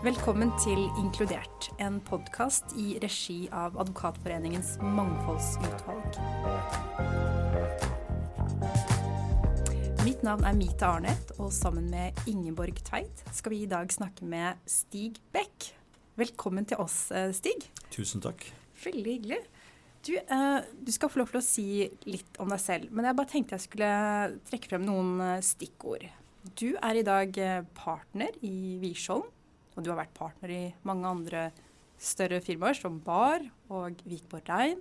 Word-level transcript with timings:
Velkommen 0.00 0.48
til 0.56 0.78
Inkludert, 0.96 1.66
en 1.76 1.98
podkast 2.00 2.70
i 2.80 2.94
regi 3.02 3.50
av 3.52 3.74
Advokatforeningens 3.82 4.78
mangfoldsutvalg. 4.80 6.14
Mitt 10.06 10.22
navn 10.24 10.46
er 10.48 10.54
Mita 10.56 10.94
Arnett, 10.94 11.34
og 11.36 11.50
sammen 11.52 11.90
med 11.92 12.16
Ingeborg 12.24 12.80
Tveit 12.86 13.20
skal 13.36 13.52
vi 13.52 13.58
i 13.66 13.68
dag 13.68 13.92
snakke 13.92 14.24
med 14.24 14.62
Stig 14.64 15.18
Beck. 15.34 15.66
Velkommen 16.16 16.64
til 16.64 16.80
oss, 16.80 17.10
eh, 17.12 17.28
Stig. 17.36 17.66
Tusen 17.92 18.24
takk. 18.24 18.46
Veldig 18.80 19.18
hyggelig. 19.18 19.42
Du, 20.00 20.14
eh, 20.16 20.62
du, 20.80 20.92
skal 20.92 21.10
få 21.12 21.20
lov 21.20 21.28
til 21.34 21.42
å 21.42 21.44
si 21.44 21.90
litt 22.06 22.40
om 22.40 22.48
deg 22.48 22.60
selv, 22.60 22.88
men 22.90 23.04
jeg 23.04 23.18
bare 23.18 23.32
tenkte 23.34 23.58
jeg 23.58 23.66
skulle 23.68 23.92
trekke 24.48 24.72
frem 24.72 24.88
noen 24.88 25.20
eh, 25.20 25.44
stikkord. 25.44 26.08
Du 26.56 26.72
er 26.80 26.96
i 26.96 27.04
dag 27.04 27.36
partner 27.76 28.32
i 28.40 28.78
Wiersholm 28.80 29.28
og 29.76 29.84
du 29.84 29.90
har 29.92 30.00
vært 30.02 30.16
partner 30.16 30.52
i 30.54 30.62
mange 30.88 31.08
andre 31.08 31.48
større 32.00 32.40
firmaer, 32.44 32.78
som 32.78 32.98
Bar 33.04 33.44
og 33.72 34.00
Vikborg 34.08 34.48
Rein. 34.50 34.80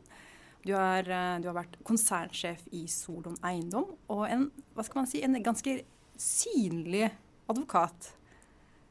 Du, 0.66 0.74
er, 0.76 1.08
eh, 1.08 1.40
du 1.40 1.50
har 1.50 1.58
vært 1.62 1.80
konsernsjef 1.88 2.66
i 2.76 2.86
Solon 2.92 3.38
Eiendom, 3.48 3.94
og 4.12 4.26
en, 4.28 4.50
hva 4.76 4.86
skal 4.86 5.02
man 5.02 5.10
si, 5.10 5.24
en 5.24 5.38
ganske 5.44 5.82
synlig 6.20 7.08
advokat. 7.50 8.14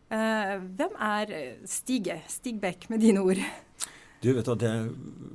Uh, 0.09 0.57
hvem 0.79 0.95
er 1.05 1.31
Stige? 1.69 2.23
Stig 2.33 2.57
Beck, 2.63 2.87
med 2.89 3.03
dine 3.05 3.21
ord. 3.21 3.43
Du 4.23 4.31
vet 4.33 4.49
at 4.49 4.63
det, 4.63 4.71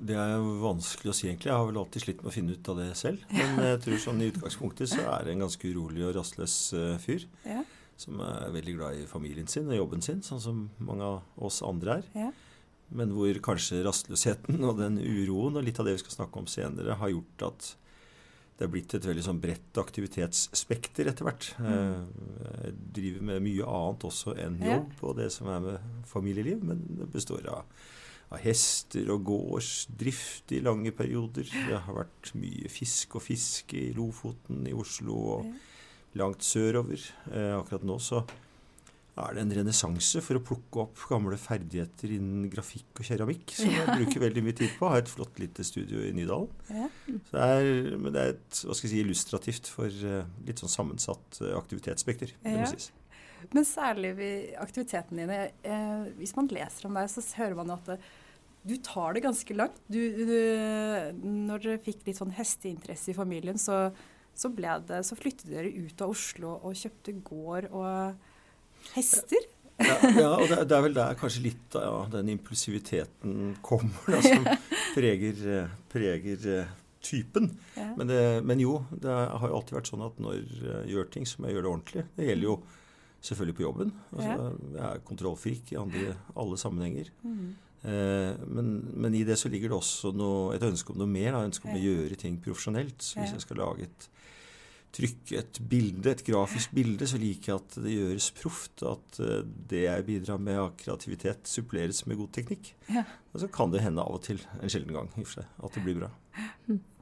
det, 0.10 0.16
er 0.18 0.42
vanskelig 0.64 1.12
å 1.12 1.16
si, 1.16 1.28
egentlig. 1.30 1.52
Jeg 1.52 1.60
har 1.60 1.68
vel 1.70 1.78
alltid 1.84 2.04
slitt 2.04 2.24
med 2.24 2.32
å 2.32 2.34
finne 2.34 2.58
ut 2.58 2.72
av 2.74 2.82
det 2.82 2.88
selv. 2.98 3.22
Men 3.30 3.62
jeg 3.70 3.84
tror 3.86 4.02
sånn 4.08 4.26
i 4.26 4.32
utgangspunktet 4.34 4.90
så 4.92 5.06
er 5.14 5.28
det 5.28 5.36
en 5.36 5.46
ganske 5.46 5.70
urolig 5.70 6.08
og 6.10 6.18
rastløs 6.18 6.58
uh, 6.74 6.98
fyr. 7.06 7.30
Ja 7.46 7.62
som 8.00 8.22
er 8.26 8.54
veldig 8.54 8.74
glad 8.78 8.98
i 9.00 9.06
familien 9.10 9.50
sin 9.50 9.70
og 9.70 9.78
jobben 9.78 10.04
sin, 10.06 10.24
sånn 10.26 10.42
som 10.42 10.66
mange 10.84 11.06
av 11.06 11.46
oss 11.46 11.62
andre 11.66 12.00
er. 12.00 12.10
Ja. 12.18 12.32
Men 12.94 13.14
hvor 13.16 13.38
kanskje 13.46 13.84
rastløsheten 13.86 14.60
og 14.68 14.78
den 14.82 15.00
uroen 15.02 15.58
og 15.58 15.66
litt 15.66 15.80
av 15.82 15.88
det 15.88 15.96
vi 15.98 16.04
skal 16.04 16.20
snakke 16.20 16.42
om 16.42 16.50
senere, 16.50 17.00
har 17.00 17.14
gjort 17.14 17.48
at 17.50 17.72
det 18.54 18.68
er 18.68 18.72
blitt 18.76 18.94
et 18.94 19.08
veldig 19.08 19.24
sånn 19.26 19.42
bredt 19.42 19.80
aktivitetsspekter 19.82 21.10
etter 21.10 21.26
hvert. 21.26 21.50
Mm. 21.58 21.72
Eh, 21.72 22.62
jeg 22.68 22.76
driver 23.00 23.26
med 23.32 23.46
mye 23.48 23.74
annet 23.80 24.06
også 24.10 24.36
enn 24.44 24.62
jobb 24.62 25.02
og 25.02 25.18
det 25.18 25.32
som 25.34 25.50
er 25.50 25.64
med 25.64 26.06
familieliv, 26.10 26.62
men 26.70 26.84
det 27.00 27.10
består 27.16 27.50
av, 27.50 27.66
av 28.30 28.44
hester 28.44 29.10
og 29.14 29.26
gårdsdrift 29.32 30.54
i 30.54 30.62
lange 30.66 30.94
perioder. 30.96 31.50
Det 31.50 31.82
har 31.88 31.98
vært 31.98 32.34
mye 32.38 32.70
fisk 32.72 33.18
og 33.18 33.26
fiske 33.26 33.80
i 33.90 33.94
Lofoten, 33.98 34.68
i 34.70 34.78
Oslo. 34.78 35.18
og 35.40 35.54
langt 36.20 36.46
sørover. 36.46 37.04
Eh, 37.32 37.52
akkurat 37.58 37.86
nå 37.88 38.00
så 38.02 38.24
er 39.14 39.36
det 39.36 39.44
en 39.44 39.54
renessanse 39.60 40.22
for 40.26 40.40
å 40.40 40.42
plukke 40.42 40.80
opp 40.88 41.04
gamle 41.06 41.38
ferdigheter 41.38 42.16
innen 42.16 42.48
grafikk 42.50 42.98
og 42.98 43.06
keramikk, 43.06 43.54
som 43.60 43.70
jeg 43.70 43.98
bruker 44.00 44.24
veldig 44.24 44.44
mye 44.46 44.58
tid 44.58 44.74
på. 44.80 44.90
Har 44.90 45.04
et 45.04 45.12
flott 45.12 45.38
lite 45.42 45.66
studio 45.68 46.02
i 46.02 46.10
Nydalen. 46.18 46.50
Ja. 46.72 46.88
Så 47.30 47.38
det 47.38 47.52
er, 47.60 47.70
men 47.94 48.16
det 48.16 48.24
er 48.24 48.34
et 48.34 48.64
hva 48.64 48.74
skal 48.74 48.90
jeg 48.90 48.96
si, 48.96 49.04
illustrativt 49.06 49.70
for 49.70 50.02
uh, 50.10 50.26
litt 50.48 50.64
sånn 50.64 50.74
sammensatt 50.74 51.44
uh, 51.44 51.54
aktivitetsspekter. 51.60 52.34
det 52.42 52.58
må 52.58 52.72
sies. 52.74 52.90
Men 53.52 53.68
særlig 53.68 54.14
aktivitetene 54.62 55.26
dine. 55.26 55.40
Eh, 55.68 56.06
hvis 56.18 56.36
man 56.38 56.50
leser 56.54 56.88
om 56.88 56.98
deg, 56.98 57.10
så 57.12 57.24
hører 57.42 57.58
man 57.60 57.74
at 57.76 57.90
det, 57.92 58.00
du 58.64 58.78
tar 58.80 59.14
det 59.14 59.26
ganske 59.26 59.58
langt. 59.58 59.82
Du, 59.92 60.00
du, 60.00 60.38
når 61.20 61.66
dere 61.66 61.82
fikk 61.84 62.06
litt 62.08 62.22
sånn 62.22 62.32
hesteinteresse 62.34 63.12
i 63.12 63.18
familien, 63.18 63.60
så 63.60 63.90
så, 64.36 64.50
det, 64.50 65.02
så 65.08 65.18
flyttet 65.18 65.50
dere 65.52 65.70
ut 65.70 66.02
av 66.02 66.14
Oslo 66.14 66.56
og 66.60 66.78
kjøpte 66.78 67.16
gård 67.26 67.70
og 67.72 68.94
hester. 68.96 69.50
Ja, 69.82 69.96
ja 70.20 70.30
og 70.38 70.48
det, 70.50 70.60
det, 70.70 70.78
er 70.78 70.86
vel 70.86 70.96
der 70.98 71.18
kanskje 71.20 71.48
litt 71.48 71.78
av 71.80 71.86
ja, 71.86 71.98
den 72.18 72.32
impulsiviteten 72.36 73.56
kommer, 73.66 74.06
da, 74.10 74.22
som 74.26 74.48
preger, 74.98 75.68
preger 75.94 76.48
eh, 76.60 76.72
typen. 77.04 77.52
Ja. 77.76 77.90
Men, 77.98 78.08
det, 78.10 78.22
men, 78.48 78.62
jo, 78.64 78.80
det 78.92 79.12
har 79.12 79.50
jo 79.50 79.60
alltid 79.60 79.78
vært 79.80 79.92
sånn 79.92 80.06
at 80.06 80.22
når 80.24 80.40
jeg 80.40 80.88
gjør 80.94 81.12
ting, 81.14 81.28
så 81.30 81.42
må 81.42 81.50
jeg 81.50 81.58
gjøre 81.58 81.68
det 81.68 81.74
ordentlig. 81.74 82.06
Det 82.18 82.30
gjelder 82.30 82.50
jo 82.50 82.58
selvfølgelig 83.24 83.58
på 83.58 83.66
jobben. 83.66 83.94
Altså, 84.14 84.50
jeg 84.78 84.88
er 84.90 85.06
kontrollfrik 85.08 85.74
i 85.74 85.80
andre, 85.80 86.18
alle 86.40 86.60
sammenhenger. 86.60 87.12
Mm. 87.24 87.54
Eh, 87.84 88.32
men, 88.48 88.74
men, 88.96 89.16
i 89.16 89.26
det 89.28 89.36
så 89.40 89.52
ligger 89.52 89.74
det 89.74 89.80
også 89.82 90.14
noe, 90.16 90.54
et 90.56 90.64
ønske 90.64 90.94
om 90.94 91.02
noe 91.02 91.10
mer. 91.10 91.34
Et 91.36 91.50
ønske 91.50 91.68
om 91.68 91.76
å 91.76 91.84
gjøre 91.84 92.20
ting 92.20 92.40
profesjonelt. 92.44 93.00
Så 93.04 93.20
hvis 93.20 93.36
jeg 93.36 93.46
skal 93.46 93.64
lage 93.64 93.90
et 93.90 94.10
trykke 94.94 95.40
et 95.40 95.60
bilde, 95.70 96.12
et 96.12 96.22
grafisk 96.28 96.74
bilde, 96.78 97.08
så 97.10 97.18
liker 97.18 97.50
jeg 97.50 97.62
at 97.62 97.78
det 97.82 97.96
gjøres 97.96 98.30
proft. 98.38 98.86
At 98.88 99.20
eh, 99.24 99.44
det 99.72 99.86
jeg 99.88 100.08
bidrar 100.10 100.42
med 100.42 100.62
av 100.62 100.74
kreativitet, 100.80 101.46
suppleres 101.50 102.04
med 102.10 102.20
god 102.22 102.34
teknikk. 102.38 102.74
Ja. 102.94 103.06
Og 103.34 103.44
så 103.44 103.50
kan 103.54 103.74
det 103.74 103.84
hende 103.84 104.06
av 104.06 104.20
og 104.20 104.26
til, 104.28 104.42
en 104.62 104.72
sjelden 104.72 104.96
gang, 104.96 105.12
seg, 105.30 105.48
at 105.50 105.78
det 105.78 105.86
blir 105.86 106.04
bra. 106.04 106.12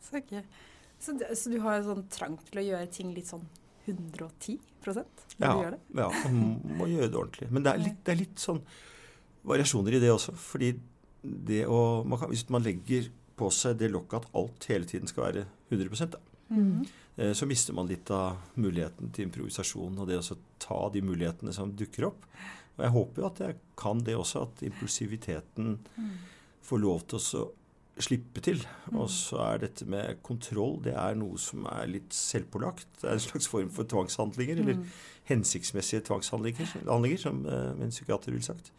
Så, 0.02 0.18
okay. 0.18 0.42
så, 1.00 1.14
så, 1.14 1.52
du 1.52 1.60
har 1.64 1.78
en 1.78 1.86
sånn 1.86 2.08
trang 2.12 2.40
til 2.48 2.62
å 2.64 2.64
gjøre 2.66 2.88
ting 2.92 3.12
litt 3.16 3.30
sånn 3.30 3.44
110 3.86 4.58
når 4.82 4.98
ja, 4.98 5.52
du 5.54 5.62
gjør 5.62 5.76
det? 5.76 5.80
Ja, 6.00 6.08
man 6.26 6.78
må 6.80 6.88
gjøre 6.90 7.10
det 7.12 7.20
ordentlig. 7.20 7.48
Men 7.54 7.66
det 7.66 7.72
er 7.72 7.84
litt, 7.84 8.00
det 8.06 8.14
er 8.14 8.20
litt 8.24 8.42
sånn 8.42 8.62
variasjoner 9.48 9.98
i 9.98 10.02
det 10.04 10.12
også. 10.14 10.36
fordi 10.38 10.74
det 11.22 11.66
å, 11.70 12.04
man 12.08 12.20
kan, 12.20 12.32
Hvis 12.32 12.48
man 12.50 12.64
legger 12.66 13.10
på 13.38 13.50
seg 13.54 13.78
det 13.80 13.92
lokket 13.92 14.24
at 14.24 14.34
alt 14.38 14.66
hele 14.70 14.90
tiden 14.90 15.10
skal 15.10 15.28
være 15.28 15.46
100 15.70 16.10
da, 16.16 16.20
mm. 16.50 16.82
Eh, 17.20 17.34
så 17.36 17.46
mister 17.46 17.76
man 17.76 17.90
litt 17.90 18.08
av 18.16 18.38
muligheten 18.56 19.12
til 19.12 19.28
improvisasjon 19.28 19.98
og 20.00 20.08
det 20.08 20.22
å 20.22 20.38
ta 20.64 20.78
de 20.94 21.02
mulighetene 21.04 21.52
som 21.54 21.74
dukker 21.76 22.08
opp. 22.08 22.24
Og 22.78 22.86
jeg 22.86 22.94
håper 22.96 23.22
jo 23.22 23.28
at 23.28 23.42
jeg 23.44 23.58
kan 23.78 24.04
det 24.08 24.16
også, 24.16 24.46
at 24.48 24.64
impulsiviteten 24.64 25.74
mm. 25.98 26.14
får 26.64 26.82
lov 26.82 27.04
til 27.12 27.20
å 27.20 27.44
slippe 28.02 28.42
til. 28.46 28.64
Mm. 28.88 29.02
Og 29.04 29.12
så 29.12 29.42
er 29.44 29.64
dette 29.66 29.86
med 29.92 30.22
kontroll 30.26 30.80
det 30.86 30.96
er 30.96 31.20
noe 31.20 31.36
som 31.42 31.68
er 31.70 31.92
litt 31.92 32.16
selvpålagt. 32.16 32.88
Det 33.02 33.10
er 33.10 33.20
en 33.20 33.26
slags 33.28 33.52
form 33.52 33.70
for 33.76 33.92
tvangshandlinger, 33.92 34.64
eller 34.64 34.80
mm. 34.80 34.88
hensiktsmessige 35.34 36.08
tvangshandlinger, 36.08 37.20
som 37.20 37.44
min 37.44 37.90
en 37.90 37.94
psykiater 37.94 38.32
ville 38.32 38.48
sagt. 38.48 38.72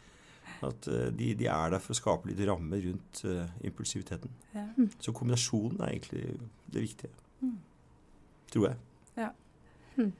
At 0.68 0.86
uh, 0.90 1.08
de, 1.10 1.32
de, 1.38 1.50
er 1.50 1.74
der 1.74 1.82
for 1.82 1.94
å 1.94 1.98
skape 1.98 2.30
litt 2.30 2.40
rammer 2.48 2.82
rundt 2.86 3.24
uh, 3.26 3.44
impulsiviteten. 3.66 4.32
Ja. 4.54 4.68
Så 5.02 5.14
kombinasjonen 5.16 5.82
er 5.82 5.94
egentlig 5.96 6.24
det 6.72 6.86
viktige. 6.86 7.14
Mm 7.42 7.58
tror 8.52 8.68
jeg. 8.68 8.80
Ja. 9.20 9.30
Hm. 9.96 10.12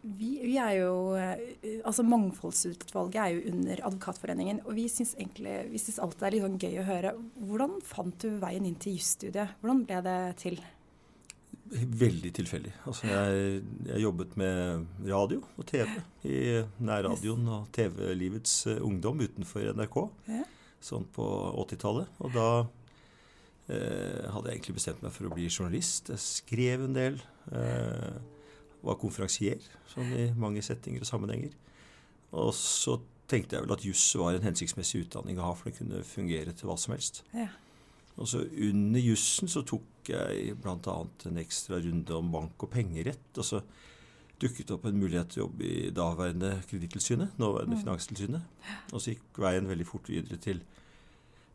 Vi, 0.00 0.30
vi, 0.40 0.54
er 0.56 0.74
jo, 0.78 0.92
eh, 1.20 1.80
altså 1.84 2.04
Mangfoldsutvalget 2.08 3.20
er 3.20 3.34
jo 3.34 3.52
under 3.52 3.82
Advokatforeningen. 3.90 4.62
Og 4.64 4.76
vi 4.78 4.86
syns 4.92 5.12
egentlig 5.18 5.56
vi 5.72 5.80
synes 5.82 6.00
alt 6.04 6.18
det 6.20 6.28
er 6.28 6.36
litt 6.36 6.46
sånn 6.46 6.60
gøy 6.62 6.80
å 6.80 6.88
høre. 6.88 7.14
Hvordan 7.50 7.78
fant 7.84 8.16
du 8.22 8.38
veien 8.40 8.68
inn 8.68 8.78
til 8.80 8.96
jusstudiet? 8.96 9.58
Hvordan 9.60 9.84
ble 9.88 10.02
det 10.06 10.20
til? 10.40 10.60
Veldig 12.00 12.32
tilfeldig. 12.36 12.72
Altså 12.90 13.08
jeg, 13.10 13.60
jeg, 13.86 14.02
jobbet 14.02 14.36
med 14.40 14.86
radio 15.08 15.42
og 15.56 15.66
TV 15.68 15.88
i 16.28 16.40
nærradioen 16.82 17.46
og 17.48 17.70
TV-livets 17.76 18.54
uh, 18.70 18.78
ungdom 18.86 19.22
utenfor 19.22 19.70
NRK. 19.76 19.98
Ja. 20.30 20.42
Sånn 20.84 21.06
på 21.12 21.26
80-tallet. 21.66 22.20
Og 22.24 22.32
da 22.32 22.48
eh, 23.68 24.26
hadde 24.32 24.48
jeg 24.48 24.54
egentlig 24.56 24.76
bestemt 24.78 25.02
meg 25.04 25.12
for 25.12 25.28
å 25.28 25.32
bli 25.34 25.48
journalist. 25.50 26.08
Jeg 26.14 26.22
skrev 26.24 26.86
en 26.86 26.96
del. 26.96 27.18
Eh, 27.52 28.14
var 28.80 28.96
konferansier 28.96 29.60
sånn 29.90 30.12
i 30.16 30.30
mange 30.40 30.62
settinger 30.64 31.04
og 31.04 31.10
sammenhenger. 31.10 31.52
Og 32.32 32.54
så 32.56 32.96
tenkte 33.30 33.56
jeg 33.56 33.66
vel 33.66 33.74
at 33.76 33.84
juss 33.86 34.04
var 34.18 34.34
en 34.34 34.46
hensiktsmessig 34.46 35.04
utdanning 35.04 35.38
å 35.38 35.50
ha, 35.50 35.56
for 35.56 35.70
det 35.70 35.78
kunne 35.78 36.00
fungere 36.06 36.54
til 36.56 36.70
hva 36.70 36.78
som 36.80 36.94
helst. 36.94 37.22
Ja. 37.36 37.50
Og 38.18 38.28
så 38.28 38.42
under 38.44 39.00
jussen 39.00 39.48
så 39.48 39.62
tok 39.66 40.10
jeg 40.10 40.56
bl.a. 40.60 40.96
en 41.28 41.40
ekstra 41.40 41.78
runde 41.80 42.16
om 42.16 42.32
bank- 42.32 42.66
og 42.66 42.72
pengerett. 42.72 43.30
Og 43.36 43.46
så 43.46 43.62
dukket 44.40 44.72
opp 44.74 44.86
en 44.88 44.98
mulighet 44.98 45.34
til 45.34 45.42
å 45.42 45.46
jobbe 45.46 45.68
i 45.68 45.92
daværende 45.94 46.54
Kredittilsynet, 46.68 47.36
nåværende 47.40 47.76
mm. 47.76 47.82
Finanstilsynet. 47.84 48.66
Og 48.92 49.00
så 49.00 49.14
gikk 49.14 49.40
veien 49.44 49.68
veldig 49.68 49.86
fort 49.88 50.10
videre 50.10 50.40
til, 50.40 50.62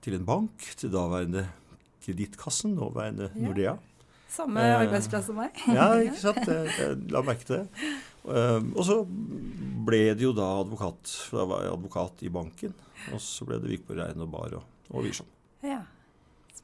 til 0.06 0.18
en 0.18 0.27
bank, 0.27 0.69
til 0.79 0.94
daværende 0.94 1.47
Kredittkassen, 2.06 2.75
nåværende 2.77 3.31
Nordea. 3.35 3.75
Samme 4.35 4.62
eh, 4.62 4.75
arbeidsplass 4.83 5.29
som 5.29 5.39
meg. 5.39 5.56
ja, 5.71 5.88
ikke 6.06 6.21
sant. 6.21 6.44
Jeg, 6.50 6.74
jeg 6.77 7.00
la 7.13 7.24
merke 7.25 7.47
til 7.47 7.63
det. 7.63 7.89
Um, 8.25 8.71
og 8.74 8.85
så 8.88 9.00
ble 9.85 10.01
det 10.18 10.25
jo 10.25 10.33
da 10.35 10.47
advokat. 10.59 11.13
For 11.29 11.41
da 11.41 11.50
var 11.50 11.65
jeg 11.65 11.74
advokat 11.75 12.24
i 12.25 12.31
banken. 12.33 12.74
Og 13.13 13.21
så 13.21 13.47
ble 13.47 13.62
det 13.62 13.71
Vikborg 13.71 14.01
Rein 14.01 14.25
og 14.25 14.31
Bar 14.33 14.57
og, 14.59 14.65
og 14.91 15.06
Wiersholm. 15.06 15.31
Ja, 15.65 15.81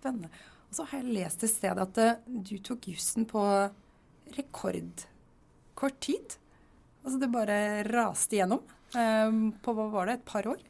spennende. 0.01 0.31
Og 0.69 0.77
så 0.77 0.88
har 0.89 1.01
jeg 1.01 1.15
lest 1.15 1.45
et 1.45 1.53
sted 1.53 1.81
at 1.86 2.01
uh, 2.01 2.19
du 2.27 2.57
tok 2.63 2.89
jussen 2.92 3.27
på 3.30 3.45
rekordkort 4.38 5.98
tid. 6.03 6.38
Altså 7.01 7.18
det 7.21 7.31
bare 7.33 7.57
raste 7.89 8.38
igjennom 8.38 8.62
um, 8.95 9.42
på 9.63 9.74
hva 9.75 9.88
var 9.94 10.07
det, 10.07 10.19
et 10.19 10.27
par 10.27 10.48
år? 10.48 10.62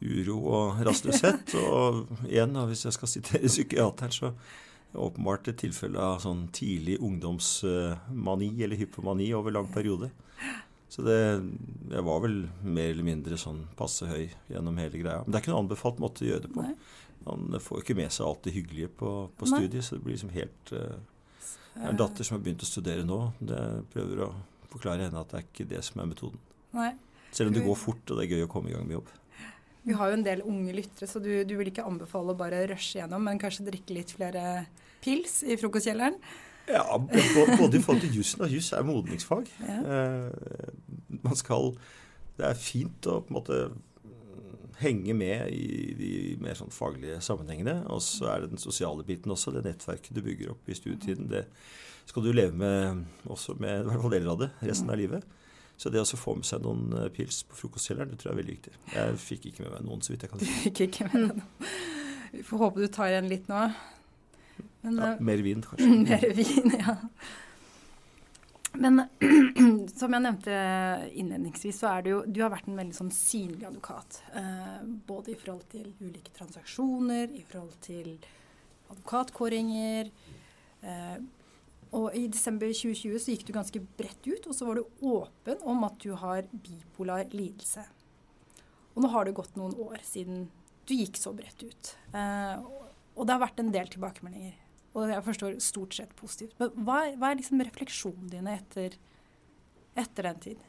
Uro 0.00 0.38
og 0.48 0.80
rastløshet. 0.86 1.54
og 1.60 2.06
igjen, 2.28 2.56
hvis 2.70 2.86
jeg 2.88 2.96
skal 2.96 3.12
sitere 3.12 3.50
psykiateren, 3.50 4.14
så 4.14 4.32
åpenbart 4.98 5.52
et 5.52 5.60
tilfelle 5.60 6.00
av 6.02 6.18
sånn 6.24 6.48
tidlig 6.56 6.96
ungdomsmani 7.04 8.50
eller 8.64 8.80
hypomani 8.80 9.28
over 9.36 9.54
lang 9.54 9.68
periode. 9.70 10.10
Så 10.90 11.04
det, 11.06 11.18
jeg 11.92 12.02
var 12.02 12.24
vel 12.24 12.40
mer 12.66 12.88
eller 12.90 13.06
mindre 13.06 13.36
sånn 13.38 13.60
passe 13.78 14.08
høy 14.10 14.24
gjennom 14.50 14.80
hele 14.82 14.98
greia. 14.98 15.20
Men 15.22 15.30
det 15.30 15.38
er 15.38 15.44
ikke 15.44 15.52
noen 15.52 15.68
anbefalt 15.68 16.00
måte 16.02 16.24
å 16.24 16.32
gjøre 16.32 16.48
det 16.48 16.54
på. 16.56 16.64
Nei. 16.66 16.74
Man 17.26 17.60
får 17.60 17.78
jo 17.78 17.84
ikke 17.84 17.98
med 17.98 18.12
seg 18.14 18.26
alt 18.26 18.44
det 18.46 18.54
hyggelige 18.54 18.90
på, 19.00 19.10
på 19.36 19.48
studiet, 19.48 19.84
så 19.84 19.96
det 19.96 20.04
blir 20.04 20.16
liksom 20.16 20.32
helt 20.34 20.72
uh, 20.72 20.96
Jeg 21.74 21.82
har 21.84 21.92
en 21.92 22.00
datter 22.00 22.26
som 22.26 22.38
har 22.38 22.44
begynt 22.44 22.64
å 22.64 22.68
studere 22.68 23.04
nå. 23.06 23.20
Det 23.38 23.60
prøver 23.92 24.24
å 24.26 24.30
forklare 24.70 25.06
henne 25.06 25.20
at 25.20 25.32
det 25.32 25.40
er 25.40 25.48
ikke 25.48 25.68
det 25.70 25.82
som 25.86 26.02
er 26.02 26.10
metoden. 26.10 26.40
Nei. 26.76 26.92
Selv 27.30 27.50
om 27.50 27.56
det 27.56 27.64
går 27.66 27.78
fort, 27.78 28.02
og 28.10 28.18
det 28.18 28.26
er 28.26 28.38
gøy 28.38 28.46
å 28.46 28.50
komme 28.50 28.70
i 28.70 28.74
gang 28.74 28.86
med 28.88 28.98
jobb. 28.98 29.10
Vi 29.86 29.96
har 29.96 30.10
jo 30.10 30.18
en 30.18 30.26
del 30.26 30.42
unge 30.44 30.74
lyttere, 30.76 31.08
så 31.08 31.22
du, 31.22 31.30
du 31.48 31.54
vil 31.56 31.70
ikke 31.70 31.86
anbefale 31.88 32.34
å 32.34 32.38
bare 32.38 32.64
rushe 32.68 32.98
gjennom, 32.98 33.22
men 33.24 33.40
kanskje 33.40 33.68
drikke 33.68 33.96
litt 33.96 34.12
flere 34.12 34.64
pils 35.04 35.40
i 35.46 35.56
frokostkjelleren? 35.60 36.18
Ja, 36.70 36.84
både 37.00 37.78
i 37.78 37.82
forhold 37.82 38.02
til 38.04 38.18
jussen 38.20 38.44
og 38.44 38.52
juss 38.52 38.70
er 38.76 38.84
modningsfag. 38.86 39.48
Ja. 39.64 39.78
Eh, 39.80 41.16
man 41.24 41.38
skal 41.38 41.74
Det 42.38 42.46
er 42.46 42.56
fint 42.56 43.04
å 43.10 43.18
på 43.20 43.28
en 43.28 43.36
måte 43.36 43.56
henge 44.80 45.14
med 45.16 45.50
i 45.52 45.92
de 45.98 46.12
mer 46.42 46.56
sånn 46.58 46.72
faglige 46.74 47.20
sammenhengene. 47.24 47.82
Og 47.92 48.02
så 48.04 48.30
er 48.32 48.44
det 48.44 48.54
den 48.54 48.62
sosiale 48.62 49.04
biten 49.06 49.32
også. 49.32 49.52
Det 49.54 49.64
nettverket 49.66 50.16
du 50.16 50.22
bygger 50.24 50.54
opp 50.54 50.70
i 50.70 50.76
studietiden. 50.76 51.28
Det 51.32 51.44
skal 52.10 52.24
du 52.24 52.32
leve 52.32 52.56
med 52.56 53.04
også 53.30 53.54
med 53.60 53.84
i 53.84 53.88
hvert 53.88 54.02
fall 54.02 54.16
deler 54.16 54.32
av 54.34 54.42
det 54.42 54.50
resten 54.64 54.90
av 54.90 54.98
livet. 55.00 55.26
Så 55.80 55.88
det 55.88 56.02
å 56.02 56.18
få 56.18 56.34
med 56.36 56.44
seg 56.44 56.60
noen 56.60 56.90
eh, 56.92 57.06
pils 57.14 57.38
på 57.48 57.56
frokostkjelleren, 57.56 58.10
det 58.12 58.20
tror 58.20 58.30
jeg 58.30 58.34
er 58.34 58.40
veldig 58.42 58.56
viktig. 58.58 58.72
Jeg 58.92 59.20
fikk 59.22 59.46
ikke 59.48 59.64
med 59.64 59.70
meg 59.72 59.86
noen, 59.86 60.02
så 60.04 60.12
vidt 60.12 60.26
jeg 60.26 60.32
kan 60.32 60.42
si. 60.42 60.48
Du 60.50 60.58
fikk 60.66 60.82
ikke 60.88 61.06
med 61.08 61.22
deg. 61.30 61.70
Vi 62.34 62.42
får 62.46 62.60
håpe 62.66 62.82
du 62.84 62.90
tar 62.92 63.08
igjen 63.14 63.30
litt 63.30 63.48
nå. 63.48 63.62
Men, 64.84 64.98
ja, 64.98 65.14
eh, 65.14 65.22
mer 65.30 65.44
vin, 65.46 65.62
kanskje. 65.64 65.88
mer 66.10 66.26
vin, 66.36 66.76
ja. 66.76 66.98
Men 68.72 69.02
som 69.98 70.14
jeg 70.14 70.22
nevnte 70.24 70.58
innledningsvis, 71.18 71.80
så 71.82 71.90
er 71.94 72.04
det 72.04 72.12
jo 72.12 72.20
Du 72.26 72.40
har 72.44 72.52
vært 72.52 72.68
en 72.70 72.78
veldig 72.78 72.96
sånn 72.96 73.12
synlig 73.14 73.66
advokat. 73.68 74.20
Eh, 74.38 74.78
både 75.08 75.34
i 75.34 75.38
forhold 75.38 75.66
til 75.72 75.90
ulike 76.00 76.32
transaksjoner, 76.36 77.34
i 77.34 77.42
forhold 77.48 77.74
til 77.84 78.14
advokatkåringer. 78.90 80.10
Eh, 80.80 81.18
og 81.98 82.14
i 82.14 82.28
desember 82.30 82.70
2020 82.70 83.18
så 83.18 83.34
gikk 83.34 83.48
du 83.48 83.54
ganske 83.56 83.82
bredt 83.98 84.28
ut, 84.28 84.46
og 84.46 84.54
så 84.54 84.68
var 84.68 84.78
du 84.78 85.08
åpen 85.10 85.64
om 85.66 85.82
at 85.88 85.98
du 86.02 86.12
har 86.18 86.46
bipolar 86.52 87.26
lidelse. 87.34 87.82
Og 88.94 89.02
nå 89.02 89.10
har 89.10 89.26
det 89.26 89.34
gått 89.38 89.58
noen 89.58 89.74
år 89.82 89.98
siden 90.06 90.46
du 90.86 90.94
gikk 90.94 91.18
så 91.18 91.34
bredt 91.34 91.62
ut. 91.66 91.94
Eh, 92.14 92.62
og 93.16 93.26
det 93.26 93.34
har 93.34 93.42
vært 93.42 93.62
en 93.62 93.74
del 93.74 93.90
tilbakemeldinger. 93.90 94.54
Og 94.96 95.06
jeg 95.06 95.22
forstår 95.26 95.60
stort 95.62 95.94
sett 95.94 96.16
positivt. 96.18 96.56
Men 96.58 96.72
hva, 96.86 96.98
hva 97.18 97.30
er 97.30 97.38
liksom 97.38 97.62
refleksjonene 97.62 98.32
dine 98.32 98.56
etter, 98.58 98.96
etter 99.98 100.26
den 100.26 100.42
tid? 100.46 100.66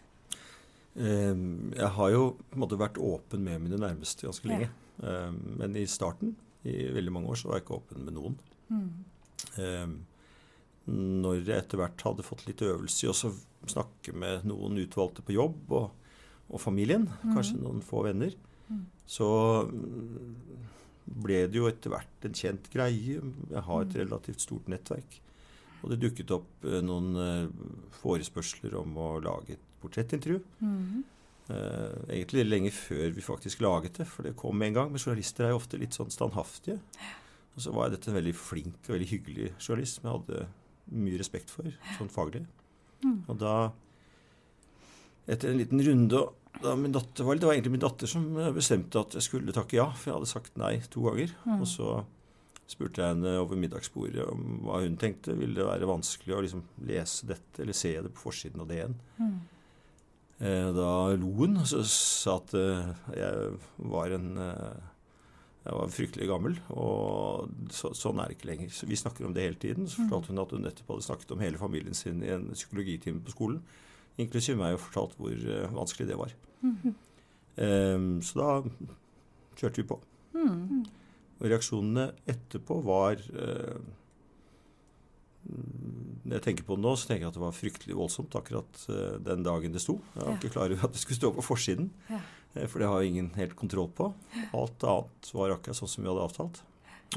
Um, 0.94 1.71
jeg 1.71 1.89
har 1.95 2.12
jo 2.12 2.23
på 2.51 2.57
en 2.57 2.63
måte 2.65 2.79
vært 2.79 3.00
åpen 3.01 3.45
med 3.45 3.63
mine 3.63 3.79
nærmeste 3.81 4.27
ganske 4.27 4.50
lenge. 4.50 4.69
Ja. 5.01 5.27
Um, 5.29 5.39
men 5.62 5.77
i 5.79 5.88
starten, 5.89 6.35
i 6.68 6.91
veldig 6.94 7.13
mange 7.15 7.31
år, 7.31 7.39
så 7.39 7.50
var 7.50 7.57
jeg 7.57 7.65
ikke 7.65 7.79
åpen 7.79 8.06
med 8.06 8.18
noen. 8.18 8.38
Mm. 8.69 8.89
Um, 9.57 9.95
når 10.91 11.41
jeg 11.41 11.57
etter 11.57 11.81
hvert 11.81 12.03
hadde 12.06 12.25
fått 12.25 12.45
litt 12.47 12.62
øvelse 12.65 13.06
i 13.06 13.09
å 13.12 13.33
snakke 13.69 14.13
med 14.17 14.45
noen 14.50 14.79
utvalgte 14.81 15.24
på 15.25 15.35
jobb 15.35 15.74
og, 15.77 16.13
og 16.51 16.62
familien, 16.62 17.07
mm. 17.09 17.33
kanskje 17.33 17.59
noen 17.62 17.83
få 17.85 18.03
venner, 18.07 18.33
mm. 18.67 18.85
så 19.09 19.29
ble 21.06 21.44
det 21.50 21.59
jo 21.59 21.68
etter 21.69 21.94
hvert 21.94 22.27
en 22.27 22.38
kjent 22.38 22.69
greie. 22.74 23.19
Jeg 23.19 23.65
har 23.68 23.83
et 23.83 23.95
mm. 23.95 24.00
relativt 24.03 24.44
stort 24.44 24.69
nettverk. 24.71 25.18
Og 25.81 25.94
det 25.94 26.01
dukket 26.03 26.33
opp 26.36 26.68
eh, 26.68 26.81
noen 26.86 27.15
eh, 27.18 27.71
forespørsler 28.01 28.77
om 28.80 28.94
å 29.01 29.09
lage 29.24 29.56
et 29.57 29.65
portrettintervju. 29.81 30.39
Mm. 30.62 31.01
Eh, 31.51 31.95
egentlig 32.18 32.45
lenge 32.48 32.74
før 32.75 33.09
vi 33.15 33.25
faktisk 33.25 33.63
laget 33.65 33.98
det, 34.00 34.07
for 34.09 34.27
det 34.27 34.38
kom 34.39 34.57
med 34.57 34.71
en 34.71 34.80
gang. 34.80 34.94
Men 34.94 35.01
journalister 35.01 35.48
er 35.48 35.56
jo 35.56 35.62
ofte 35.62 35.80
litt 35.81 35.98
sånn 35.98 36.13
standhaftige. 36.13 36.80
Og 37.56 37.65
så 37.65 37.74
var 37.75 37.92
dette 37.92 38.12
en 38.12 38.19
veldig 38.19 38.36
flink 38.38 38.77
og 38.86 38.95
veldig 38.95 39.09
hyggelig 39.09 39.53
journalist 39.57 40.00
som 40.00 40.07
jeg 40.07 40.19
hadde 40.19 40.50
mye 41.01 41.19
respekt 41.19 41.51
for 41.51 41.68
sånn 41.98 42.12
faglig. 42.12 42.45
Mm. 43.01 43.18
Og 43.25 43.39
da, 43.42 43.56
etter 45.31 45.51
en 45.51 45.59
liten 45.59 45.81
runde 45.83 46.21
da 46.62 46.74
min 46.77 46.94
datter 46.94 47.25
var, 47.25 47.39
Det 47.39 47.48
var 47.48 47.56
egentlig 47.56 47.75
min 47.77 47.83
datter 47.83 48.09
som 48.09 48.25
bestemte 48.56 49.00
at 49.00 49.15
jeg 49.18 49.25
skulle 49.25 49.56
takke 49.56 49.80
ja, 49.80 49.88
for 49.95 50.12
jeg 50.12 50.18
hadde 50.19 50.33
sagt 50.33 50.59
nei 50.59 50.75
to 50.92 51.06
ganger. 51.07 51.31
Mm. 51.45 51.62
Og 51.62 51.69
så 51.69 52.01
spurte 52.71 53.01
jeg 53.01 53.15
henne 53.15 53.33
over 53.42 53.59
middagsbordet 53.59 54.25
om 54.31 54.62
hva 54.65 54.81
hun 54.83 55.00
tenkte. 55.00 55.36
Ville 55.38 55.57
det 55.57 55.68
være 55.68 55.89
vanskelig 55.89 56.36
å 56.36 56.44
liksom 56.45 56.63
lese 56.88 57.27
dette 57.31 57.63
eller 57.63 57.77
se 57.77 57.95
det 57.98 58.13
på 58.13 58.25
forsiden 58.27 58.63
av 58.63 58.69
DN? 58.71 58.95
Mm. 59.19 59.33
Eh, 60.42 60.69
da 60.74 60.92
lo 61.21 61.33
hun 61.38 61.59
og 61.62 61.68
sa 61.69 62.38
at 62.39 62.56
eh, 62.57 62.88
jeg 63.18 63.51
var 63.92 64.15
en 64.18 64.31
eh, 64.42 64.88
jeg 65.62 65.77
var 65.77 65.92
fryktelig 65.94 66.25
gammel, 66.25 66.56
og 66.74 67.51
så, 67.69 67.92
sånn 67.94 68.18
er 68.18 68.31
det 68.31 68.39
ikke 68.39 68.48
lenger. 68.50 68.71
Så 68.74 68.88
Vi 68.89 68.98
snakker 68.98 69.27
om 69.27 69.36
det 69.36 69.44
hele 69.45 69.59
tiden. 69.62 69.86
Så 69.86 70.01
fortalte 70.01 70.33
hun 70.33 70.42
at 70.42 70.56
hun 70.56 70.63
nettopp 70.65 70.95
hadde 70.95 71.06
snakket 71.06 71.33
om 71.36 71.44
hele 71.44 71.62
familien 71.62 71.94
sin 71.94 72.24
i 72.25 72.31
en 72.33 72.48
psykologitime 72.56 73.21
på 73.21 73.36
skolen 73.36 73.59
inklusiv 74.19 74.59
meg, 74.59 74.75
og 74.75 74.83
fortalt 74.87 75.15
hvor 75.19 75.31
uh, 75.31 75.71
vanskelig 75.75 76.09
det 76.09 76.19
var. 76.19 76.33
Mm. 76.61 76.93
Um, 77.61 78.11
så 78.25 78.39
da 78.39 78.49
kjørte 79.59 79.81
vi 79.81 79.87
på. 79.87 79.97
Mm. 80.35 80.83
Og 81.41 81.49
reaksjonene 81.49 82.11
etterpå 82.29 82.77
var 82.85 83.19
uh, 83.35 83.81
Når 85.41 86.37
jeg 86.37 86.45
tenker 86.45 86.65
på 86.67 86.77
det 86.77 86.85
nå, 86.85 86.93
så 86.95 87.09
tenker 87.09 87.25
jeg 87.25 87.33
at 87.33 87.39
det 87.39 87.43
var 87.43 87.57
fryktelig 87.57 87.97
voldsomt 87.97 88.37
akkurat 88.39 88.85
uh, 88.93 89.17
den 89.25 89.43
dagen 89.47 89.75
det 89.75 89.83
sto. 89.83 89.99
Jeg 90.13 90.21
var 90.21 90.31
ja. 90.31 90.37
ikke 90.39 90.53
klar 90.55 90.69
over 90.69 90.87
at 90.87 90.95
det 90.95 91.03
skulle 91.03 91.19
stå 91.19 91.33
på 91.35 91.45
forsiden, 91.45 91.91
ja. 92.11 92.21
for 92.65 92.81
det 92.81 92.89
har 92.93 93.05
ingen 93.07 93.31
helt 93.37 93.57
kontroll 93.59 93.91
på. 93.97 94.11
Alt 94.57 94.87
annet 94.87 95.33
var 95.35 95.55
akkurat 95.57 95.81
sånn 95.81 95.91
som 95.91 96.05
vi 96.05 96.11
hadde 96.11 96.27
avtalt. 96.29 96.63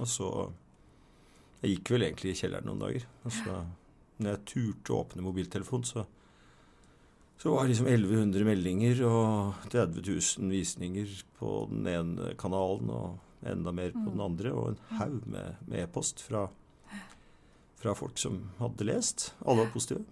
Og 0.02 0.10
så 0.10 0.28
Jeg 1.62 1.78
gikk 1.78 1.94
vel 1.94 2.02
egentlig 2.04 2.34
i 2.34 2.36
kjelleren 2.36 2.66
noen 2.68 2.82
dager. 2.82 3.04
Og 3.24 3.32
så, 3.32 3.54
når 4.20 4.34
jeg 4.34 4.40
turte 4.50 4.92
å 4.92 4.98
åpne 5.00 5.22
mobiltelefonen, 5.24 5.86
så 5.88 6.02
så 7.40 7.52
var 7.52 7.64
det 7.64 7.74
liksom 7.74 7.88
1100 7.90 8.46
meldinger 8.46 9.00
og 9.08 9.68
30 9.72 10.00
000 10.06 10.52
visninger 10.54 11.10
på 11.38 11.54
den 11.70 11.88
ene 11.90 12.32
kanalen 12.40 12.92
og 12.94 13.18
enda 13.44 13.72
mer 13.72 13.92
på 13.92 14.06
den 14.06 14.20
mm. 14.20 14.24
andre, 14.24 14.52
og 14.52 14.70
en 14.72 14.98
haug 14.98 15.26
med 15.28 15.78
e-post 15.82 16.22
e 16.22 16.28
fra, 16.30 16.46
fra, 17.80 17.94
folk 17.98 18.18
som 18.20 18.40
hadde 18.58 18.88
lest. 18.88 19.32
Alle 19.44 19.66
var 19.66 19.74
positive. 19.74 20.04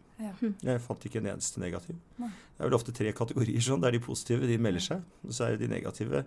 Jeg 0.63 0.83
fant 0.85 1.07
ikke 1.09 1.23
en 1.23 1.33
eneste 1.33 1.61
negativ. 1.63 1.97
Det 2.19 2.29
er 2.61 2.69
vel 2.69 2.77
ofte 2.77 2.95
tre 2.95 3.11
kategorier 3.17 3.65
sånn. 3.65 3.81
Det 3.83 3.91
er 3.91 3.97
de 3.97 4.05
positive, 4.05 4.47
de 4.47 4.61
melder 4.61 4.85
seg. 4.85 5.03
Og 5.27 5.35
så 5.35 5.47
er 5.47 5.57
det 5.57 5.65
de 5.65 5.73
negative. 5.73 6.25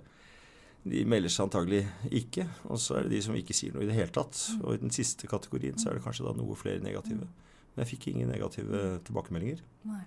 De 0.86 1.06
melder 1.10 1.32
seg 1.32 1.46
antagelig 1.48 1.86
ikke. 2.10 2.48
Og 2.68 2.82
så 2.82 2.98
er 2.98 3.06
det 3.06 3.16
de 3.16 3.24
som 3.28 3.38
ikke 3.38 3.56
sier 3.56 3.76
noe 3.76 3.86
i 3.86 3.90
det 3.90 3.96
hele 3.98 4.14
tatt. 4.14 4.36
Mm. 4.36 4.66
Og 4.66 4.76
i 4.76 4.82
den 4.84 4.94
siste 4.96 5.30
kategorien 5.32 5.80
så 5.80 5.92
er 5.92 6.00
det 6.00 6.06
kanskje 6.06 6.28
da 6.28 6.36
noe 6.36 6.58
flere 6.60 6.84
negative. 6.84 7.30
Mm. 7.30 7.52
Men 7.76 7.86
jeg 7.86 7.94
fikk 7.94 8.10
ingen 8.12 8.34
negative 8.34 8.84
tilbakemeldinger. 9.08 9.64
Nei. 9.88 10.04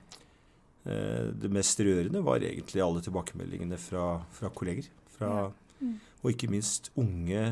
Eh, 0.89 1.31
det 1.37 1.51
mest 1.53 1.81
rørende 1.85 2.23
var 2.25 2.45
egentlig 2.45 2.83
alle 2.85 3.03
tilbakemeldingene 3.05 3.79
fra, 3.81 4.23
fra 4.33 4.51
kolleger. 4.55 4.89
Fra, 5.19 5.33
ja. 5.45 5.49
mm. 5.83 5.97
Og 6.23 6.31
ikke 6.33 6.51
minst 6.53 6.93
unge 6.99 7.43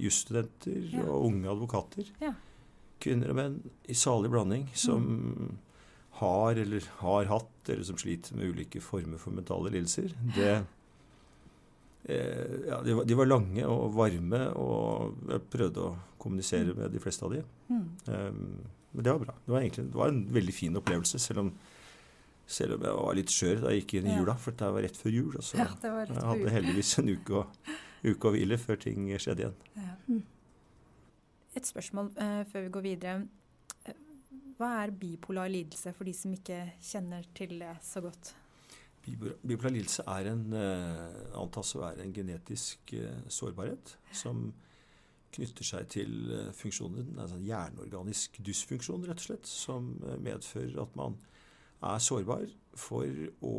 jusstudenter 0.00 0.88
ja. 0.92 1.06
og 1.06 1.28
unge 1.30 1.50
advokater. 1.52 2.10
Ja. 2.22 2.34
Kvinner 3.02 3.32
og 3.32 3.38
menn 3.38 3.56
i 3.90 3.96
salig 3.98 4.30
blanding 4.32 4.68
som 4.78 5.08
mm. 5.08 5.48
har 6.20 6.60
eller 6.60 6.86
har 7.00 7.32
hatt, 7.32 7.56
eller 7.72 7.86
som 7.88 7.98
sliter 8.00 8.36
med 8.38 8.52
ulike 8.52 8.82
former 8.84 9.20
for 9.20 9.34
mentale 9.34 9.72
lidelser. 9.72 10.12
Det, 10.36 10.52
eh, 12.04 12.54
ja, 12.68 12.82
de, 12.84 12.98
var, 12.98 13.08
de, 13.08 13.18
var, 13.18 13.30
lange 13.30 13.66
og 13.68 13.96
varme, 13.96 14.44
og 14.60 15.28
jeg 15.32 15.48
prøvde 15.54 15.88
å 15.88 15.96
kommunisere 16.22 16.76
mm. 16.76 16.78
med 16.84 16.94
de 16.94 17.02
fleste 17.02 17.26
av 17.26 17.36
de. 17.38 17.44
Mm. 17.72 17.84
Um, 18.06 18.46
men 18.92 19.04
det 19.06 19.14
var 19.14 19.22
bra. 19.22 19.34
Det 19.46 19.54
var, 19.54 19.62
egentlig, 19.62 19.86
det 19.88 20.02
var 20.04 20.12
en 20.12 20.26
veldig 20.36 20.54
fin 20.54 20.76
opplevelse, 20.76 21.20
selv 21.22 21.46
om 21.46 21.54
selv 22.52 22.76
om 22.76 22.84
jeg 22.86 22.98
var 22.98 23.16
litt 23.16 23.32
skjør 23.32 23.64
da 23.64 23.72
jeg 23.72 23.82
gikk 23.82 23.94
inn 24.00 24.10
i 24.10 24.18
jula, 24.18 24.34
for 24.40 24.56
det 24.58 24.68
var 24.74 24.84
rett 24.86 24.98
før 24.98 25.14
jul. 25.14 25.32
Og 25.38 25.46
så 25.46 25.62
ja, 25.62 25.68
jeg 25.82 26.26
hadde 26.28 26.54
heldigvis 26.56 26.92
en 27.00 27.12
uke, 27.12 27.40
å, 27.42 27.78
uke 28.04 28.28
å 28.28 28.34
hvile 28.34 28.58
før 28.60 28.80
ting 28.82 29.08
skjedde 29.16 29.46
igjen. 29.46 29.56
Ja. 29.78 29.96
Mm. 30.08 30.22
Et 31.58 31.68
spørsmål 31.68 32.12
uh, 32.16 32.42
før 32.48 32.66
vi 32.66 32.72
går 32.76 32.84
videre. 32.86 33.16
Eh, 33.84 33.98
hva 34.58 34.70
er 34.82 34.94
bipolar 34.96 35.50
lidelse 35.52 35.92
for 35.96 36.08
de 36.08 36.14
som 36.16 36.32
ikke 36.32 36.60
kjenner 36.80 37.26
til 37.36 37.58
det 37.60 37.74
så 37.84 38.04
godt? 38.04 38.34
Bipolar 39.02 39.74
lidelse 39.74 40.04
er 40.08 40.30
en, 40.32 40.44
uh, 40.56 41.40
antas 41.42 41.74
å 41.76 41.82
være 41.82 42.06
en 42.06 42.14
genetisk 42.16 42.94
uh, 42.96 43.24
sårbarhet 43.32 43.96
som 44.16 44.50
knytter 45.32 45.64
seg 45.64 45.86
til 45.88 46.10
funksjonen, 46.52 47.14
altså 47.16 47.38
hjerneorganisk 47.40 48.34
dysfunksjon, 48.44 49.06
rett 49.08 49.22
og 49.22 49.24
slett, 49.30 49.48
som 49.48 49.86
medfører 50.20 50.76
at 50.82 50.98
man 50.98 51.16
er 51.82 52.02
sårbar 52.02 52.46
for 52.78 53.08
å 53.44 53.56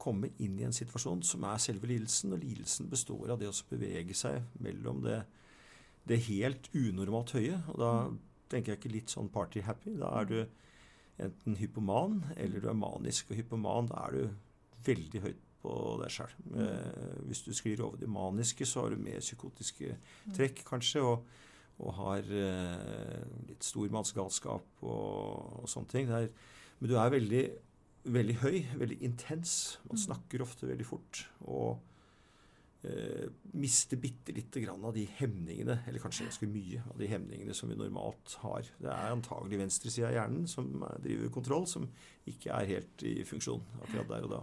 komme 0.00 0.30
inn 0.40 0.56
i 0.58 0.64
en 0.64 0.74
situasjon 0.74 1.22
som 1.26 1.44
er 1.48 1.60
selve 1.62 1.90
lidelsen. 1.90 2.32
Og 2.34 2.42
lidelsen 2.42 2.88
består 2.92 3.34
av 3.34 3.40
det 3.40 3.50
å 3.50 3.56
bevege 3.70 4.16
seg 4.16 4.40
mellom 4.64 5.02
det, 5.04 5.20
det 6.08 6.22
helt 6.30 6.70
unormalt 6.74 7.34
høye. 7.36 7.60
Og 7.72 7.80
da 7.82 7.92
tenker 8.50 8.74
jeg 8.74 8.80
ikke 8.80 8.94
litt 8.94 9.12
sånn 9.12 9.30
party-happy. 9.32 9.98
Da 10.00 10.14
er 10.22 10.30
du 10.30 10.38
enten 11.20 11.58
hypoman 11.60 12.22
eller 12.36 12.64
du 12.64 12.70
er 12.72 12.78
manisk. 12.80 13.30
Og 13.30 13.40
hypoman, 13.42 13.90
da 13.92 14.06
er 14.06 14.16
du 14.16 14.88
veldig 14.88 15.24
høyt 15.26 15.46
på 15.60 15.74
deg 16.00 16.14
sjøl. 16.14 16.32
Mm. 16.48 16.56
Eh, 16.64 17.18
hvis 17.28 17.44
du 17.44 17.52
sklir 17.56 17.82
over 17.84 18.00
det 18.00 18.08
maniske, 18.08 18.64
så 18.66 18.86
har 18.86 18.94
du 18.94 19.02
mer 19.04 19.20
psykotiske 19.20 19.92
mm. 19.92 20.32
trekk, 20.36 20.64
kanskje. 20.68 21.04
og, 21.04 21.36
og 21.80 21.94
har 21.96 22.24
eh, 22.36 23.20
litt 23.48 23.64
stormannsgalskap 23.64 24.82
og, 24.84 25.60
og 25.60 25.68
sånne 25.68 25.92
ting. 25.92 26.08
Det 26.08 26.16
Er, 26.24 26.32
men 26.80 26.88
du 26.88 26.96
er 26.96 27.12
veldig, 27.12 27.44
veldig 28.16 28.36
høy, 28.40 28.58
veldig 28.80 28.98
intens. 29.04 29.54
Man 29.84 29.98
mm. 29.98 30.04
snakker 30.06 30.44
ofte 30.44 30.68
veldig 30.68 30.86
fort. 30.88 31.22
Og 31.44 31.80
eh, 32.88 33.26
mister 33.60 34.00
bitte 34.00 34.32
lite 34.32 34.62
grann 34.64 34.84
av 34.88 34.94
de 34.96 35.04
hemningene, 35.18 35.82
eller 35.86 36.00
kanskje 36.00 36.28
ganske 36.30 36.48
mye 36.48 36.80
av 36.88 36.96
de 37.00 37.10
hemningene 37.10 37.56
som 37.56 37.68
vi 37.68 37.76
normalt 37.76 38.38
har. 38.44 38.70
Det 38.80 38.88
er 38.88 39.12
antagelig 39.12 39.60
venstresida 39.60 40.08
av 40.08 40.16
hjernen 40.16 40.48
som 40.48 40.70
driver 41.04 41.34
kontroll, 41.34 41.68
som 41.68 41.84
ikke 42.30 42.54
er 42.56 42.70
helt 42.70 43.04
i 43.04 43.18
funksjon 43.28 43.66
akkurat 43.82 44.14
der 44.14 44.28
og 44.28 44.32
da. 44.38 44.40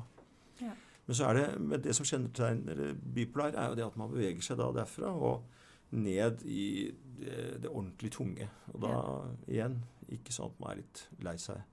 Ja. 0.62 0.76
Men 1.08 1.18
så 1.18 1.30
er 1.30 1.40
det, 1.40 1.48
men 1.64 1.82
det 1.82 1.96
som 1.98 2.06
kjennetegner 2.06 2.84
bipolar, 3.16 3.56
er 3.56 3.72
jo 3.72 3.80
det 3.80 3.86
at 3.88 3.98
man 3.98 4.12
beveger 4.12 4.46
seg 4.46 4.60
da 4.60 4.68
derfra 4.76 5.10
og 5.16 5.48
ned 5.96 6.44
i 6.46 6.92
det, 7.18 7.64
det 7.64 7.72
ordentlig 7.72 8.12
tunge. 8.14 8.50
Og 8.76 8.84
da 8.84 8.94
ja. 8.94 9.18
igjen 9.48 9.80
ikke 10.14 10.36
sånn 10.36 10.52
at 10.52 10.62
man 10.62 10.76
er 10.76 10.82
litt 10.84 11.04
lei 11.26 11.36
seg 11.42 11.64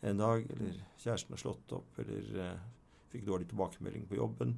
en 0.00 0.20
dag, 0.20 0.46
eller 0.54 0.76
kjæresten 1.00 1.34
har 1.34 1.42
slått 1.42 1.72
opp, 1.76 1.98
eller 2.00 2.44
eh, 2.44 2.68
fikk 3.12 3.26
dårlig 3.26 3.50
tilbakemelding 3.50 4.06
på 4.08 4.16
jobben. 4.16 4.54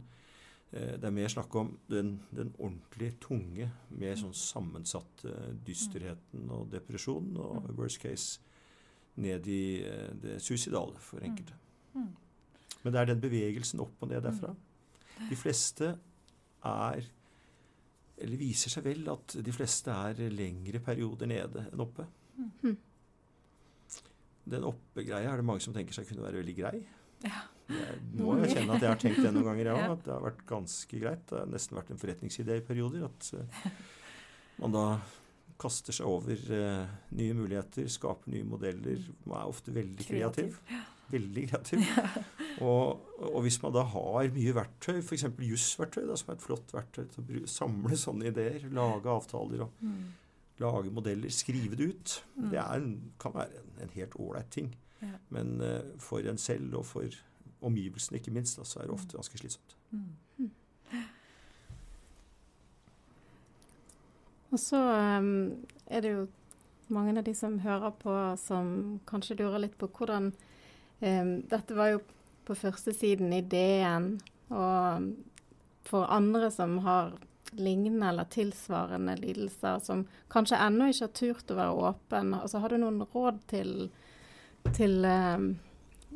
Eh, 0.71 0.95
det 1.01 1.09
er 1.09 1.15
mer 1.15 1.33
snakk 1.33 1.55
om 1.59 1.75
den, 1.91 2.15
den 2.31 2.53
ordentlig 2.59 3.13
tunge, 3.23 3.69
mer 3.91 4.15
sånn 4.21 4.37
sammensatte 4.37 5.35
dysterheten 5.67 6.51
og 6.55 6.71
depresjonen, 6.73 7.37
og 7.43 7.67
mm. 7.67 7.73
worst 7.79 8.03
case 8.05 8.41
ned 9.23 9.49
i 9.51 9.65
eh, 9.85 10.13
det 10.23 10.39
suicidale 10.43 11.01
for 11.03 11.21
mm. 11.21 11.27
enkelte. 11.31 11.59
Mm. 11.97 12.13
Men 12.83 12.95
det 12.95 13.01
er 13.01 13.11
den 13.11 13.25
bevegelsen 13.25 13.83
opp 13.83 14.01
og 14.03 14.13
ned 14.13 14.23
derfra. 14.25 14.55
De 15.29 15.37
fleste 15.39 15.93
er 16.67 17.05
Eller 18.23 18.39
viser 18.39 18.71
seg 18.71 18.85
vel 18.85 19.07
at 19.11 19.35
de 19.43 19.53
fleste 19.55 19.91
er 19.91 20.19
lengre 20.31 20.79
perioder 20.85 21.27
nede 21.27 21.65
enn 21.73 21.81
oppe. 21.83 22.05
Den 24.49 24.67
oppe-greia 24.67 25.31
er 25.31 25.41
det 25.41 25.47
mange 25.47 25.63
som 25.65 25.75
tenker 25.75 25.95
seg 25.95 26.09
kunne 26.09 26.25
være 26.25 26.41
veldig 26.43 26.55
grei. 26.59 26.77
Ja. 27.23 27.45
Jeg 27.73 27.99
må 28.19 28.37
jo 28.41 28.49
kjenne 28.51 28.75
at 28.75 28.83
jeg 28.83 28.91
har 28.91 29.01
tenkt 29.01 29.23
det 29.23 29.33
noen 29.33 29.49
ganger, 29.53 29.71
ja, 29.73 29.89
at 29.95 30.05
det 30.07 30.13
har 30.13 30.25
vært 30.25 30.45
ganske 30.49 31.03
greit. 31.03 31.25
Det 31.31 31.41
har 31.41 31.51
nesten 31.51 31.79
vært 31.79 31.93
en 31.95 32.01
forretningsidé 32.03 32.59
i 32.59 32.65
perioder. 32.67 33.07
At 33.09 33.29
uh, 33.39 33.67
man 34.63 34.75
da 34.77 34.87
kaster 35.63 35.95
seg 35.95 36.09
over 36.11 36.41
uh, 36.51 36.97
nye 37.15 37.37
muligheter, 37.39 37.87
skaper 37.93 38.35
nye 38.35 38.49
modeller. 38.49 39.05
Man 39.25 39.39
er 39.39 39.53
ofte 39.53 39.75
veldig 39.75 40.09
kreativ. 40.09 40.59
Veldig 41.13 41.47
kreativ. 41.51 41.87
Og, 42.63 43.01
og, 43.17 43.39
hvis 43.43 43.57
man 43.63 43.73
da 43.75 43.81
har 43.89 44.27
mye 44.35 44.53
verktøy, 44.55 44.99
f.eks. 45.01 45.25
jussverktøy, 45.41 46.05
som 46.21 46.29
er 46.31 46.37
et 46.37 46.45
flott 46.45 46.75
verktøy 46.77 47.07
til 47.11 47.39
å 47.41 47.49
samle 47.49 47.97
sånne 47.99 48.29
ideer, 48.29 48.67
lage 48.77 49.09
avtaler 49.11 49.65
og 49.65 49.81
mm. 49.81 50.03
Lage 50.61 50.91
modeller, 50.91 51.31
skrive 51.31 51.77
det 51.77 51.89
ut, 51.95 52.25
mm. 52.37 52.51
det 52.51 52.59
en, 52.61 53.13
kan 53.21 53.35
være 53.35 53.61
en, 53.63 53.71
en 53.83 53.95
helt 53.95 54.17
ålreit 54.21 54.51
ting. 54.51 54.75
Ja. 55.03 55.17
Men 55.29 55.61
uh, 55.61 55.99
for 55.99 56.19
en 56.19 56.39
selv 56.39 56.77
og 56.79 56.87
for 56.87 57.05
omgivelsene, 57.63 58.19
ikke 58.19 58.35
minst, 58.35 58.59
da, 58.59 58.65
så 58.65 58.81
er 58.81 58.87
det 58.87 58.95
ofte 58.95 59.17
ganske 59.17 59.39
slitsomt. 59.39 59.77
Mm. 59.91 60.51
Og 64.53 64.59
så 64.61 64.79
um, 65.19 65.67
er 65.87 66.01
det 66.05 66.13
jo 66.13 66.27
mange 66.93 67.17
av 67.19 67.25
de 67.25 67.35
som 67.35 67.59
hører 67.65 67.95
på, 68.03 68.15
som 68.37 69.01
kanskje 69.09 69.39
lurer 69.41 69.65
litt 69.65 69.79
på 69.81 69.89
hvordan 69.89 70.33
um, 71.01 71.31
Dette 71.49 71.77
var 71.77 71.95
jo 71.95 72.03
på 72.45 72.57
førstesiden 72.59 73.33
i 73.33 73.41
DN, 73.41 74.17
og 74.53 75.13
for 75.89 76.11
andre 76.13 76.51
som 76.51 76.77
har 76.85 77.15
lignende 77.59 78.09
eller 78.09 78.25
tilsvarende 78.25 79.17
lidelser, 79.17 79.79
som 79.85 80.07
kanskje 80.33 80.61
ennå 80.61 80.89
ikke 80.91 81.07
har 81.07 81.15
turt 81.19 81.53
å 81.53 81.59
være 81.59 81.91
åpen, 81.91 82.35
altså, 82.39 82.63
har 82.63 82.73
du 82.73 82.81
noen 82.83 83.03
råd 83.13 83.41
til, 83.53 83.73
til 84.73 85.05
eh, 85.05 85.47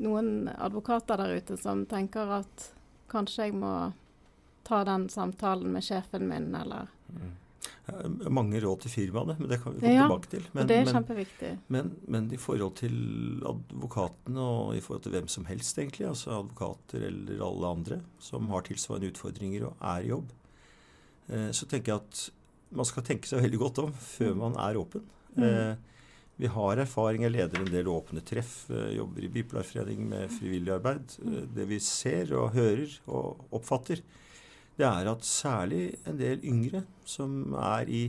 noen 0.06 0.50
advokater 0.56 1.20
der 1.20 1.38
ute 1.40 1.56
som 1.60 1.86
tenker 1.88 2.38
at 2.40 2.70
kanskje 3.12 3.48
jeg 3.48 3.58
må 3.58 3.72
ta 4.66 4.82
den 4.84 5.08
samtalen 5.12 5.72
med 5.72 5.84
sjefen 5.86 6.26
min, 6.28 6.54
eller 6.54 6.88
mm. 7.08 7.34
Mange 8.34 8.58
råd 8.58 8.82
til 8.82 8.90
firmaene, 8.90 9.36
men 9.38 9.50
det 9.50 9.60
kan 9.62 9.74
vi 9.76 9.80
komme 9.80 9.92
ja, 9.94 10.06
tilbake 10.08 10.30
til. 10.30 10.46
Men, 10.56 10.66
det 10.66 10.76
er 10.80 10.88
kjempeviktig. 10.90 11.50
Men, 11.70 11.92
men, 12.10 12.26
i 12.34 12.38
forhold 12.40 12.74
til 12.80 12.96
advokatene 13.46 14.42
og 14.42 14.72
i 14.74 14.80
forhold 14.82 15.04
til 15.04 15.14
hvem 15.14 15.28
som 15.30 15.46
helst, 15.46 15.78
egentlig, 15.78 16.08
altså 16.08 16.40
advokater 16.40 17.06
eller 17.06 17.44
alle 17.46 17.70
andre 17.78 18.00
som 18.18 18.50
har 18.50 18.66
tilsvarende 18.66 19.12
utfordringer 19.12 19.68
og 19.68 19.86
er 19.94 20.02
i 20.02 20.10
jobb, 20.10 20.34
eh, 20.34 20.45
så 21.26 21.66
tenker 21.66 21.92
jeg 21.92 22.02
at 22.04 22.20
man 22.74 22.88
skal 22.88 23.04
tenke 23.06 23.28
seg 23.28 23.44
veldig 23.44 23.60
godt 23.60 23.82
om 23.84 23.92
før 23.94 24.32
mm. 24.32 24.40
man 24.42 24.58
er 24.62 24.78
åpen. 24.80 25.04
Mm. 25.36 25.44
Eh, 25.46 26.02
vi 26.36 26.50
har 26.52 26.82
erfaring, 26.82 27.24
jeg 27.24 27.32
leder 27.32 27.62
en 27.62 27.72
del 27.72 27.88
åpne 27.88 28.22
treff, 28.26 28.66
eh, 28.70 28.96
jobber 28.98 29.24
i 29.24 29.32
Bipolarforening 29.32 30.04
med 30.10 30.32
frivillig 30.34 30.74
arbeid. 30.74 31.18
Eh, 31.24 31.42
det 31.56 31.68
vi 31.70 31.80
ser 31.82 32.34
og 32.36 32.52
hører 32.56 32.98
og 33.06 33.46
oppfatter, 33.56 34.02
det 34.76 34.84
er 34.84 35.08
at 35.08 35.24
særlig 35.24 35.96
en 36.04 36.18
del 36.20 36.42
yngre 36.44 36.82
som 37.08 37.54
er 37.56 37.88
i 37.88 38.02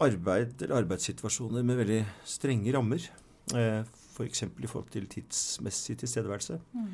arbeid 0.00 0.62
eller 0.62 0.78
arbeidssituasjoner 0.78 1.66
med 1.66 1.82
veldig 1.82 2.00
strenge 2.24 2.72
rammer, 2.72 3.02
f.eks. 3.52 4.40
For 4.48 4.64
i 4.64 4.70
forhold 4.70 4.88
til 4.94 5.08
tidsmessig 5.10 5.98
tilstedeværelse, 6.00 6.56
mm. 6.72 6.88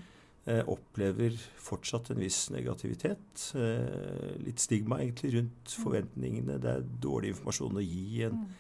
Opplever 0.44 1.38
fortsatt 1.56 2.10
en 2.12 2.18
viss 2.20 2.50
negativitet. 2.52 3.44
Litt 4.44 4.60
stigma 4.60 4.98
egentlig 5.00 5.30
rundt 5.38 5.70
mm. 5.72 5.78
forventningene. 5.86 6.58
Det 6.60 6.72
er 6.72 6.84
dårlig 7.00 7.30
informasjon 7.32 7.80
å 7.80 7.84
gi 7.84 8.26
en 8.26 8.36
mm 8.42 8.52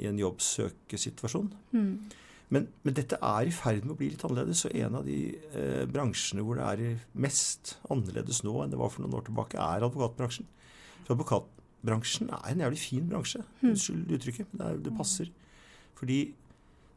i 0.00 0.06
en 0.08 0.18
jobbsøkesituasjon. 0.18 1.50
Mm. 1.74 1.90
Men, 2.54 2.68
men, 2.84 2.94
dette 2.96 3.18
er 3.24 3.48
i 3.48 3.54
ferd 3.54 3.86
med 3.86 3.94
å 3.94 3.98
bli 3.98 4.10
litt 4.12 4.24
annerledes. 4.26 4.64
Og 4.68 4.76
en 4.78 4.98
av 5.00 5.06
de 5.08 5.18
eh, 5.54 5.84
bransjene 5.90 6.44
hvor 6.44 6.60
det 6.60 6.70
er 6.70 7.04
mest 7.26 7.76
annerledes 7.92 8.42
nå 8.46 8.56
enn 8.62 8.74
det 8.74 8.80
var 8.80 8.92
for 8.92 9.04
noen 9.04 9.18
år 9.18 9.28
tilbake, 9.28 9.60
er 9.60 9.86
advokatbransjen. 9.86 10.48
For 11.04 11.16
advokatbransjen 11.16 12.32
er 12.34 12.50
en 12.52 12.64
jævlig 12.66 12.82
fin 12.82 13.08
bransje. 13.10 13.42
Mm. 13.60 13.68
Unnskyld 13.72 14.16
uttrykket, 14.18 14.50
men 14.52 14.62
det, 14.62 14.70
er, 14.70 14.82
det, 14.88 14.96
passer. 14.98 15.32
Fordi 15.98 16.18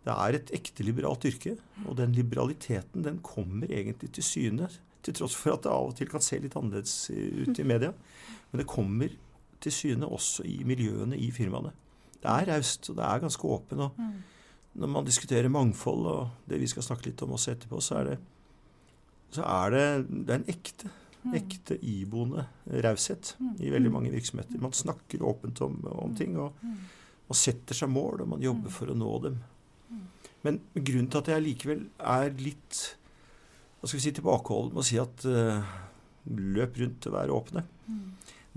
det 0.08 0.16
er 0.16 0.38
et 0.38 0.52
ekte 0.56 0.86
liberalt 0.88 1.26
yrke. 1.28 1.58
Og 1.86 1.98
den 2.00 2.16
liberaliteten 2.16 3.04
den 3.06 3.22
kommer 3.26 3.68
egentlig 3.68 4.14
til 4.16 4.26
syne. 4.26 4.70
Til 5.04 5.16
tross 5.20 5.36
for 5.38 5.56
at 5.58 5.66
det 5.66 5.72
av 5.72 5.92
og 5.92 5.98
til 5.98 6.10
kan 6.12 6.24
se 6.24 6.40
litt 6.42 6.56
annerledes 6.58 6.96
ut 7.12 7.60
i 7.60 7.68
media. 7.68 7.92
Men 8.52 8.64
det 8.64 8.70
kommer 8.72 9.12
til 9.64 9.74
syne 9.74 10.08
også 10.08 10.46
i 10.48 10.62
miljøene 10.68 11.20
i 11.20 11.30
firmaene 11.34 11.74
det 12.22 12.34
er 12.34 12.50
raust, 12.52 12.90
og 12.92 12.98
det 12.98 13.06
er 13.06 13.24
ganske 13.24 13.48
åpen. 13.48 13.84
Og 13.86 13.98
mm. 13.98 14.14
når 14.82 14.94
man 14.94 15.08
diskuterer 15.08 15.54
mangfold, 15.54 16.06
og 16.06 16.50
det 16.50 16.62
vi 16.62 16.70
skal 16.72 16.86
snakke 16.86 17.10
litt 17.10 17.24
om 17.26 17.36
også 17.38 17.54
etterpå, 17.54 17.82
så 17.84 18.00
er 18.02 18.12
det, 18.12 18.18
så 19.36 19.44
er 19.44 19.76
det, 19.76 19.86
det 20.10 20.34
er 20.34 20.42
en 20.42 20.50
ekte, 20.54 20.92
mm. 21.24 21.36
ekte 21.42 21.80
iboende 21.84 22.48
raushet 22.86 23.36
mm. 23.40 23.54
i 23.60 23.74
veldig 23.74 23.94
mange 23.94 24.14
virksomheter. 24.14 24.62
Man 24.64 24.76
snakker 24.76 25.26
åpent 25.28 25.62
om, 25.66 25.80
om 25.92 26.16
ting, 26.18 26.38
og 26.42 26.58
man 26.64 27.38
setter 27.38 27.78
seg 27.78 27.92
mål, 27.92 28.26
og 28.26 28.34
man 28.36 28.44
jobber 28.44 28.74
for 28.74 28.92
å 28.92 28.98
nå 28.98 29.14
dem. 29.28 29.40
Men 30.48 30.62
grunnen 30.74 31.12
til 31.12 31.22
at 31.22 31.34
jeg 31.34 31.46
likevel 31.46 31.84
er 32.00 32.32
litt 32.40 32.82
hva 33.78 33.86
skal 33.86 34.00
vi 34.00 34.06
si, 34.08 34.16
tilbakeholden 34.18 34.74
med 34.74 34.82
å 34.82 34.88
si 34.88 34.98
at 34.98 35.26
uh, 35.30 35.74
løp 36.34 36.80
rundt 36.82 37.06
og 37.10 37.14
vær 37.14 37.34
åpne, 37.36 37.62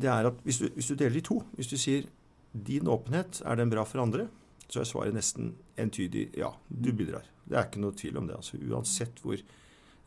det 0.00 0.08
er 0.08 0.28
at 0.30 0.38
hvis 0.46 0.60
du, 0.62 0.68
hvis 0.74 0.88
du 0.90 0.96
deler 0.96 1.20
i 1.20 1.24
to 1.24 1.42
Hvis 1.56 1.70
du 1.70 1.76
sier 1.78 2.06
din 2.52 2.88
åpenhet, 2.90 3.42
er 3.46 3.58
den 3.60 3.70
bra 3.70 3.84
for 3.86 4.02
andre? 4.02 4.26
Så 4.70 4.80
er 4.80 4.88
svaret 4.88 5.14
nesten 5.14 5.52
entydig 5.78 6.30
ja. 6.38 6.50
Du 6.68 6.90
bidrar. 6.96 7.26
Det 7.44 7.58
er 7.58 7.66
ikke 7.68 7.82
noe 7.82 7.96
tvil 7.98 8.18
om 8.18 8.28
det. 8.30 8.38
altså 8.38 8.58
Uansett 8.58 9.20
hvor 9.22 9.42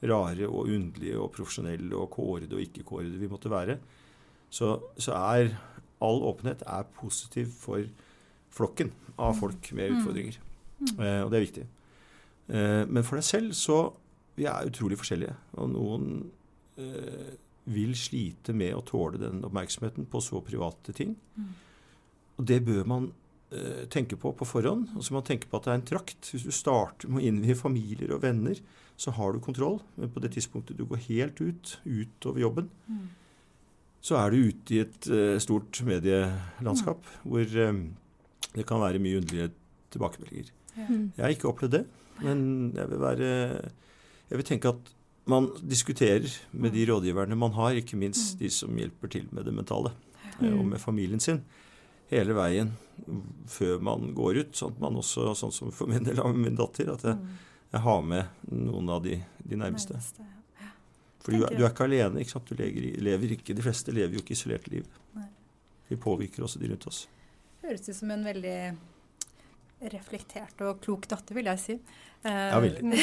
rare 0.03 0.47
og 0.49 0.67
underlige 0.67 1.19
og 1.19 1.31
profesjonelle 1.35 1.95
og 1.95 2.09
kårede 2.11 2.57
og 2.57 2.63
ikke-kårede 2.63 3.19
vi 3.21 3.29
måtte 3.31 3.51
være, 3.51 3.77
så, 4.51 4.75
så, 4.97 5.15
er 5.15 5.53
all 6.03 6.19
åpenhet 6.27 6.65
er 6.67 6.89
positiv 6.97 7.53
for 7.55 7.85
flokken 8.53 8.91
av 9.15 9.37
folk 9.39 9.71
med 9.71 9.93
mm. 9.93 9.99
utfordringer. 9.99 10.39
Eh, 10.81 11.21
og 11.23 11.31
det 11.31 11.37
er 11.37 11.45
viktig. 11.45 11.65
Eh, 12.49 12.83
men 12.89 13.05
for 13.05 13.19
deg 13.19 13.27
selv 13.27 13.57
så 13.57 13.81
Vi 14.33 14.47
er 14.49 14.65
utrolig 14.65 14.97
forskjellige. 14.97 15.33
Og 15.61 15.67
noen 15.69 16.05
eh, 16.81 17.33
vil 17.69 17.91
slite 17.93 18.55
med 18.57 18.73
å 18.73 18.81
tåle 18.81 19.19
den 19.21 19.43
oppmerksomheten 19.45 20.07
på 20.09 20.21
så 20.25 20.41
private 20.41 20.95
ting. 20.97 21.11
Mm. 21.37 21.51
Og 22.39 22.47
det 22.49 22.63
bør 22.65 22.87
man 22.89 23.11
tenke 23.93 24.17
på 24.17 24.31
på 24.33 24.47
forhånd. 24.49 24.87
Og 24.97 25.05
så 25.05 25.13
må 25.13 25.19
man 25.19 25.27
tenke 25.27 25.45
på 25.45 25.59
at 25.59 25.67
det 25.67 25.69
er 25.69 25.77
en 25.77 25.85
trakt. 25.85 26.31
Hvis 26.33 26.47
du 26.47 26.49
starter 26.49 27.05
med 27.05 27.21
å 27.21 27.27
innvie 27.29 27.53
familier 27.53 28.15
og 28.15 28.23
venner, 28.23 28.57
så 28.97 29.13
har 29.13 29.33
du 29.33 29.39
kontroll. 29.39 29.77
Men 30.01 30.09
på 30.09 30.23
det 30.23 30.33
tidspunktet 30.33 30.79
du 30.79 30.87
går 30.89 31.03
helt 31.05 31.37
ut, 31.37 31.75
utover 31.85 32.41
jobben, 32.41 32.71
mm. 32.87 33.05
så 34.01 34.17
er 34.17 34.33
du 34.33 34.49
ute 34.49 34.73
i 34.73 34.81
et 34.81 35.09
uh, 35.13 35.37
stort 35.37 35.83
medielandskap 35.85 37.05
mm. 37.05 37.29
hvor 37.29 37.57
um, 37.69 37.83
det 38.53 38.65
kan 38.65 38.81
være 38.81 39.01
mye 39.05 39.21
underlige 39.21 39.51
tilbakemeldinger. 39.93 40.49
Ja. 40.77 40.87
Mm. 40.89 41.05
Jeg 41.15 41.23
har 41.25 41.35
ikke 41.35 41.49
opplevd 41.51 41.77
det. 41.77 41.83
Men 42.23 42.71
jeg 42.75 42.89
vil 42.91 43.01
være 43.01 43.29
Jeg 44.29 44.39
vil 44.39 44.47
tenke 44.47 44.71
at 44.73 44.93
man 45.29 45.49
diskuterer 45.61 46.27
med 46.51 46.73
de 46.73 46.85
rådgiverne 46.89 47.35
man 47.35 47.53
har, 47.55 47.77
ikke 47.79 47.99
minst 47.99 48.39
de 48.39 48.49
som 48.51 48.75
hjelper 48.75 49.11
til 49.11 49.27
med 49.31 49.45
det 49.47 49.53
mentale, 49.55 49.93
eh, 50.41 50.51
og 50.51 50.65
med 50.65 50.81
familien 50.81 51.19
sin, 51.19 51.39
hele 52.11 52.35
veien 52.35 52.73
før 53.47 53.79
man 53.79 54.11
går 54.17 54.41
ut. 54.41 54.57
Sånn 54.57 54.75
at 54.75 54.81
man 54.83 54.99
også, 54.99 55.31
sånn 55.37 55.53
som 55.55 55.71
for 55.71 55.91
min 55.91 56.03
del 56.03 56.19
av 56.19 56.35
min 56.35 56.57
datter, 56.59 56.91
at 56.91 57.05
jeg, 57.07 57.39
jeg 57.71 57.83
har 57.85 58.03
med 58.03 58.51
noen 58.51 58.91
av 58.91 59.03
de, 59.05 59.19
de 59.43 59.59
nærmeste. 59.59 60.01
For 61.23 61.31
du, 61.31 61.45
du, 61.55 61.63
er 61.63 61.69
ikke 61.69 61.87
alene. 61.87 62.19
ikke 62.19 62.35
sant? 62.35 62.49
Du 62.49 62.59
lever, 62.59 62.97
lever, 62.99 63.37
ikke, 63.37 63.55
De 63.55 63.63
fleste 63.63 63.93
lever 63.95 64.17
jo 64.17 64.23
ikke 64.25 64.35
isolerte 64.35 64.73
liv. 64.73 64.87
Vi 65.87 65.95
påvirker 65.99 66.43
også 66.43 66.59
de 66.59 66.67
rundt 66.71 66.87
oss. 66.89 67.05
Høres 67.63 67.87
ut 67.87 67.95
som 67.95 68.11
en 68.11 68.25
veldig 68.27 68.57
reflektert 69.91 70.61
og 70.63 70.81
klok 70.83 71.07
datter, 71.11 71.35
vil 71.37 71.49
jeg 71.51 71.61
si. 71.61 71.75
Ja, 72.23 72.59
veldig. 72.63 72.99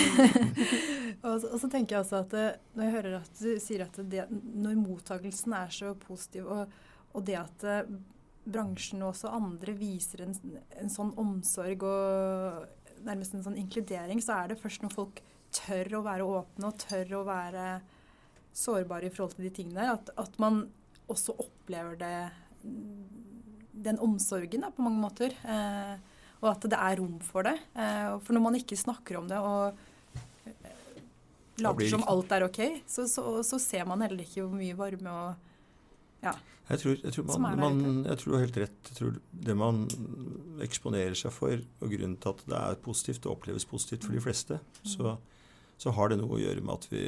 og, 1.27 1.35
og, 1.35 1.57
så 1.61 1.69
tenker 1.69 1.97
jeg 1.97 2.05
også 2.05 2.23
at 2.23 2.37
eh, 2.39 2.55
når 2.77 2.87
jeg 2.87 2.95
hører 2.95 3.17
at 3.19 3.43
du 3.43 3.51
sier 3.61 3.85
at 3.85 4.01
det, 4.13 4.25
når 4.31 4.79
mottakelsen 4.81 5.57
er 5.59 5.75
så 5.77 5.93
positiv, 6.01 6.49
og, 6.49 6.73
og 7.13 7.27
det 7.29 7.37
at 7.41 7.67
eh, 7.69 7.93
bransjen 8.51 9.05
og 9.05 9.13
også 9.13 9.33
andre 9.37 9.75
viser 9.77 10.25
en, 10.25 10.35
en, 10.81 10.93
sånn 10.93 11.13
omsorg 11.21 11.85
og 11.85 13.05
nærmest 13.05 13.37
en 13.37 13.45
sånn 13.45 13.61
inkludering, 13.61 14.23
så 14.25 14.39
er 14.41 14.53
det 14.53 14.61
først 14.61 14.85
når 14.85 14.97
folk 14.97 15.23
tør 15.55 15.99
å 15.99 16.05
være 16.07 16.27
åpne 16.27 16.71
og 16.71 16.81
tør 16.81 17.19
å 17.21 17.25
være 17.29 17.67
sårbare 18.57 19.09
i 19.09 19.13
forhold 19.13 19.37
til 19.37 19.47
de 19.47 19.55
tingene 19.55 19.83
der, 19.83 19.99
at, 19.99 20.13
at 20.21 20.41
man 20.43 20.65
også 21.11 21.35
opplever 21.43 21.99
det 22.01 22.15
den 23.81 24.01
omsorgen 24.03 24.65
da, 24.65 24.71
på 24.75 24.85
mange 24.85 25.01
måter. 25.03 25.37
Eh, 25.45 26.10
og 26.41 26.49
at 26.55 26.67
det 26.73 26.79
er 26.79 27.01
rom 27.01 27.17
for 27.25 27.47
det. 27.47 27.57
Eh, 27.77 28.13
for 28.25 28.37
når 28.37 28.45
man 28.47 28.59
ikke 28.61 28.79
snakker 28.81 29.21
om 29.21 29.29
det 29.29 29.41
og 29.41 29.77
eh, 30.49 30.77
later 31.61 31.91
som 31.93 32.07
alt 32.09 32.33
er 32.37 32.47
OK, 32.49 32.61
så, 32.89 33.07
så, 33.11 33.25
så, 33.47 33.61
ser 33.61 33.89
man 33.89 34.05
heller 34.05 34.25
ikke 34.25 34.45
hvor 34.45 34.57
mye 34.57 34.79
varme 34.79 35.17
og 35.25 36.25
ja. 36.25 36.37
Jeg 36.71 36.79
tror, 36.83 36.97
jeg 37.03 37.13
tror, 37.17 37.27
man, 37.41 37.59
man, 37.59 37.79
jeg 38.07 38.19
tror 38.21 38.39
helt 38.39 38.59
rett. 38.63 38.91
Jeg 38.93 38.97
tror 38.99 39.15
Det 39.49 39.55
man 39.59 39.81
eksponerer 40.63 41.17
seg 41.19 41.33
for, 41.35 41.59
og 41.81 41.91
grunnen 41.91 42.15
til 42.21 42.31
at 42.31 42.45
det 42.47 42.61
er 42.61 42.79
positivt 42.85 43.27
og 43.27 43.39
oppleves 43.39 43.67
positivt 43.67 44.07
for 44.07 44.15
de 44.15 44.23
fleste, 44.23 44.61
mm. 44.61 44.91
så, 44.93 45.17
så 45.81 45.95
har 45.97 46.13
det 46.13 46.21
noe 46.21 46.37
å 46.37 46.39
gjøre 46.39 46.63
med 46.63 46.77
at 46.77 46.87
vi 46.93 47.03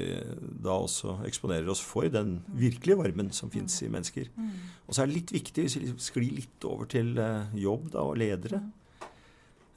da 0.67 0.81
også 0.81 1.21
eksponerer 1.29 1.71
oss 1.71 1.85
for 1.85 2.11
den 2.11 2.41
virkelige 2.59 2.99
varmen 2.99 3.31
som 3.37 3.53
fins 3.55 3.77
i 3.87 3.91
mennesker. 3.93 4.33
Mm. 4.35 4.51
Og 4.89 4.97
så 4.97 5.05
er 5.05 5.13
det 5.13 5.21
litt 5.21 5.35
viktig, 5.37 5.69
hvis 5.69 5.79
vi 5.79 5.95
sklir 6.11 6.41
litt 6.41 6.67
over 6.67 6.91
til 6.91 7.15
eh, 7.23 7.55
jobb 7.63 7.93
da, 7.95 8.03
og 8.03 8.19
ledere, 8.19 8.65
mm. 8.65 8.82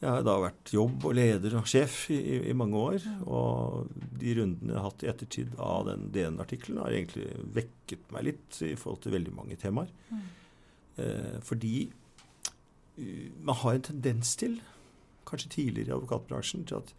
Jeg 0.05 0.13
har 0.13 0.25
da 0.25 0.35
vært 0.37 0.69
jobb 0.69 1.05
og 1.09 1.15
leder 1.17 1.55
og 1.57 1.69
sjef 1.69 2.11
i, 2.13 2.17
i, 2.19 2.35
i 2.51 2.53
mange 2.57 2.77
år. 2.77 3.05
Og 3.25 3.87
de 4.21 4.35
rundene 4.37 4.75
jeg 4.75 4.77
har 4.77 4.85
hatt 4.85 5.05
i 5.05 5.09
ettertid 5.09 5.55
av 5.57 5.87
den 5.87 6.09
DN-artikkelen, 6.13 6.81
har 6.83 6.93
egentlig 6.93 7.25
vekket 7.55 8.11
meg 8.13 8.27
litt 8.27 8.59
i 8.67 8.75
forhold 8.77 9.01
til 9.01 9.15
veldig 9.15 9.33
mange 9.33 9.57
temaer. 9.61 9.89
Mm. 10.11 10.27
Eh, 11.01 11.39
fordi 11.43 11.73
uh, 11.89 13.31
man 13.41 13.57
har 13.63 13.79
en 13.79 13.87
tendens 13.89 14.35
til, 14.37 14.59
kanskje 15.25 15.55
tidligere 15.55 15.89
i 15.89 15.97
advokatbransjen, 15.97 16.67
til 16.69 16.83
at 16.83 16.93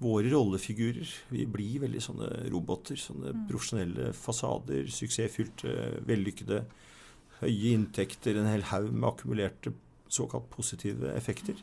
våre 0.00 0.32
rollefigurer 0.32 1.12
vi 1.28 1.44
blir 1.44 1.84
veldig 1.84 2.02
sånne 2.08 2.30
roboter. 2.56 2.96
Sånne 3.04 3.34
mm. 3.36 3.44
profesjonelle 3.52 4.08
fasader, 4.16 4.88
suksessfylte, 4.96 5.76
vellykkede, 6.08 6.64
høye 7.42 7.76
inntekter, 7.76 8.40
en 8.40 8.48
hel 8.48 8.64
haug 8.72 8.88
med 8.94 9.10
akkumulerte 9.12 9.76
såkalt 10.08 10.48
positive 10.56 11.12
effekter. 11.12 11.60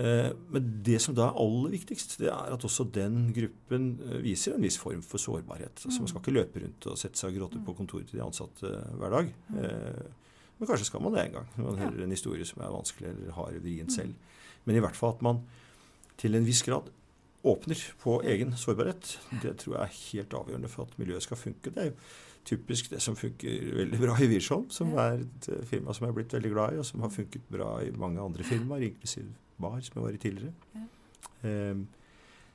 Eh, 0.00 0.30
men 0.48 0.68
det 0.86 0.96
som 1.02 1.14
da 1.16 1.26
er 1.28 1.38
aller 1.42 1.74
viktigst, 1.74 2.16
det 2.22 2.30
er 2.32 2.54
at 2.54 2.64
også 2.64 2.86
den 2.94 3.32
gruppen 3.36 3.90
eh, 4.06 4.20
viser 4.24 4.54
en 4.56 4.64
viss 4.64 4.78
form 4.80 5.02
for 5.04 5.20
sårbarhet. 5.20 5.82
Altså 5.84 6.04
Man 6.04 6.10
skal 6.12 6.22
ikke 6.22 6.36
løpe 6.36 6.62
rundt 6.62 6.86
og 6.88 7.00
sette 7.00 7.20
seg 7.20 7.34
og 7.34 7.40
gråte 7.40 7.60
på 7.66 7.74
kontoret 7.76 8.08
til 8.08 8.20
de 8.20 8.24
ansatte 8.24 8.70
eh, 8.70 8.94
hver 9.00 9.16
dag. 9.16 9.34
Men 9.50 10.68
kanskje 10.68 10.88
skal 10.88 11.02
man 11.04 11.16
det 11.16 11.26
en 11.26 11.36
gang 11.38 11.50
når 11.56 11.66
man 11.66 11.82
hører 11.82 12.04
en 12.04 12.14
historie 12.14 12.46
som 12.48 12.62
er 12.62 12.72
vanskelig 12.72 13.10
eller 13.10 13.36
har 13.36 13.60
vrient 13.64 13.92
selv. 13.92 14.40
Men 14.64 14.76
i 14.76 14.82
hvert 14.84 14.96
fall 14.96 15.14
at 15.16 15.22
man 15.24 15.44
til 16.20 16.36
en 16.36 16.48
viss 16.48 16.62
grad 16.64 16.88
åpner 17.48 17.84
på 18.00 18.18
egen 18.28 18.52
sårbarhet. 18.60 19.14
Det 19.42 19.54
tror 19.62 19.78
jeg 19.78 19.84
er 19.84 20.00
helt 20.00 20.34
avgjørende 20.36 20.72
for 20.72 20.84
at 20.84 20.98
miljøet 21.00 21.24
skal 21.24 21.40
funke. 21.40 21.72
Det 21.72 21.80
er 21.80 21.88
jo 21.88 21.96
typisk 22.44 22.90
det 22.92 23.00
som 23.04 23.16
funker 23.16 23.72
veldig 23.82 24.00
bra 24.00 24.16
i 24.20 24.28
Wiersholm, 24.28 24.68
som 24.72 24.92
er 25.00 25.24
et 25.24 25.48
firma 25.68 25.96
som 25.96 26.06
jeg 26.06 26.12
er 26.12 26.18
blitt 26.20 26.36
veldig 26.36 26.52
glad 26.52 26.76
i, 26.76 26.80
og 26.80 26.88
som 26.88 27.04
har 27.04 27.12
funket 27.12 27.48
bra 27.52 27.74
i 27.84 27.92
mange 27.96 28.20
andre 28.20 28.44
firmaer, 28.44 28.84
inklusiv 28.90 29.28
bar, 29.62 29.80
som 29.84 29.98
jeg 29.98 30.06
var 30.06 30.16
i 30.16 30.22
tidligere. 30.22 30.52
Ja. 30.76 30.86
Eh, 31.48 31.82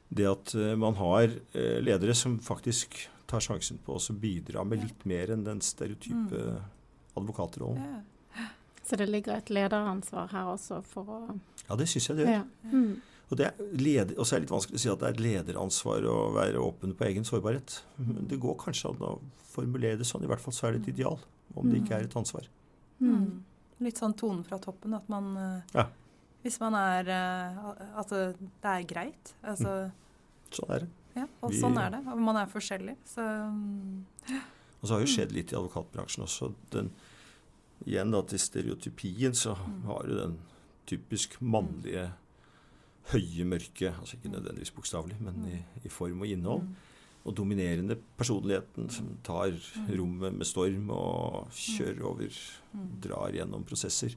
det 0.07 0.27
at 0.29 0.53
eh, 0.55 0.75
man 0.79 0.95
har 0.99 1.23
eh, 1.27 1.79
ledere 1.83 2.15
som 2.15 2.37
faktisk 2.39 2.97
tar 3.25 3.41
sjansen 3.41 3.79
på 3.81 3.97
å 3.97 4.13
bidra 4.21 4.63
med 4.63 4.83
litt 4.83 5.05
mer 5.09 5.33
enn 5.33 5.45
den 5.45 5.61
stereotype 5.65 6.43
mm. 6.43 6.61
advokatrollen. 7.17 7.81
Ja. 8.35 8.45
Så 8.85 8.99
det 9.01 9.09
ligger 9.09 9.39
et 9.39 9.49
lederansvar 9.49 10.29
her 10.29 10.51
også 10.53 10.83
for 10.85 11.09
å 11.09 11.19
Ja, 11.65 11.77
det 11.79 11.87
syns 11.89 12.11
jeg 12.11 12.19
det 12.19 12.27
gjør. 12.27 12.43
Ja. 12.43 12.71
Mm. 12.71 12.91
Og 13.25 13.39
det 13.39 13.47
er 13.47 13.69
leder, 13.73 14.13
også 14.21 14.35
er 14.35 14.43
det 14.43 14.45
litt 14.45 14.53
vanskelig 14.53 14.77
å 14.77 14.81
si 14.83 14.89
at 14.91 14.99
det 15.01 15.07
er 15.07 15.15
et 15.15 15.23
lederansvar 15.25 16.05
å 16.05 16.17
være 16.35 16.61
åpen 16.61 16.93
på 16.93 17.07
egen 17.07 17.25
sårbarhet. 17.25 17.79
Men 17.97 18.27
det 18.29 18.37
går 18.43 18.53
kanskje 18.61 18.91
an 18.91 19.01
å 19.01 19.15
formulere 19.49 19.97
det 19.97 20.05
sånn. 20.05 20.21
I 20.21 20.29
hvert 20.29 20.43
fall 20.43 20.53
så 20.53 20.67
er 20.67 20.75
det 20.75 20.83
et 20.83 20.91
ideal, 20.93 21.17
om 21.57 21.65
det 21.65 21.79
ikke 21.81 21.97
er 21.97 22.05
et 22.05 22.17
ansvar. 22.21 22.45
Mm. 23.01 23.41
Litt 23.81 23.97
sånn 23.97 24.13
tonen 24.13 24.45
fra 24.45 24.61
toppen, 24.61 24.93
at 24.93 25.09
man 25.09 25.33
ja. 25.73 25.87
Hvis 26.45 26.59
man 26.61 26.75
er 26.77 27.07
uh, 27.09 27.71
At 27.97 28.11
det 28.13 28.69
er 28.69 28.85
greit. 28.85 29.33
Altså, 29.41 29.87
mm. 29.89 30.53
Sånn 30.53 30.73
er 30.75 30.85
det. 30.85 30.91
Ja, 31.15 31.25
og 31.41 31.53
Vi, 31.53 31.59
sånn 31.63 31.77
er 31.81 31.95
det. 31.95 32.01
Og 32.11 32.21
man 32.21 32.37
er 32.37 32.51
forskjellig. 32.51 32.93
Så. 33.07 33.23
Og 34.77 34.85
så 34.85 34.93
har 34.93 35.01
jo 35.01 35.09
skjedd 35.09 35.33
litt 35.33 35.53
i 35.53 35.57
advokatbransjen 35.57 36.25
også. 36.27 36.51
Den, 36.75 36.91
igjen 37.87 38.13
da 38.13 38.21
til 38.29 38.41
stereotypien 38.41 39.33
så 39.37 39.55
mm. 39.57 39.79
har 39.89 40.05
du 40.05 40.13
den 40.19 40.35
typisk 40.85 41.39
mannlige 41.41 42.11
høye 43.09 43.45
mørke, 43.47 43.91
altså 43.93 44.17
ikke 44.17 44.33
nødvendigvis 44.33 44.73
bokstavelig, 44.75 45.17
men 45.21 45.47
i, 45.49 45.57
i, 45.85 45.89
form 45.93 46.21
og 46.25 46.29
innhold. 46.29 46.65
Mm. 46.65 46.93
Og 47.25 47.37
dominerende 47.37 47.97
personligheten 48.19 48.89
som 48.93 49.09
tar 49.25 49.55
mm. 49.55 49.89
rommet 49.97 50.37
med 50.37 50.45
storm 50.45 50.91
og 50.93 51.49
kjører 51.57 52.05
over, 52.05 52.41
drar 53.01 53.33
gjennom 53.33 53.65
prosesser 53.65 54.13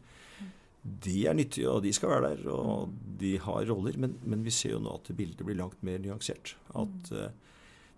de 0.83 1.27
er 1.27 1.37
nyttige, 1.37 1.69
og 1.71 1.83
de 1.85 1.93
skal 1.93 2.13
være 2.13 2.31
der, 2.31 2.49
og 2.55 2.95
de 3.21 3.35
har 3.43 3.67
roller. 3.69 3.99
Men, 3.99 4.17
men 4.25 4.45
vi 4.47 4.55
ser 4.55 4.77
jo 4.77 4.83
nå 4.83 4.95
at 5.01 5.11
bildet 5.17 5.45
blir 5.47 5.59
langt 5.59 5.83
mer 5.87 6.01
nyansert. 6.03 6.55
At 6.79 7.13
uh, 7.13 7.29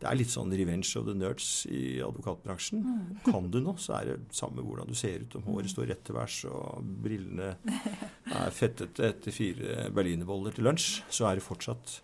det 0.00 0.08
er 0.08 0.16
litt 0.16 0.32
sånn 0.32 0.52
revenge 0.56 0.94
of 0.96 1.04
the 1.04 1.14
nerds 1.16 1.66
i 1.68 2.00
advokatbransjen. 2.04 2.80
Mm. 2.80 3.18
Kan 3.26 3.50
du 3.52 3.60
noe, 3.60 3.76
så 3.80 3.98
er 3.98 4.14
det 4.14 4.36
samme 4.36 4.64
hvordan 4.64 4.88
du 4.88 4.96
ser 4.96 5.26
ut. 5.26 5.36
Om 5.36 5.44
håret 5.50 5.68
mm. 5.68 5.72
står 5.74 5.90
rett 5.92 6.02
til 6.08 6.16
værs 6.16 6.38
og 6.48 6.88
brillene 7.04 7.50
er 8.40 8.56
fettete 8.56 9.10
etter 9.12 9.36
fire 9.36 9.90
berlinerboller 9.94 10.56
til 10.56 10.64
lunsj, 10.70 11.02
så 11.12 11.28
er 11.28 11.36
det 11.36 11.44
fortsatt 11.44 11.98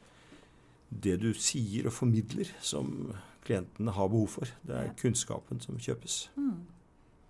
det 0.87 1.17
du 1.25 1.33
sier 1.35 1.89
og 1.89 1.97
formidler, 1.97 2.53
som 2.63 3.15
klientene 3.47 3.95
har 3.97 4.13
behov 4.13 4.29
for. 4.37 4.53
Det 4.67 4.77
er 4.77 4.95
kunnskapen 5.01 5.65
som 5.65 5.81
kjøpes. 5.81 6.27
Mm. 6.37 6.61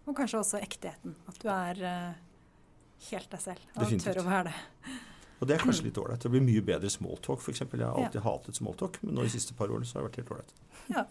Og 0.07 0.19
kanskje 0.19 0.43
også 0.43 0.61
ektheten. 0.67 1.15
At 1.31 1.39
du 1.43 1.49
er 1.51 1.87
uh 1.87 2.26
helt 3.11 3.31
deg 3.31 3.43
selv 3.43 3.63
og 3.75 3.83
Definitivt. 3.83 4.09
tør 4.09 4.23
å 4.23 4.27
være 4.27 4.49
det. 4.51 4.97
Og 5.37 5.49
det 5.49 5.57
er 5.57 5.61
kanskje 5.61 5.85
litt 5.85 5.99
ålreit. 6.01 6.23
Det 6.23 6.33
blir 6.33 6.45
mye 6.45 6.65
bedre 6.65 6.91
smalltalk, 6.91 7.43
f.eks. 7.45 7.61
Jeg 7.61 7.83
har 7.83 7.93
alltid 7.93 8.23
ja. 8.23 8.25
hatet 8.25 8.57
smalltalk, 8.57 8.97
men 9.03 9.19
nå 9.19 9.27
de 9.27 9.33
siste 9.35 9.57
par 9.57 9.73
årene 9.73 9.89
så 9.89 9.99
har 9.99 10.07
det 10.07 10.09
vært 10.09 10.21
helt 10.23 10.33
ålreit. 10.33 10.53
Ja. 10.89 11.03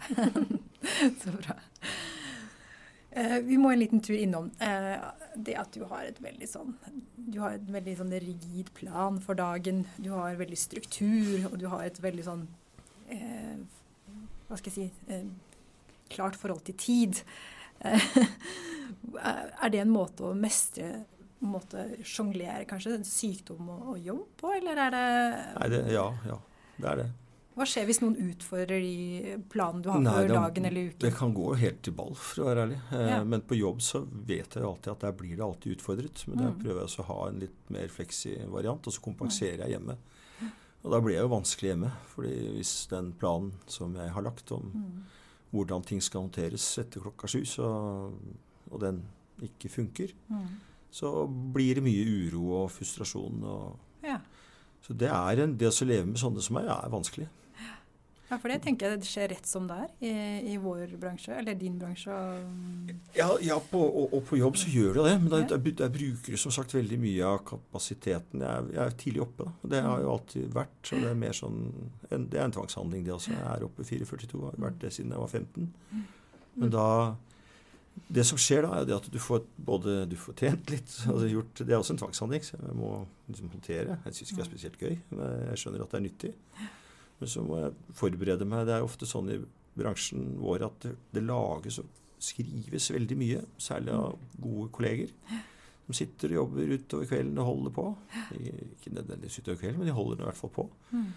så 1.21 1.33
bra. 1.35 1.57
Eh, 3.15 3.37
vi 3.45 3.59
må 3.61 3.71
en 3.71 3.79
liten 3.79 4.01
tur 4.03 4.17
innom 4.17 4.49
eh, 4.59 4.97
det 5.35 5.55
at 5.59 5.71
du 5.77 5.85
har 5.87 6.03
et 6.03 6.17
veldig 6.19 6.47
sånn 6.51 6.73
Du 7.15 7.37
har 7.39 7.53
et 7.55 7.69
veldig 7.71 7.93
sånn 8.01 8.11
rigid 8.11 8.73
plan 8.75 9.21
for 9.23 9.37
dagen. 9.39 9.85
Du 9.95 10.09
har 10.11 10.35
veldig 10.35 10.59
struktur, 10.59 11.45
og 11.51 11.55
du 11.61 11.69
har 11.71 11.85
et 11.85 12.01
veldig 12.03 12.25
sånn 12.25 12.43
eh, 13.13 13.61
Hva 14.49 14.59
skal 14.59 14.71
jeg 14.71 14.75
si 14.75 15.13
eh, 15.13 15.29
Klart 16.11 16.35
forhold 16.37 16.65
til 16.67 16.75
tid. 16.77 17.21
er 17.85 19.71
det 19.73 19.79
en 19.81 19.93
måte 19.93 20.27
å 20.27 20.35
mestre 20.37 21.05
måte 21.43 21.83
sjonglere 22.07 22.65
kanskje 22.69 22.99
sykdom 23.07 23.69
og, 23.69 23.91
og, 23.93 23.99
jobb 23.99 24.25
på, 24.39 24.55
eller 24.55 24.81
er 24.87 24.95
det 24.95 25.05
Nei, 25.59 25.69
det, 25.73 25.85
Ja, 25.93 26.09
ja. 26.27 26.41
Det 26.75 26.89
er 26.91 26.99
det. 26.99 27.11
Hva 27.55 27.63
skjer 27.71 27.85
hvis 27.87 28.01
noen 28.01 28.17
utfordrer 28.19 28.81
de 28.83 29.35
planene 29.51 29.83
du 29.85 29.87
har 29.87 30.01
Nei, 30.03 30.13
for 30.17 30.27
det, 30.27 30.35
dagen 30.35 30.65
eller 30.67 30.89
uken? 30.89 31.03
Det 31.05 31.11
kan 31.15 31.35
gå 31.37 31.53
helt 31.61 31.77
til 31.87 31.95
ball, 31.95 32.11
for 32.19 32.43
å 32.43 32.47
være 32.49 32.65
ærlig. 32.65 32.79
Eh, 32.97 33.03
ja. 33.13 33.19
Men 33.23 33.45
på 33.47 33.55
jobb 33.55 33.79
så 33.85 34.01
vet 34.03 34.57
jeg 34.57 34.67
alltid 34.67 34.91
at 34.91 35.05
der 35.05 35.15
blir 35.15 35.37
det 35.37 35.45
alltid 35.45 35.77
utfordret. 35.77 36.25
Men 36.27 36.35
mm. 36.35 36.43
der 36.43 36.57
prøver 36.65 36.81
jeg 36.83 36.99
å 36.99 37.07
ha 37.13 37.19
en 37.29 37.39
litt 37.45 37.71
mer 37.71 37.93
fleksi 37.95 38.35
variant, 38.51 38.83
og 38.83 38.97
så 38.97 39.05
kompenserer 39.07 39.63
jeg 39.63 39.77
hjemme. 39.77 39.95
Og 40.83 40.91
da 40.93 40.99
blir 41.01 41.15
jeg 41.15 41.23
jo 41.25 41.31
vanskelig 41.31 41.71
hjemme. 41.71 41.93
fordi 42.11 42.35
hvis 42.57 42.73
den 42.91 43.13
planen 43.23 43.55
som 43.71 43.95
jeg 43.97 44.11
har 44.17 44.27
lagt 44.27 44.51
om 44.53 44.67
mm. 44.75 44.99
hvordan 45.55 45.87
ting 45.87 46.03
skal 46.03 46.27
håndteres 46.27 46.67
etter 46.83 47.07
klokka 47.07 47.31
sju, 47.31 47.39
så, 47.47 47.71
og 48.67 48.83
den 48.83 48.99
ikke 49.47 49.71
funker, 49.71 50.11
mm 50.27 50.74
så 50.95 51.25
blir 51.27 51.79
det 51.79 51.83
mye 51.83 52.03
uro 52.07 52.45
og 52.61 52.69
frustrasjon. 52.71 53.41
Og 53.43 54.05
ja. 54.07 54.19
Så 54.85 54.93
det, 54.93 55.09
er 55.11 55.41
en, 55.43 55.57
det 55.59 55.71
å 55.71 55.87
leve 55.87 56.11
med 56.11 56.21
sånne 56.21 56.43
som 56.45 56.55
meg 56.59 56.69
er 56.69 56.93
vanskelig. 56.93 57.27
Ja, 58.25 58.39
for 58.41 58.49
det 58.49 58.57
tenker 58.63 58.89
jeg 58.89 59.01
det 59.03 59.07
skjer 59.07 59.27
rett 59.29 59.45
som 59.45 59.67
det 59.69 59.75
er 59.83 59.89
i, 60.01 60.13
i 60.49 60.55
vår 60.57 60.95
bransje, 61.01 61.35
eller 61.37 61.57
din 61.59 61.75
bransje. 61.77 62.13
Ja, 63.13 63.27
ja 63.43 63.57
på, 63.69 63.81
og, 63.85 64.15
og, 64.17 64.23
på 64.25 64.39
jobb 64.39 64.57
så 64.57 64.71
gjør 64.73 64.97
det 64.97 65.05
det. 65.05 65.13
Men 65.21 65.33
der, 65.33 65.59
der, 65.83 65.91
bruker 65.93 66.33
du 66.33 66.41
som 66.41 66.53
sagt 66.53 66.73
veldig 66.73 66.97
mye 67.03 67.27
av 67.29 67.43
kapasiteten. 67.51 68.41
Jeg 68.41 68.49
er, 68.63 68.71
jeg 68.73 68.81
er 68.85 68.97
tidlig 69.03 69.23
oppe. 69.27 69.45
Da. 69.45 69.69
Det 69.75 69.83
har 69.85 70.01
jo 70.01 70.11
alltid 70.15 70.49
vært. 70.57 70.79
Så 70.89 71.03
det 71.03 71.11
er 71.11 71.21
mer 71.21 71.37
sånn 71.37 71.61
en, 72.09 72.25
Det 72.31 72.41
er 72.41 72.47
en 72.47 72.57
tvangshandling, 72.57 73.05
det 73.05 73.13
også. 73.13 73.35
Jeg 73.35 73.45
er 73.51 73.67
oppe 73.69 73.85
4,42. 73.85 74.41
Har 74.47 74.59
vært 74.69 74.81
det 74.81 74.93
siden 74.95 75.13
jeg 75.13 75.21
var 75.21 75.33
15. 75.43 75.69
Men 76.55 76.73
da 76.73 76.89
det 77.95 78.25
som 78.27 78.39
skjer 78.39 78.65
da, 78.65 78.79
er 78.81 78.95
at 78.97 79.07
du 79.11 79.17
får 79.21 79.45
både 79.67 80.03
du 80.11 80.15
får 80.19 80.35
tjent 80.39 80.71
litt 80.73 80.95
altså 81.07 81.27
gjort, 81.31 81.61
Det 81.61 81.73
er 81.73 81.79
også 81.79 81.95
en 81.95 82.01
tvangshandling, 82.03 82.43
så 82.45 82.57
jeg 82.59 82.77
må 82.77 82.91
liksom 83.29 83.51
håndtere. 83.53 83.99
Jeg 84.05 84.17
syns 84.17 84.31
ikke 84.31 84.39
det 84.41 84.45
er 84.45 84.51
spesielt 84.51 84.81
gøy, 84.81 84.95
men 85.15 85.35
jeg 85.49 85.61
skjønner 85.61 85.83
at 85.85 85.93
det 85.93 85.99
er 85.99 86.05
nyttig. 86.05 86.33
Men 87.19 87.31
så 87.31 87.43
må 87.45 87.59
jeg 87.61 87.75
forberede 87.95 88.47
meg. 88.51 88.65
Det 88.67 88.75
er 88.75 88.85
ofte 88.85 89.07
sånn 89.09 89.31
i 89.31 89.39
bransjen 89.75 90.35
vår 90.39 90.67
at 90.67 90.87
det, 90.87 91.23
lages 91.23 91.79
og 91.81 92.01
skrives 92.25 92.89
veldig 92.95 93.17
mye, 93.19 93.43
særlig 93.61 93.93
av 93.95 94.15
gode 94.41 94.69
kolleger. 94.75 95.11
De 95.85 95.93
sitter 95.95 96.33
og 96.33 96.39
jobber 96.41 96.75
utover 96.75 97.09
kvelden 97.09 97.41
og 97.41 97.49
holder 97.51 97.75
på. 97.75 97.87
Ikke 98.39 98.95
nødvendigvis 98.95 99.39
utover 99.39 99.59
kvelden, 99.61 99.81
men 99.81 99.89
de 99.89 99.97
holder 99.97 100.23
i 100.23 100.27
hvert 100.29 100.39
fall 100.39 100.53
på. 100.55 100.69
Mm. 100.91 101.11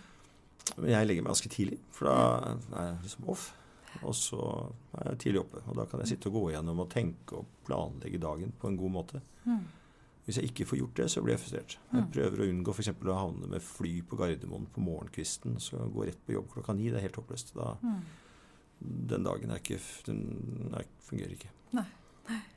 Men 0.76 0.90
jeg 0.92 1.08
legger 1.08 1.24
meg 1.24 1.32
ganske 1.32 1.52
tidlig, 1.52 1.78
for 1.94 2.10
da 2.10 2.18
er 2.76 2.90
jeg 2.90 2.98
liksom 3.06 3.30
off. 3.32 3.46
Og 4.06 4.14
så 4.16 4.38
er 4.98 5.10
jeg 5.12 5.20
tidlig 5.24 5.42
oppe. 5.42 5.64
Og 5.66 5.78
da 5.78 5.86
kan 5.88 6.02
jeg 6.02 6.12
sitte 6.12 6.30
og 6.30 6.38
gå 6.38 6.44
gjennom 6.52 6.84
og 6.84 6.90
tenke 6.92 7.40
og 7.40 7.50
planlegge 7.66 8.20
dagen 8.22 8.54
på 8.58 8.70
en 8.70 8.78
god 8.78 8.94
måte. 8.94 9.22
Mm. 9.48 9.66
Hvis 10.28 10.38
jeg 10.40 10.50
ikke 10.50 10.66
får 10.68 10.80
gjort 10.82 10.98
det, 11.00 11.08
så 11.08 11.22
blir 11.24 11.34
jeg 11.34 11.42
frustrert. 11.42 11.76
Jeg 11.88 12.04
mm. 12.04 12.08
prøver 12.12 12.42
å 12.44 12.48
unngå 12.52 12.72
f.eks. 12.74 12.90
å 12.92 13.16
havne 13.16 13.50
med 13.54 13.64
fly 13.64 13.92
på 14.04 14.18
Gardermoen 14.20 14.66
på 14.74 14.84
morgenkvisten. 14.84 15.56
Så 15.64 15.80
gå 15.94 16.04
rett 16.04 16.20
på 16.26 16.36
jobb 16.36 16.50
klokka 16.52 16.76
ni. 16.76 16.90
Det 16.92 17.00
er 17.00 17.06
helt 17.06 17.20
håpløst. 17.20 17.54
Da, 17.56 17.74
mm. 17.80 18.02
Den 19.14 19.24
dagen 19.24 19.54
er 19.54 19.62
ikke, 19.62 19.80
den 20.06 20.20
er, 20.76 20.84
fungerer 21.08 21.32
ikke. 21.34 21.50
Nei. 21.78 21.86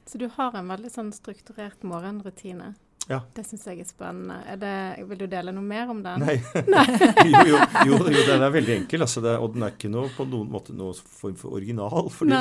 Så 0.05 0.19
du 0.19 0.27
har 0.35 0.55
en 0.59 0.67
veldig 0.67 0.91
sånn 0.91 1.13
strukturert 1.15 1.85
morgenrutine? 1.87 2.73
Ja. 3.09 3.21
Det 3.35 3.43
syns 3.47 3.63
jeg 3.67 3.81
er 3.81 3.87
spennende. 3.89 4.37
Er 4.47 4.59
det, 4.61 4.75
vil 5.09 5.23
du 5.23 5.25
dele 5.31 5.53
noe 5.55 5.65
mer 5.65 5.89
om 5.91 6.03
den? 6.05 6.21
Nei. 6.21 6.37
Nei. 6.75 6.85
jo, 7.31 7.41
jo, 7.49 7.63
jo, 7.87 7.97
jo, 8.05 8.27
den 8.27 8.45
er 8.45 8.53
veldig 8.53 8.75
enkel. 8.83 9.05
Altså 9.07 9.23
det, 9.25 9.33
og 9.41 9.55
den 9.55 9.65
er 9.65 9.73
ikke 9.73 9.91
noe, 9.91 10.11
på 10.15 10.27
noen 10.29 10.51
måte 10.53 10.75
noen 10.77 10.97
form 11.21 11.39
for 11.39 11.57
original. 11.57 12.11
fordi 12.13 12.37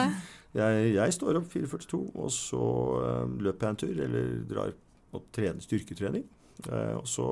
jeg, 0.56 0.92
jeg, 0.96 1.14
står 1.14 1.38
opp 1.38 1.48
4.42, 1.52 2.02
og 2.18 2.30
så 2.34 2.60
um, 3.22 3.38
løper 3.42 3.66
jeg 3.66 3.74
en 3.74 3.80
tur, 3.84 4.04
eller 4.06 4.30
drar 4.50 4.76
og 5.14 5.26
trener 5.34 5.62
styrketrening. 5.62 6.26
Eh, 6.66 6.94
og 6.98 7.06
så, 7.08 7.26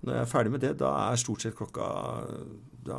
når 0.00 0.14
jeg 0.14 0.22
er 0.22 0.30
ferdig 0.30 0.52
med 0.54 0.62
det, 0.64 0.72
da 0.80 0.90
er 1.10 1.20
stort 1.20 1.44
sett 1.44 1.56
klokka 1.58 1.86
da, 2.86 2.98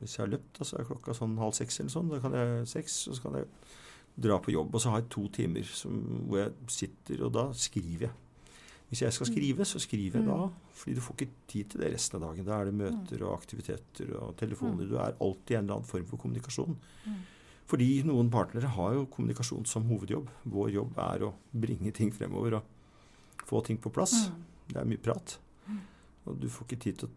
Hvis 0.00 0.16
jeg 0.16 0.24
har 0.24 0.30
løpt, 0.32 0.58
da, 0.58 0.64
så 0.64 0.78
er 0.78 0.88
klokka 0.88 1.14
sånn 1.14 1.36
halv 1.38 1.54
seks 1.58 1.80
eller 1.82 1.92
sånn. 1.92 2.10
Da 2.10 2.20
kan 2.22 2.34
jeg 2.34 2.66
seks, 2.70 3.02
og 3.10 3.18
så 3.18 3.26
kan 3.26 3.38
jeg 3.38 3.50
dra 4.16 4.38
på 4.42 4.54
jobb. 4.54 4.74
Og 4.74 4.82
så 4.82 4.92
har 4.92 5.02
jeg 5.02 5.12
to 5.12 5.26
timer 5.34 5.68
som, 5.68 6.00
hvor 6.28 6.42
jeg 6.42 6.72
sitter, 6.72 7.24
og 7.26 7.32
da 7.36 7.46
skriver 7.56 8.08
jeg. 8.08 8.16
Hvis 8.90 9.04
jeg 9.04 9.14
skal 9.14 9.28
mm. 9.28 9.32
skrive, 9.32 9.64
så 9.70 9.78
skriver 9.78 10.18
jeg 10.18 10.26
da. 10.26 10.36
Mm. 10.46 10.70
Fordi 10.80 10.94
du 10.96 11.02
får 11.04 11.16
ikke 11.16 11.34
tid 11.52 11.68
til 11.70 11.82
det 11.84 11.92
resten 11.94 12.18
av 12.18 12.24
dagen. 12.26 12.46
Da 12.48 12.56
er 12.56 12.70
det 12.70 12.78
møter 12.80 13.22
og 13.22 13.36
aktiviteter 13.36 14.16
og 14.18 14.32
telefoner. 14.40 14.82
Mm. 14.82 14.88
Du 14.90 14.96
er 14.98 15.14
alltid 15.14 15.54
i 15.54 15.58
en 15.58 15.64
eller 15.64 15.76
annen 15.76 15.90
form 15.92 16.08
for 16.10 16.22
kommunikasjon. 16.24 16.78
Fordi 17.70 17.88
noen 18.02 18.32
partnere 18.34 18.72
har 18.74 18.96
jo 18.96 19.06
kommunikasjon 19.14 19.68
som 19.70 19.86
hovedjobb. 19.86 20.30
Vår 20.50 20.72
jobb 20.74 20.98
er 21.04 21.22
å 21.28 21.34
bringe 21.54 21.92
ting 21.94 22.10
fremover 22.14 22.58
og 22.58 23.46
få 23.46 23.62
ting 23.66 23.78
på 23.78 23.92
plass. 23.94 24.16
Mm. 24.26 24.42
Det 24.72 24.80
er 24.82 24.90
mye 24.90 25.04
prat. 25.06 25.36
Mm. 25.68 25.80
Og 26.26 26.42
du 26.42 26.48
får 26.50 26.66
ikke 26.66 26.82
tid 26.82 26.98
til 26.98 27.10
å 27.10 27.14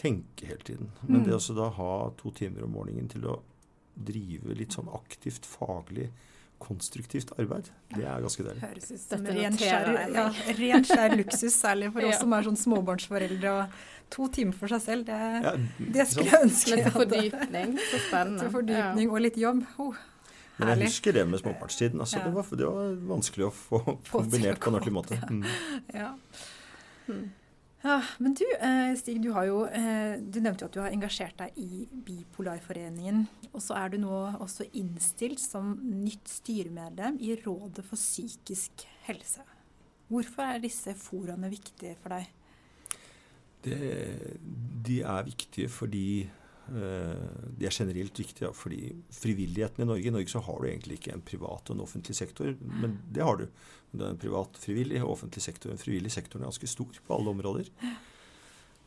tenke 0.00 0.48
hele 0.48 0.64
tiden. 0.64 0.88
Men 1.04 1.20
mm. 1.20 1.26
det 1.28 1.36
å 1.36 1.58
da 1.58 1.68
ha 1.76 1.92
to 2.16 2.32
timer 2.36 2.64
om 2.64 2.72
morgenen 2.78 3.12
til 3.12 3.28
å 3.28 3.36
drive 3.92 4.56
litt 4.56 4.72
sånn 4.72 4.88
aktivt, 4.96 5.44
faglig, 5.44 6.08
konstruktivt 6.60 7.32
arbeid, 7.40 7.70
det 7.94 8.04
er 8.04 8.20
ganske 8.22 8.44
deilig. 8.44 8.60
Høres 8.62 8.90
ut 8.92 9.02
som 9.02 9.24
ren 9.26 9.56
skjær, 9.58 9.88
ja, 10.18 10.26
ren 10.58 10.86
skjær 10.86 11.16
luksus, 11.16 11.56
særlig 11.56 11.90
for 11.94 12.04
oss 12.08 12.14
ja. 12.14 12.20
som 12.20 12.36
er 12.36 12.46
sånn 12.48 12.60
småbarnsforeldre. 12.60 13.56
og 13.56 13.88
To 14.10 14.26
timer 14.34 14.56
for 14.58 14.72
seg 14.72 14.80
selv, 14.82 15.06
det, 15.06 15.18
ja, 15.44 15.52
det 15.96 16.06
skulle 16.10 16.32
jeg 16.32 16.46
ønske. 16.48 16.78
Litt 16.80 16.94
fordypning. 16.94 17.76
Så 17.78 18.00
spennende. 18.08 18.42
Til 18.42 18.54
fordypning 18.56 19.04
ja. 19.06 19.10
og 19.14 19.22
litt 19.22 19.38
jobb. 19.38 19.60
Oh, 19.82 20.00
Men 20.58 20.72
jeg 20.74 20.90
husker 20.90 21.14
det 21.14 21.26
med 21.30 21.42
småbarnstiden. 21.42 22.02
Altså, 22.02 22.22
det, 22.24 22.32
var, 22.34 22.48
det, 22.58 22.66
var, 22.66 22.96
vanskelig 23.12 23.46
å 23.46 23.52
få 23.54 23.80
kombinert 24.10 24.58
på 24.58 24.72
en 24.72 24.80
ordentlig 24.80 24.96
måte. 24.96 25.20
Mm. 25.30 25.46
Ja. 25.94 26.10
Mm. 27.06 27.28
Ja, 27.80 28.02
men 28.20 28.34
du 28.36 28.44
eh, 28.44 28.92
Stig, 29.00 29.22
du, 29.24 29.30
jo, 29.32 29.62
eh, 29.72 30.18
du 30.20 30.40
nevnte 30.44 30.66
jo 30.66 30.68
at 30.68 30.74
du 30.74 30.80
har 30.82 30.92
engasjert 30.92 31.38
deg 31.40 31.56
i 31.56 31.86
Bipolarforeningen. 31.88 33.22
Og 33.54 33.62
så 33.64 33.78
er 33.80 33.94
du 33.94 34.02
nå 34.02 34.18
også 34.36 34.66
innstilt 34.76 35.40
som 35.40 35.72
nytt 35.80 36.28
styremedlem 36.28 37.16
i 37.24 37.32
Rådet 37.40 37.86
for 37.88 37.96
psykisk 37.96 38.84
helse. 39.06 39.46
Hvorfor 40.10 40.44
er 40.44 40.60
disse 40.60 40.92
foraene 40.98 41.48
viktige 41.52 41.96
for 42.02 42.18
deg? 42.18 42.28
Det, 43.64 43.78
de 44.84 45.00
er 45.04 45.24
viktige 45.28 45.72
fordi 45.72 46.04
de 46.70 47.66
er 47.66 47.74
generelt 47.74 48.18
viktige. 48.18 48.52
fordi 48.54 48.92
frivilligheten 49.10 49.82
i 49.82 49.86
Norge 49.88 50.06
I 50.06 50.12
Norge 50.14 50.30
så 50.30 50.42
har 50.46 50.60
du 50.60 50.68
egentlig 50.68 51.00
ikke 51.00 51.12
en 51.16 51.24
privat 51.26 51.70
og 51.70 51.76
en 51.76 51.82
offentlig 51.82 52.14
sektor, 52.16 52.52
men 52.60 52.98
det 53.10 53.24
har 53.26 53.40
du. 53.40 53.46
Det 53.90 54.04
er 54.06 54.14
en 54.14 54.20
privat 54.22 54.58
frivillig 54.62 55.02
og 55.02 55.16
offentlig 55.16 55.42
sektor. 55.42 55.70
Den 55.70 55.82
frivillige 55.82 56.14
sektoren 56.14 56.44
er 56.44 56.52
ganske 56.52 56.70
stor 56.70 57.00
på 57.06 57.16
alle 57.16 57.34
områder. 57.34 57.70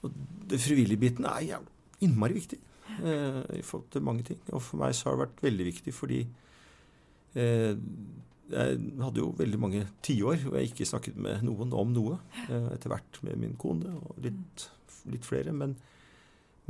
Og 0.03 0.11
det 0.49 0.61
frivillige 0.63 0.99
biten 0.99 1.27
er 1.27 1.59
innmari 2.03 2.37
viktig 2.37 2.59
eh, 3.03 3.41
i 3.59 3.63
forhold 3.63 3.89
til 3.91 4.05
mange 4.05 4.23
ting. 4.27 4.39
Og 4.51 4.61
for 4.63 4.81
meg 4.81 4.95
så 4.95 5.09
har 5.09 5.17
det 5.17 5.25
vært 5.25 5.45
veldig 5.45 5.67
viktig 5.69 5.95
fordi 5.95 6.21
eh, 7.39 7.73
jeg 8.53 8.79
hadde 8.99 9.23
jo 9.23 9.31
veldig 9.39 9.59
mange 9.59 9.85
tiår 10.05 10.43
hvor 10.43 10.57
jeg 10.59 10.71
ikke 10.71 10.87
snakket 10.87 11.19
med 11.19 11.45
noen 11.47 11.73
om 11.75 11.93
noe. 11.95 12.19
Eh, 12.47 12.69
etter 12.75 12.91
hvert 12.93 13.21
med 13.25 13.39
min 13.43 13.55
kone 13.59 13.95
og 13.99 14.19
litt, 14.23 14.67
litt 15.11 15.27
flere. 15.27 15.55
Men, 15.55 15.77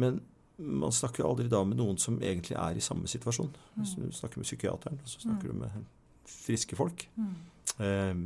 men 0.02 0.22
man 0.58 0.94
snakker 0.94 1.24
jo 1.24 1.32
aldri 1.32 1.50
da 1.50 1.64
med 1.66 1.80
noen 1.80 1.98
som 2.02 2.20
egentlig 2.22 2.56
er 2.60 2.78
i 2.78 2.84
samme 2.84 3.10
situasjon. 3.10 3.52
Hvis 3.80 3.96
mm. 3.98 4.06
du 4.06 4.16
snakker 4.16 4.42
med 4.42 4.48
psykiateren, 4.48 5.02
så 5.06 5.24
snakker 5.24 5.50
mm. 5.50 5.54
du 5.54 5.64
med 5.66 6.30
friske 6.30 6.78
folk. 6.78 7.08
Mm. 7.18 7.36
Um, 7.80 8.24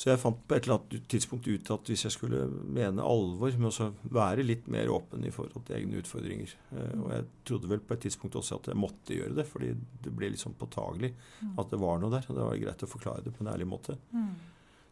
så 0.00 0.08
jeg 0.08 0.20
fant 0.22 0.38
på 0.48 0.56
et 0.56 0.64
eller 0.64 0.78
annet 0.78 1.08
tidspunkt 1.12 1.48
ut 1.48 1.70
at 1.74 1.90
hvis 1.90 2.06
jeg 2.06 2.14
skulle 2.14 2.46
mene 2.48 3.04
alvor 3.04 3.56
med 3.60 3.68
å 3.68 3.88
være 4.16 4.46
litt 4.46 4.68
mer 4.72 4.88
åpen 4.92 5.26
i 5.28 5.32
forhold 5.34 5.66
til 5.68 5.76
egne 5.76 6.00
utfordringer 6.00 6.54
uh, 6.72 6.94
Og 7.02 7.10
jeg 7.12 7.26
trodde 7.50 7.68
vel 7.68 7.82
på 7.84 7.96
et 7.96 8.06
tidspunkt 8.06 8.38
også 8.40 8.56
at 8.62 8.70
jeg 8.72 8.80
måtte 8.80 9.16
gjøre 9.16 9.36
det, 9.36 9.44
fordi 9.48 9.74
det 9.76 10.14
ble 10.16 10.32
litt 10.32 10.40
sånn 10.40 10.56
påtagelig 10.60 11.12
at 11.50 11.72
det 11.72 11.80
var 11.80 12.00
noe 12.00 12.12
der. 12.12 12.28
Og 12.28 12.36
det 12.36 12.48
var 12.48 12.62
greit 12.64 12.86
å 12.86 12.90
forklare 12.90 13.26
det 13.26 13.34
på 13.36 13.44
en 13.44 13.52
ærlig 13.52 13.68
måte. 13.68 13.96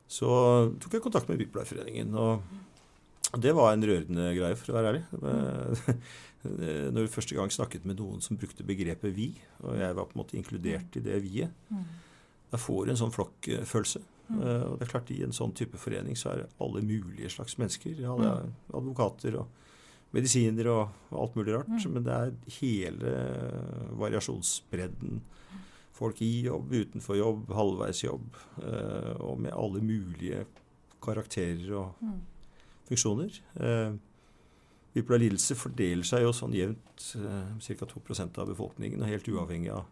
Så 0.08 0.28
tok 0.80 0.96
jeg 0.96 1.04
kontakt 1.04 1.28
med 1.28 1.40
Bipolarforeningen. 1.40 2.14
Og 2.16 2.44
det 3.37 3.53
var 3.53 3.73
en 3.73 3.85
rørende 3.85 4.31
greie, 4.37 4.57
for 4.57 4.73
å 4.73 4.79
være 4.79 4.93
ærlig. 4.93 5.03
Eh, 5.21 5.95
når 6.95 7.05
vi 7.05 7.12
første 7.12 7.37
gang 7.37 7.51
snakket 7.53 7.85
med 7.88 7.99
noen 8.01 8.23
som 8.25 8.38
brukte 8.41 8.64
begrepet 8.64 9.12
'vi', 9.12 9.35
og 9.64 9.77
jeg 9.77 9.97
var 9.97 10.07
på 10.09 10.17
en 10.17 10.23
måte 10.23 10.38
inkludert 10.38 10.97
i 10.97 11.03
det 11.05 11.19
'vi-et', 11.23 11.53
mm. 11.69 11.85
da 12.53 12.61
får 12.61 12.87
du 12.87 12.91
en 12.95 13.03
sånn 13.03 13.12
flokkfølelse. 13.12 14.01
Mm. 14.29 14.41
Uh, 14.41 14.64
og 14.69 14.75
det 14.79 14.85
er 14.85 14.93
klart 14.93 15.11
I 15.11 15.23
en 15.25 15.33
sånn 15.33 15.55
type 15.57 15.77
forening 15.81 16.17
så 16.17 16.33
er 16.33 16.43
det 16.43 16.51
alle 16.61 16.83
mulige 16.85 17.33
slags 17.33 17.59
mennesker. 17.61 17.97
Ja, 18.01 18.17
det 18.17 18.29
er 18.29 18.77
advokater 18.77 19.41
og 19.41 19.49
medisiner 20.12 20.69
og, 20.73 20.88
alt 21.12 21.37
mulig 21.37 21.55
rart. 21.57 21.69
Mm. 21.69 21.93
Men 21.97 22.05
det 22.05 22.17
er 22.17 22.35
hele 22.61 23.12
variasjonsbredden. 24.01 25.21
Folk 25.93 26.21
i 26.23 26.45
jobb, 26.47 26.73
utenfor 26.73 27.17
jobb, 27.17 27.49
halvveis 27.53 28.05
jobb. 28.05 28.37
Uh, 28.57 29.17
og 29.21 29.41
med 29.41 29.53
alle 29.53 29.85
mulige 29.85 30.45
karakterer 31.03 31.73
og 31.77 32.05
mm. 32.05 32.21
Funksjoner. 32.88 33.40
Uh, 33.61 33.96
Bipolar 34.98 35.20
lidelse 35.22 35.57
fordeler 35.59 36.07
seg 36.07 36.24
jo 36.24 36.33
sånn 36.35 36.55
jevnt 36.57 37.11
eh, 37.18 37.51
ca. 37.79 37.87
2% 37.92 38.38
av 38.40 38.48
befolkningen, 38.51 39.03
og 39.05 39.11
helt 39.12 39.29
uavhengig 39.31 39.70
av 39.74 39.85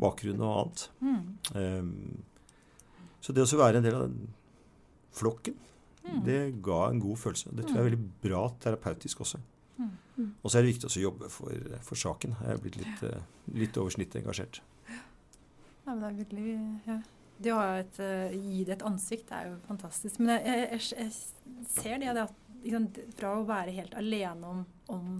bakgrunn 0.00 0.40
og 0.40 0.52
annet. 0.54 0.84
Mm. 1.02 1.24
Um, 1.58 3.10
så 3.22 3.34
det 3.34 3.44
å 3.44 3.60
være 3.60 3.80
en 3.80 3.86
del 3.86 3.98
av 3.98 4.06
den 4.06 4.30
flokken, 5.12 5.58
mm. 6.06 6.20
det 6.26 6.38
ga 6.64 6.84
en 6.88 7.02
god 7.02 7.20
følelse. 7.20 7.52
Det 7.52 7.66
tror 7.66 7.80
jeg 7.80 7.82
er 7.82 7.90
veldig 7.90 8.06
bra 8.24 8.44
terapeutisk 8.62 9.24
også. 9.26 9.42
Mm. 9.82 10.30
Og 10.30 10.46
så 10.46 10.58
er 10.58 10.64
det 10.64 10.72
viktig 10.74 10.88
å 10.88 11.04
jobbe 11.08 11.28
for, 11.32 11.76
for, 11.84 11.98
saken. 11.98 12.36
Jeg 12.44 12.54
er 12.54 12.62
blitt 12.62 12.78
litt, 12.78 13.04
litt 13.58 13.78
over 13.82 13.94
snittet 13.94 14.22
engasjert. 14.22 14.62
Ja, 14.88 15.90
men 15.90 16.02
det 16.04 16.08
er 16.08 16.18
virkelig, 16.22 16.56
ja. 16.86 16.98
Det 17.42 17.52
å 17.54 17.60
et, 17.80 17.98
uh, 17.98 18.30
gi 18.32 18.62
det 18.68 18.76
et 18.76 18.86
ansikt 18.86 19.32
er 19.34 19.50
jo 19.50 19.58
fantastisk. 19.66 20.20
Men 20.22 20.36
jeg, 20.36 20.64
jeg, 20.76 20.82
jeg, 20.98 21.66
ser 21.72 21.98
det, 22.02 22.14
det 22.14 22.26
at 22.28 22.40
liksom, 22.62 22.88
Fra 23.18 23.36
å 23.38 23.44
være 23.48 23.76
helt 23.76 23.94
alene 23.98 24.52
om, 24.54 24.64
om 24.94 25.12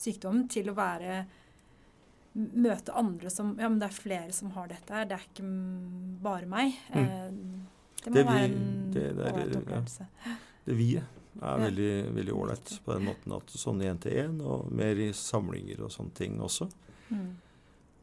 sykdommen 0.00 0.48
til 0.52 0.70
å 0.72 0.76
være 0.76 1.24
Møte 2.36 2.92
andre 2.92 3.30
som 3.32 3.54
Ja, 3.56 3.70
men 3.70 3.78
det 3.80 3.88
er 3.88 3.96
flere 3.96 4.32
som 4.36 4.50
har 4.52 4.68
dette 4.68 4.92
her. 4.92 5.06
Det 5.08 5.16
er 5.16 5.22
ikke 5.24 5.46
bare 6.20 6.48
meg. 6.50 6.74
Mm. 6.92 6.98
Eh, 7.00 7.86
det 8.04 8.10
må 8.10 8.16
det 8.18 8.24
vi, 8.26 8.26
være 8.28 8.42
en 8.44 9.30
ålreit 9.30 9.54
opplevelse. 9.62 10.08
Ja. 10.26 10.34
Det 10.66 10.76
vi-et. 10.76 11.22
er 11.36 11.62
veldig 11.62 11.88
veldig 12.16 12.34
ålreit 12.34 12.74
på 12.84 12.92
den 12.92 13.08
måten 13.08 13.32
at 13.36 13.56
sånn 13.56 13.80
én 13.84 13.98
til 14.00 14.20
én, 14.20 14.36
og 14.44 14.68
mer 14.72 15.00
i 15.00 15.08
samlinger 15.16 15.82
og 15.86 15.92
sånne 15.92 16.14
ting 16.16 16.36
også. 16.44 16.68
Mm. 17.08 17.26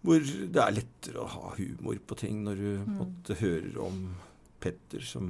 Hvor 0.03 0.19
det 0.19 0.59
er 0.59 0.75
lettere 0.75 1.23
å 1.23 1.29
ha 1.31 1.53
humor 1.55 1.99
på 2.03 2.17
ting 2.19 2.41
når 2.43 2.59
du 2.59 2.69
mm. 2.83 2.95
måtte 2.99 3.39
hører 3.39 3.77
om 3.85 4.01
Petter 4.63 5.03
som 5.07 5.29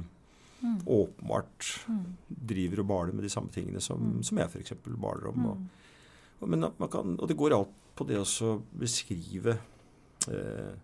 mm. 0.60 0.80
åpenbart 0.86 1.68
mm. 1.86 2.02
driver 2.50 2.82
og 2.82 2.88
baler 2.90 3.14
med 3.14 3.26
de 3.26 3.30
samme 3.30 3.54
tingene 3.54 3.82
som, 3.82 4.02
mm. 4.16 4.24
som 4.26 4.40
jeg 4.42 4.50
f.eks. 4.50 4.74
baler 4.84 5.30
om. 5.30 5.46
Og, 5.52 5.60
mm. 5.60 6.40
og, 6.40 6.48
men 6.50 6.90
kan, 6.90 7.14
og, 7.18 7.28
det 7.30 7.38
går 7.38 7.54
alt 7.56 7.78
på 7.94 8.06
det 8.08 8.18
å 8.18 8.50
beskrive 8.74 9.54
eh, 10.26 10.74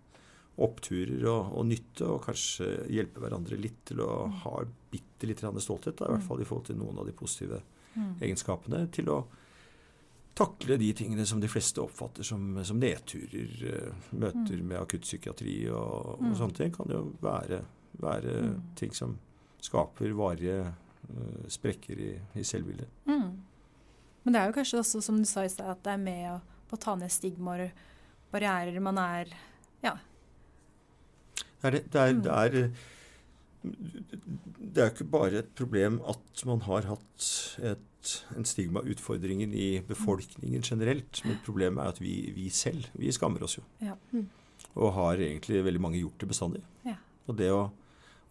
oppturer 0.61 1.27
og, 1.27 1.51
og, 1.57 1.67
nytte, 1.67 2.07
og 2.07 2.23
kanskje 2.25 2.69
hjelpe 2.91 3.23
hverandre 3.23 3.59
litt 3.59 3.83
til 3.91 4.03
å 4.05 4.11
ha 4.45 4.55
bitte 4.91 5.27
litt 5.27 5.43
stolthet, 5.43 5.97
da, 5.99 6.07
i 6.07 6.15
hvert 6.15 6.27
fall 6.27 6.41
i 6.43 6.47
forhold 6.47 6.69
til 6.69 6.79
noen 6.79 7.01
av 7.01 7.07
de 7.07 7.15
positive 7.15 7.61
mm. 7.95 8.21
egenskapene. 8.21 8.85
Til 8.95 9.11
å 9.11 9.21
takle 10.37 10.77
de 10.79 10.89
tingene 10.95 11.25
som 11.27 11.41
de 11.41 11.49
fleste 11.51 11.81
oppfatter 11.83 12.25
som, 12.27 12.55
som 12.65 12.79
nedturer. 12.81 13.51
Uh, 13.65 14.15
møter 14.15 14.57
mm. 14.59 14.65
med 14.71 14.79
akuttpsykiatri 14.81 15.57
og, 15.69 16.15
og, 16.15 16.25
mm. 16.27 16.35
sånne 16.39 16.57
ting 16.59 16.73
kan 16.75 16.93
jo 16.93 17.03
være, 17.23 17.61
være 18.01 18.37
mm. 18.47 18.57
ting 18.79 18.95
som 18.97 19.17
skaper 19.61 20.15
varige 20.17 20.59
uh, 20.65 21.45
sprekker 21.51 22.01
i, 22.01 22.11
i 22.39 22.45
selvbildet. 22.47 22.89
Mm. 23.09 23.31
Men 24.23 24.35
det 24.35 24.41
er 24.41 24.49
jo 24.51 24.57
kanskje 24.59 24.81
også, 24.83 25.01
som 25.01 25.17
du 25.17 25.25
sa 25.25 25.45
i 25.45 25.51
stad, 25.51 25.71
at 25.73 25.85
det 25.85 25.95
er 25.95 26.01
med 26.01 26.25
å, 26.35 26.39
å 26.71 26.79
ta 26.79 26.93
ned 26.97 27.11
stigmaer, 27.11 27.71
barrierer 28.31 28.79
man 28.83 28.99
er 29.01 29.31
ja, 29.81 29.95
det 31.61 31.67
er, 31.67 31.77
det, 31.93 32.01
er, 32.01 32.13
det, 32.13 32.31
er, 32.31 32.51
det 34.57 34.81
er 34.81 34.87
jo 34.87 34.93
ikke 34.95 35.09
bare 35.13 35.41
et 35.43 35.51
problem 35.57 35.99
at 36.09 36.43
man 36.49 36.63
har 36.65 36.87
hatt 36.89 37.27
et, 37.61 37.83
en 38.35 38.47
stigmautfordringen 38.47 39.53
i 39.53 39.81
befolkningen 39.87 40.63
generelt, 40.65 41.21
men 41.25 41.39
problemet 41.45 41.83
er 41.83 41.95
at 41.95 42.01
vi, 42.01 42.15
vi 42.35 42.47
selv 42.53 42.87
vi 42.97 43.11
skammer 43.13 43.43
oss 43.45 43.59
jo. 43.59 43.65
Ja. 43.83 43.97
Mm. 44.13 44.27
Og 44.71 44.93
har 44.95 45.21
egentlig 45.21 45.63
veldig 45.65 45.83
mange 45.83 45.99
gjort 45.99 46.21
det 46.21 46.31
bestandig. 46.31 46.63
Ja. 46.87 46.95
Og, 47.27 47.35
det 47.39 47.51
å, 47.53 47.65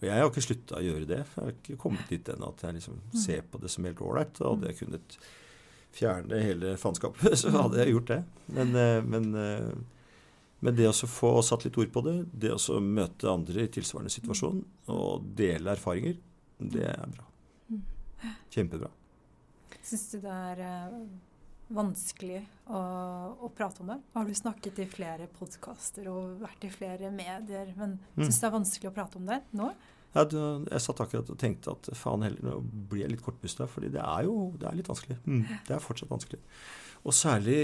og 0.01 0.07
jeg 0.07 0.17
har 0.17 0.31
ikke 0.31 0.47
slutta 0.47 0.81
å 0.81 0.85
gjøre 0.85 1.07
det. 1.11 1.21
Jeg 1.23 1.45
har 1.45 1.55
ikke 1.55 1.79
kommet 1.83 2.11
dit 2.11 2.33
ennå 2.33 2.51
at 2.55 2.65
jeg 2.65 2.79
liksom 2.79 2.99
mm. 3.03 3.15
ser 3.27 3.47
på 3.47 3.61
det 3.63 3.71
som 3.73 3.87
helt 3.87 4.03
ålreit. 4.07 4.43
Og 4.43 4.55
hadde 4.55 4.73
jeg 4.73 4.81
kunnet 4.83 5.17
fjerne 5.95 6.43
hele 6.43 6.75
faenskapet, 6.81 7.35
så 7.41 7.55
hadde 7.55 7.83
jeg 7.83 7.97
gjort 7.97 8.13
det. 8.15 8.21
Men, 8.57 8.77
eh, 8.79 8.99
men 9.07 9.33
eh, 9.39 9.73
men 10.61 10.77
det 10.77 10.91
å 10.91 11.09
få 11.09 11.33
satt 11.45 11.65
litt 11.65 11.79
ord 11.81 11.93
på 11.93 12.03
det, 12.05 12.15
det 12.37 12.53
å 12.53 12.81
møte 12.85 13.31
andre 13.33 13.65
i 13.65 13.71
tilsvarende 13.73 14.13
situasjon 14.13 14.61
og 14.93 15.31
dele 15.37 15.73
erfaringer, 15.73 16.19
det 16.61 16.85
er 16.91 17.15
bra. 17.15 17.25
Kjempebra. 18.53 18.91
Syns 19.91 20.07
du 20.13 20.21
det 20.23 20.31
er 20.31 20.61
uh, 20.63 20.99
vanskelig 21.75 22.41
å, 22.71 22.81
å, 23.43 23.49
prate 23.55 23.83
om 23.83 23.89
det? 23.91 23.97
Har 24.15 24.27
du 24.27 24.35
snakket 24.39 24.79
i 24.85 24.87
flere 24.91 25.27
podkaster 25.35 26.07
og 26.11 26.37
vært 26.43 26.67
i 26.67 26.71
flere 26.71 27.11
medier, 27.15 27.73
men 27.79 27.97
mm. 27.99 28.23
syns 28.23 28.39
du 28.39 28.45
det 28.45 28.51
er 28.51 28.55
vanskelig 28.55 28.91
å 28.91 28.95
prate 28.95 29.19
om 29.19 29.27
det 29.27 29.41
nå? 29.59 29.71
Ja, 30.15 30.25
du, 30.27 30.39
jeg 30.67 30.83
satt 30.83 31.03
akkurat 31.03 31.29
og 31.31 31.39
tenkte 31.39 31.75
at 31.75 31.91
faen 31.99 32.23
heller, 32.27 32.43
nå 32.43 32.87
blir 32.91 33.05
jeg 33.05 33.13
litt 33.13 33.23
kortpusta, 33.23 33.67
fordi 33.71 33.93
det 33.95 34.03
er 34.03 34.27
jo 34.27 34.53
det 34.59 34.67
er 34.71 34.79
litt 34.79 34.91
vanskelig. 34.91 35.19
Mm, 35.23 35.43
det 35.67 35.77
er 35.77 35.83
fortsatt 35.83 36.11
vanskelig. 36.11 36.41
Og 37.07 37.15
særlig 37.17 37.61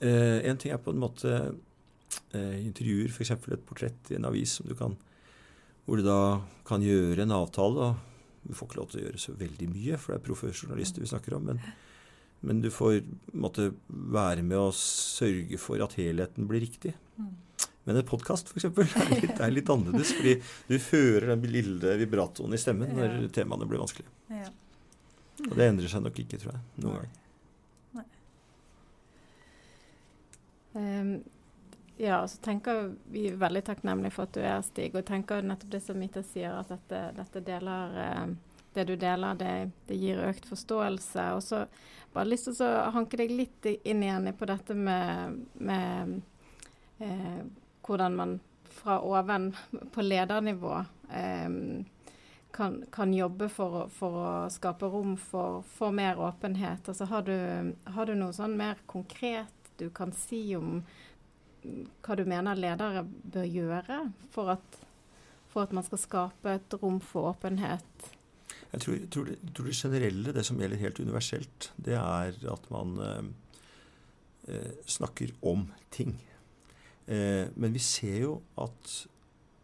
eh, 0.00 0.38
En 0.48 0.60
ting 0.60 0.72
er 0.72 0.80
på 0.80 0.94
en 0.94 1.02
måte 1.02 1.32
eh, 1.38 2.56
intervjuer 2.60 3.12
f.eks. 3.12 3.34
et 3.36 3.66
portrett 3.68 4.12
i 4.12 4.16
en 4.16 4.28
avis 4.28 4.56
som 4.58 4.68
du 4.68 4.72
kan, 4.76 4.96
hvor 5.84 6.00
du 6.00 6.04
da 6.04 6.40
kan 6.68 6.84
gjøre 6.84 7.24
en 7.24 7.36
avtale. 7.36 7.90
og 7.90 8.09
Du 8.50 8.58
får 8.58 8.70
ikke 8.70 8.80
lov 8.80 8.90
til 8.90 9.00
å 9.00 9.04
gjøre 9.06 9.22
så 9.22 9.34
veldig 9.38 9.68
mye, 9.70 9.98
for 10.00 10.12
det 10.12 10.20
er 10.20 10.26
proffe 10.26 10.50
journalister 10.52 11.04
vi 11.04 11.10
snakker 11.10 11.36
om. 11.38 11.50
Men, 11.50 11.62
men, 12.46 12.62
du 12.64 12.70
får 12.74 13.00
måtte, 13.32 13.70
være 13.88 14.44
med 14.46 14.58
å 14.58 14.72
sørge 14.76 15.60
for 15.60 15.82
at 15.84 15.96
helheten 16.00 16.48
blir 16.50 16.64
riktig. 16.66 16.94
Men 17.88 17.96
en 17.96 18.06
podkast 18.06 18.52
f.eks. 18.52 18.68
Er, 18.68 19.14
litt, 19.14 19.38
er 19.46 19.54
litt 19.54 19.70
annerledes, 19.72 20.12
fordi 20.18 20.36
du 20.68 20.76
fører 20.82 21.32
den 21.32 21.46
lille 21.52 21.96
vibratoen 22.02 22.54
i 22.54 22.60
stemmen 22.60 22.92
når 22.98 23.30
temaene 23.34 23.68
blir 23.70 23.82
vanskelige. 23.82 24.10
Og 25.48 25.56
det 25.56 25.70
endrer 25.70 25.88
seg 25.88 26.04
nok 26.04 26.20
ikke, 26.20 26.38
tror 26.42 26.54
jeg, 26.54 26.62
noen 26.84 27.00
gang. 27.00 27.16
Um, 30.70 31.14
ja, 32.02 32.28
så 32.28 32.36
tenker 32.36 32.94
vi 33.12 33.26
er 33.28 33.36
veldig 33.36 33.60
takknemlige 33.66 34.14
for 34.14 34.24
at 34.24 34.32
du 34.32 34.40
er 34.40 34.62
Stig, 34.64 34.94
og 34.96 35.04
tenker 35.04 35.44
nettopp 35.44 35.74
det 35.74 35.82
som 35.84 35.98
Mita 36.00 36.22
sier, 36.24 36.54
at 36.56 36.70
dette, 36.72 37.00
dette 37.18 37.42
deler, 37.44 37.98
eh, 38.00 38.62
det 38.72 38.86
du 38.88 38.94
deler, 38.96 39.36
det, 39.36 39.52
det, 39.88 39.98
gir 40.00 40.22
økt 40.24 40.48
forståelse. 40.48 41.26
Og 41.36 41.42
så 41.44 41.64
bare 42.14 42.30
lyst 42.30 42.48
til 42.48 42.64
å 42.64 42.88
hanke 42.94 43.20
deg 43.20 43.34
litt 43.34 43.68
inn 43.84 44.04
igjen 44.06 44.30
på 44.32 44.48
dette 44.48 44.76
med, 44.78 45.42
med 45.60 46.16
eh, 47.04 47.42
hvordan 47.84 48.16
man 48.16 48.34
fra 48.70 48.96
oven 49.04 49.50
på 49.92 50.06
ledernivå 50.06 50.72
eh, 51.12 51.52
kan, 52.56 52.80
kan, 52.96 53.14
jobbe 53.14 53.50
for, 53.52 53.90
for, 53.92 54.20
å 54.24 54.32
skape 54.48 54.88
rom 54.88 55.18
for, 55.20 55.60
for 55.76 55.92
mer 55.92 56.16
åpenhet. 56.16 56.88
Altså, 56.88 57.12
har, 57.12 57.28
du, 57.28 57.74
har 57.92 58.08
du 58.08 58.16
noe 58.16 58.32
sånn 58.32 58.56
mer 58.56 58.80
konkret 58.88 59.52
du 59.80 59.90
kan 59.92 60.12
si 60.12 60.56
om 60.56 60.80
hva 61.62 62.16
du 62.16 62.24
mener 62.28 62.58
ledere 62.58 63.04
bør 63.04 63.46
gjøre 63.48 64.00
for 64.34 64.54
at, 64.54 64.80
for 65.50 65.66
at 65.66 65.74
man 65.76 65.86
skal 65.86 66.02
skape 66.02 66.56
et 66.56 66.80
rom 66.80 67.00
for 67.04 67.32
åpenhet? 67.34 68.08
Jeg 68.70 68.82
tror, 68.84 68.98
tror, 69.10 69.28
det, 69.30 69.38
tror, 69.54 69.66
det, 69.66 69.76
generelle, 69.76 70.34
det 70.34 70.44
som 70.46 70.60
gjelder 70.60 70.82
helt 70.84 71.00
universelt, 71.02 71.70
det 71.76 71.96
er 71.98 72.36
at 72.52 72.68
man 72.70 72.98
eh, 73.02 73.30
eh, 74.54 74.74
snakker 74.86 75.32
om 75.42 75.66
ting. 75.90 76.14
Eh, 77.10 77.50
men 77.56 77.74
vi 77.74 77.82
ser 77.82 78.20
jo 78.22 78.36
at 78.62 78.94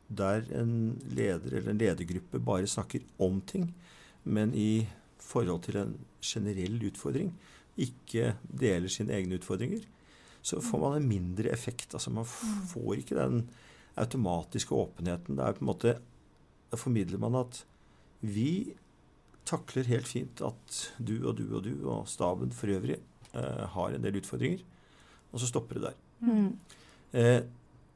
der 0.06 0.46
en 0.54 0.96
leder 1.11 1.54
eller 1.59 1.70
en 1.70 1.78
ledergruppe 1.78 2.42
bare 2.42 2.70
snakker 2.70 3.06
om 3.22 3.40
ting, 3.46 3.70
men 4.24 4.54
i 4.54 4.87
forhold 5.22 5.62
til 5.66 5.78
en 5.82 5.94
generell 6.22 6.78
utfordring 6.87 7.32
ikke 7.76 8.35
deler 8.48 8.90
sine 8.90 9.14
egne 9.14 9.38
utfordringer, 9.38 9.85
så 10.46 10.61
får 10.62 10.82
man 10.82 10.96
en 10.96 11.09
mindre 11.11 11.50
effekt. 11.50 11.94
Altså 11.94 12.12
Man 12.14 12.26
mm. 12.26 12.66
får 12.70 13.00
ikke 13.00 13.18
den 13.18 13.48
automatiske 13.98 14.74
åpenheten. 14.74 15.38
Det 15.38 15.44
er 15.44 15.56
på 15.56 15.64
en 15.64 15.72
måte, 15.72 15.98
Da 16.70 16.76
formidler 16.76 17.18
man 17.22 17.37
at 17.38 17.61
vi 18.20 18.74
takler 19.46 19.87
helt 19.87 20.09
fint 20.11 20.40
at 20.42 20.78
du 20.98 21.28
og 21.28 21.37
du 21.38 21.44
og 21.54 21.62
du 21.62 21.74
og 21.87 22.09
staben 22.11 22.50
for 22.50 22.66
øvrig 22.66 22.96
eh, 22.98 23.62
har 23.70 23.94
en 23.94 24.02
del 24.02 24.18
utfordringer. 24.18 24.64
Og 25.30 25.40
så 25.40 25.46
stopper 25.46 25.78
det 25.78 25.82
der. 25.85 26.00
Mm. 26.26 26.59
Eh, 27.12 27.42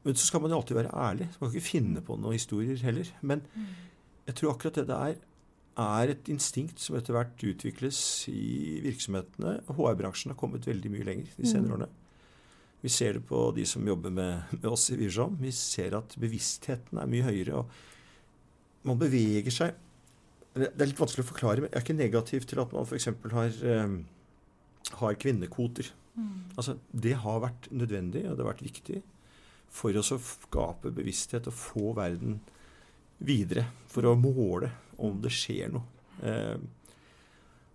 men 0.03 0.15
så 0.15 0.25
skal 0.25 0.41
man 0.41 0.51
jo 0.51 0.61
alltid 0.61 0.79
være 0.79 0.95
ærlig. 0.95 1.27
Man 1.39 1.49
kan 1.49 1.57
ikke 1.57 1.67
finne 1.67 2.01
på 2.01 2.15
noen 2.15 2.39
historier 2.39 2.79
heller. 2.87 3.11
Men 3.21 3.43
mm. 3.53 3.67
jeg 4.27 4.35
tror 4.39 4.53
akkurat 4.53 4.79
det 4.79 4.87
det 4.87 4.99
er, 5.09 5.19
er 5.81 6.13
et 6.15 6.31
instinkt 6.31 6.79
som 6.79 6.95
etter 6.95 7.15
hvert 7.15 7.43
utvikles 7.43 7.99
i 8.31 8.79
virksomhetene. 8.87 9.59
HR-bransjen 9.67 10.31
har 10.31 10.39
kommet 10.39 10.67
veldig 10.67 10.91
mye 10.95 11.07
lenger 11.07 11.35
de 11.35 11.47
senere 11.47 11.67
mm. 11.67 11.75
årene. 11.75 11.91
Vi 12.81 12.89
ser 12.89 13.17
det 13.17 13.23
på 13.29 13.43
de 13.55 13.65
som 13.69 13.85
jobber 13.87 14.13
med, 14.13 14.53
med 14.57 14.67
oss 14.71 14.89
i 14.89 14.97
Vision. 14.97 15.37
Vi 15.41 15.53
ser 15.53 15.95
at 15.99 16.15
bevisstheten 16.19 16.97
er 16.97 17.09
mye 17.09 17.27
høyere. 17.27 17.61
og 17.61 18.87
Man 18.89 18.99
beveger 19.01 19.53
seg 19.53 19.77
Det 20.55 20.73
er 20.73 20.89
litt 20.89 20.99
vanskelig 20.99 21.23
å 21.23 21.29
forklare, 21.29 21.61
men 21.61 21.69
jeg 21.69 21.77
er 21.77 21.85
ikke 21.85 21.95
negativ 21.95 22.47
til 22.49 22.59
at 22.59 22.73
man 22.75 22.83
f.eks. 22.83 23.07
har, 23.31 23.59
um, 23.85 23.93
har 24.99 25.19
kvinnekvoter. 25.21 25.93
Mm. 26.17 26.51
Altså, 26.57 26.75
det 26.91 27.13
har 27.23 27.39
vært 27.45 27.69
nødvendig, 27.71 28.25
og 28.27 28.35
det 28.35 28.43
har 28.43 28.51
vært 28.51 28.65
viktig 28.65 28.99
for 29.71 29.95
oss 29.95 30.11
å 30.11 30.19
skape 30.19 30.91
bevissthet 30.91 31.47
og 31.47 31.55
få 31.55 31.93
verden 31.95 32.41
videre. 33.23 33.63
For 33.91 34.07
å 34.07 34.17
måle 34.19 34.73
om 35.01 35.21
det 35.23 35.31
skjer 35.33 35.71
noe. 35.71 35.87
Eh, 36.21 36.57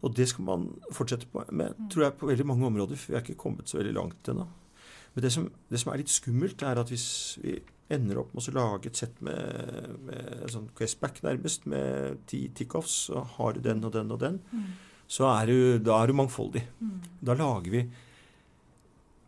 og 0.04 0.12
det 0.14 0.28
skal 0.30 0.46
man 0.46 0.68
fortsette 0.94 1.28
på 1.32 1.42
med, 1.56 1.78
tror 1.92 2.06
jeg, 2.06 2.16
på 2.20 2.28
veldig 2.28 2.46
mange 2.46 2.68
områder. 2.68 3.00
For 3.00 3.12
vi 3.12 3.18
er 3.18 3.24
ikke 3.24 3.40
kommet 3.40 3.70
så 3.70 3.80
veldig 3.80 3.96
langt 3.96 4.30
ennå. 4.30 4.46
Men 5.16 5.24
det 5.24 5.32
som, 5.32 5.48
det 5.72 5.80
som, 5.80 5.90
er 5.92 6.02
litt 6.02 6.12
skummelt, 6.12 6.60
er 6.60 6.76
at 6.76 6.90
hvis 6.92 7.08
vi 7.40 7.54
ender 7.92 8.18
opp 8.20 8.34
med 8.34 8.48
å 8.50 8.56
lage 8.56 8.90
et 8.90 8.98
sett 9.00 9.20
med, 9.24 9.94
med 10.04 10.42
sånn 10.52 10.66
Questback 10.76 11.22
nærmest, 11.24 11.64
med 11.70 12.18
ti 12.28 12.42
tickoffs, 12.52 13.06
og 13.14 13.38
har 13.38 13.56
du 13.56 13.62
den 13.64 13.80
og 13.86 13.94
den 13.94 14.12
og 14.12 14.20
den, 14.20 14.36
mm. 14.50 14.66
så 15.08 15.30
er 15.30 15.48
du, 15.48 15.56
da 15.86 16.02
er 16.02 16.12
du 16.12 16.18
mangfoldig. 16.20 16.66
Mm. 16.82 16.98
Da 17.24 17.38
lager 17.38 17.78
vi 17.78 17.86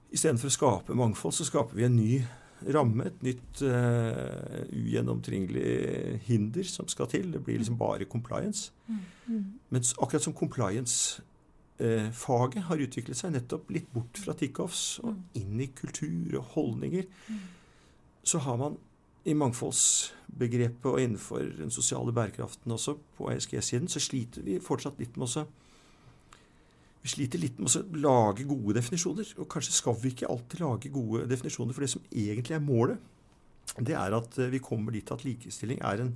Istedenfor 0.08 0.48
å 0.48 0.52
skape 0.54 0.94
mangfold, 0.96 1.34
så 1.36 1.44
skaper 1.44 1.76
vi 1.76 1.84
en 1.84 1.96
ny 1.98 2.12
ramme, 2.72 3.10
et 3.10 3.24
nytt 3.26 3.60
uh, 3.60 4.62
ugjennomtrengelig 4.72 6.22
hinder 6.24 6.64
som 6.64 6.88
skal 6.88 7.10
til. 7.12 7.26
Det 7.34 7.42
blir 7.44 7.60
liksom 7.60 7.76
bare 7.80 8.08
compliance. 8.08 8.72
Mm. 8.88 9.02
mm. 9.26 9.42
Mens 9.76 9.92
akkurat 10.00 10.24
som 10.24 10.32
compliance 10.32 11.20
eh, 11.82 12.10
faget 12.14 12.66
har 12.68 12.82
utviklet 12.84 13.18
seg 13.18 13.34
nettopp 13.34 13.70
litt 13.74 13.88
bort 13.94 14.20
fra 14.20 14.34
tickoffs 14.38 14.98
og 15.04 15.14
mm. 15.14 15.22
inn 15.40 15.62
i 15.64 15.70
kultur 15.76 16.38
og 16.40 16.52
holdninger, 16.56 17.08
mm. 17.28 17.40
så 18.26 18.42
har 18.46 18.60
man 18.60 18.78
i 19.28 19.34
mangfoldsbegrepet 19.36 20.86
og 20.88 21.00
innenfor 21.02 21.48
den 21.58 21.72
sosiale 21.74 22.14
bærekraften 22.16 22.72
også 22.72 22.96
på 23.18 23.28
ASG-siden, 23.32 23.90
så 23.90 24.00
sliter 24.00 24.46
vi 24.46 24.60
fortsatt 24.64 25.00
litt 25.02 25.18
med 25.18 25.28
å 25.28 25.46
vi 26.98 27.10
sliter 27.12 27.38
litt 27.40 27.58
med 27.60 27.70
å 27.70 27.98
lage 28.02 28.46
gode 28.48 28.74
definisjoner. 28.76 29.28
Og 29.38 29.46
kanskje 29.50 29.76
skal 29.76 29.94
vi 30.02 30.10
ikke 30.12 30.30
alltid 30.32 30.64
lage 30.64 30.90
gode 30.92 31.28
definisjoner, 31.30 31.72
for 31.76 31.84
det 31.84 31.92
som 31.92 32.02
egentlig 32.10 32.56
er 32.56 32.64
målet, 32.64 33.04
det 33.78 33.94
er 33.94 34.16
at 34.16 34.38
eh, 34.40 34.50
vi 34.50 34.62
kommer 34.64 34.94
dit 34.94 35.12
at 35.14 35.22
likestilling 35.26 35.78
er 35.84 36.02
en 36.02 36.14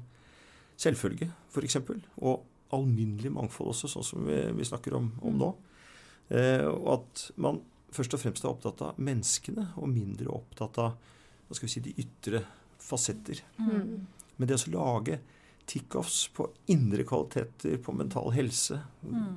selvfølge, 0.80 1.28
f.eks. 1.52 1.78
Og 2.24 2.42
alminnelig 2.72 3.32
mangfold 3.34 3.72
også, 3.72 3.90
sånn 3.90 4.06
som 4.06 4.24
vi, 4.26 4.38
vi 4.56 4.66
snakker 4.66 4.96
om, 4.98 5.10
om 5.24 5.38
nå. 5.38 5.50
Eh, 6.32 6.64
og 6.66 6.88
at 6.96 7.26
man 7.42 7.60
først 7.92 8.16
og 8.16 8.22
fremst 8.22 8.44
er 8.46 8.52
opptatt 8.52 8.82
av 8.86 9.00
menneskene, 9.02 9.68
og 9.76 9.90
mindre 9.92 10.32
opptatt 10.32 10.80
av 10.80 10.96
hva 11.46 11.58
skal 11.58 11.68
vi 11.68 11.74
si, 11.74 11.84
de 11.84 11.94
ytre 12.00 12.42
fasetter. 12.82 13.42
Mm. 13.60 14.06
Men 14.38 14.48
det 14.48 14.58
å 14.58 14.72
lage 14.72 15.20
tickoffs 15.68 16.24
på 16.34 16.48
indre 16.72 17.04
kvaliteter, 17.06 17.76
på 17.78 17.94
mental 17.94 18.32
helse 18.34 18.80
mm. 19.06 19.34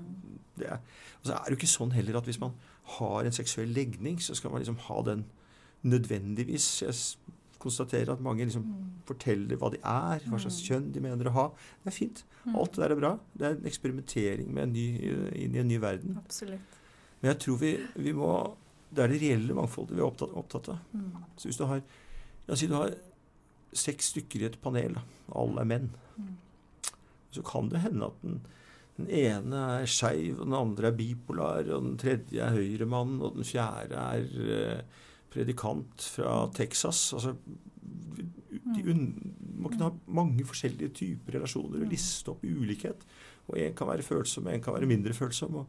det 0.57 0.69
er, 0.73 0.79
altså 1.19 1.35
er 1.35 1.43
det 1.43 1.53
jo 1.53 1.59
ikke 1.59 1.69
sånn 1.69 1.93
heller 1.93 2.17
at 2.17 2.29
hvis 2.29 2.41
man 2.41 2.55
har 2.95 3.25
en 3.25 3.35
seksuell 3.35 3.69
legning, 3.75 4.17
så 4.21 4.35
skal 4.37 4.53
man 4.53 4.63
liksom 4.63 4.79
ha 4.87 5.01
den 5.05 5.25
nødvendigvis 5.85 6.81
Jeg 6.81 6.95
konstaterer 7.65 8.13
at 8.13 8.23
mange 8.23 8.45
liksom 8.45 8.63
mm. 8.69 8.85
forteller 9.09 9.59
hva 9.59 9.71
de 9.73 9.81
er, 9.81 10.23
hva 10.29 10.39
slags 10.41 10.61
mm. 10.61 10.67
kjønn 10.69 10.87
de 10.95 11.03
mener 11.03 11.29
å 11.29 11.35
ha. 11.35 11.45
Det 11.83 11.91
er 11.91 11.97
fint. 11.97 12.23
Mm. 12.45 12.55
Alt 12.61 12.77
det 12.77 12.83
der 12.83 12.93
er 12.93 13.01
bra. 13.01 13.11
Det 13.33 13.47
er 13.47 13.57
en 13.57 13.69
eksperimentering 13.71 14.53
med 14.53 14.67
en 14.67 14.75
ny, 14.75 14.87
inn 15.41 15.57
i 15.57 15.61
en 15.63 15.69
ny 15.69 15.81
verden. 15.81 16.19
Absolutt. 16.21 16.79
Men 17.21 17.31
jeg 17.31 17.41
tror 17.41 17.59
vi, 17.61 17.73
vi 18.05 18.13
må 18.13 18.31
Det 18.95 19.01
er 19.03 19.11
det 19.11 19.17
reelle 19.19 19.55
mangfoldet 19.57 19.95
vi 19.97 19.99
er 19.99 20.07
opptatt, 20.07 20.33
opptatt 20.39 20.67
av. 20.71 20.81
Mm. 20.93 21.23
Så 21.35 21.49
hvis 21.49 21.57
du 21.59 21.65
har 21.67 21.81
La 22.45 22.53
oss 22.53 22.61
si 22.61 22.67
du 22.69 22.75
har 22.77 22.91
seks 23.75 24.11
stykker 24.13 24.43
i 24.43 24.45
et 24.45 24.59
panel, 24.61 24.99
alle 25.33 25.63
er 25.63 25.69
menn. 25.71 25.87
Mm. 26.21 26.35
Så 27.33 27.41
kan 27.43 27.71
det 27.71 27.81
hende 27.81 28.11
at 28.11 28.19
den, 28.21 28.35
den 28.99 29.09
ene 29.09 29.63
er 29.79 29.89
skeiv, 29.89 30.37
og 30.37 30.45
den 30.45 30.53
andre 30.55 30.91
er 30.91 30.99
bipolar, 30.99 31.65
og 31.65 31.87
den 31.87 31.97
tredje 31.99 32.45
er 32.45 32.53
høyremann, 32.53 33.17
og 33.25 33.39
den 33.39 33.49
fjerde 33.49 33.97
er 33.97 34.29
uh, 34.37 35.01
predikant 35.35 36.09
fra 36.15 36.45
Texas. 36.55 37.01
Altså, 37.15 37.35
de 38.65 38.83
un, 38.91 39.05
må 39.59 39.71
kunne 39.71 39.89
ha 39.89 40.15
mange 40.17 40.45
forskjellige 40.47 40.93
typer 41.01 41.37
relasjoner 41.37 41.83
og 41.85 41.91
liste 41.91 42.31
opp 42.33 42.45
ulikhet. 42.45 43.03
Og 43.49 43.59
en 43.61 43.75
kan 43.77 43.91
være 43.91 44.05
følsom, 44.05 44.47
og 44.47 44.55
en 44.55 44.63
kan 44.63 44.75
være 44.77 44.89
mindre 44.89 45.13
følsom. 45.17 45.61
og 45.61 45.67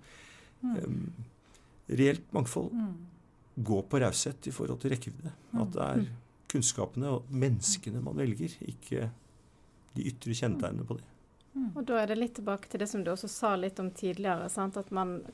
um, 0.62 1.02
reelt 1.86 2.32
mangfold 2.34 2.72
mm. 2.74 2.94
gå 3.66 3.82
på 3.90 4.00
raushet 4.02 4.48
i 4.48 4.54
forhold 4.54 4.80
til 4.82 4.94
rekkevidde. 4.94 5.32
Mm. 5.52 5.60
At 5.62 5.74
det 5.74 5.82
er 5.84 6.00
mm. 6.02 6.06
kunnskapene 6.52 7.12
og 7.18 7.28
menneskene 7.30 8.02
man 8.02 8.18
velger, 8.18 8.56
ikke 8.66 9.10
de 9.96 10.08
ytre 10.10 10.34
kjennetegnene 10.36 10.86
på 10.88 10.98
det. 10.98 11.06
Mm. 11.56 11.70
Og 11.72 11.84
Da 11.88 12.00
er 12.02 12.10
det 12.10 12.18
litt 12.18 12.34
tilbake 12.36 12.68
til 12.68 12.82
det 12.82 12.88
som 12.90 13.04
du 13.04 13.10
også 13.12 13.30
sa 13.32 13.54
litt 13.56 13.78
om 13.80 13.88
tidligere. 13.96 14.46
At, 14.46 14.90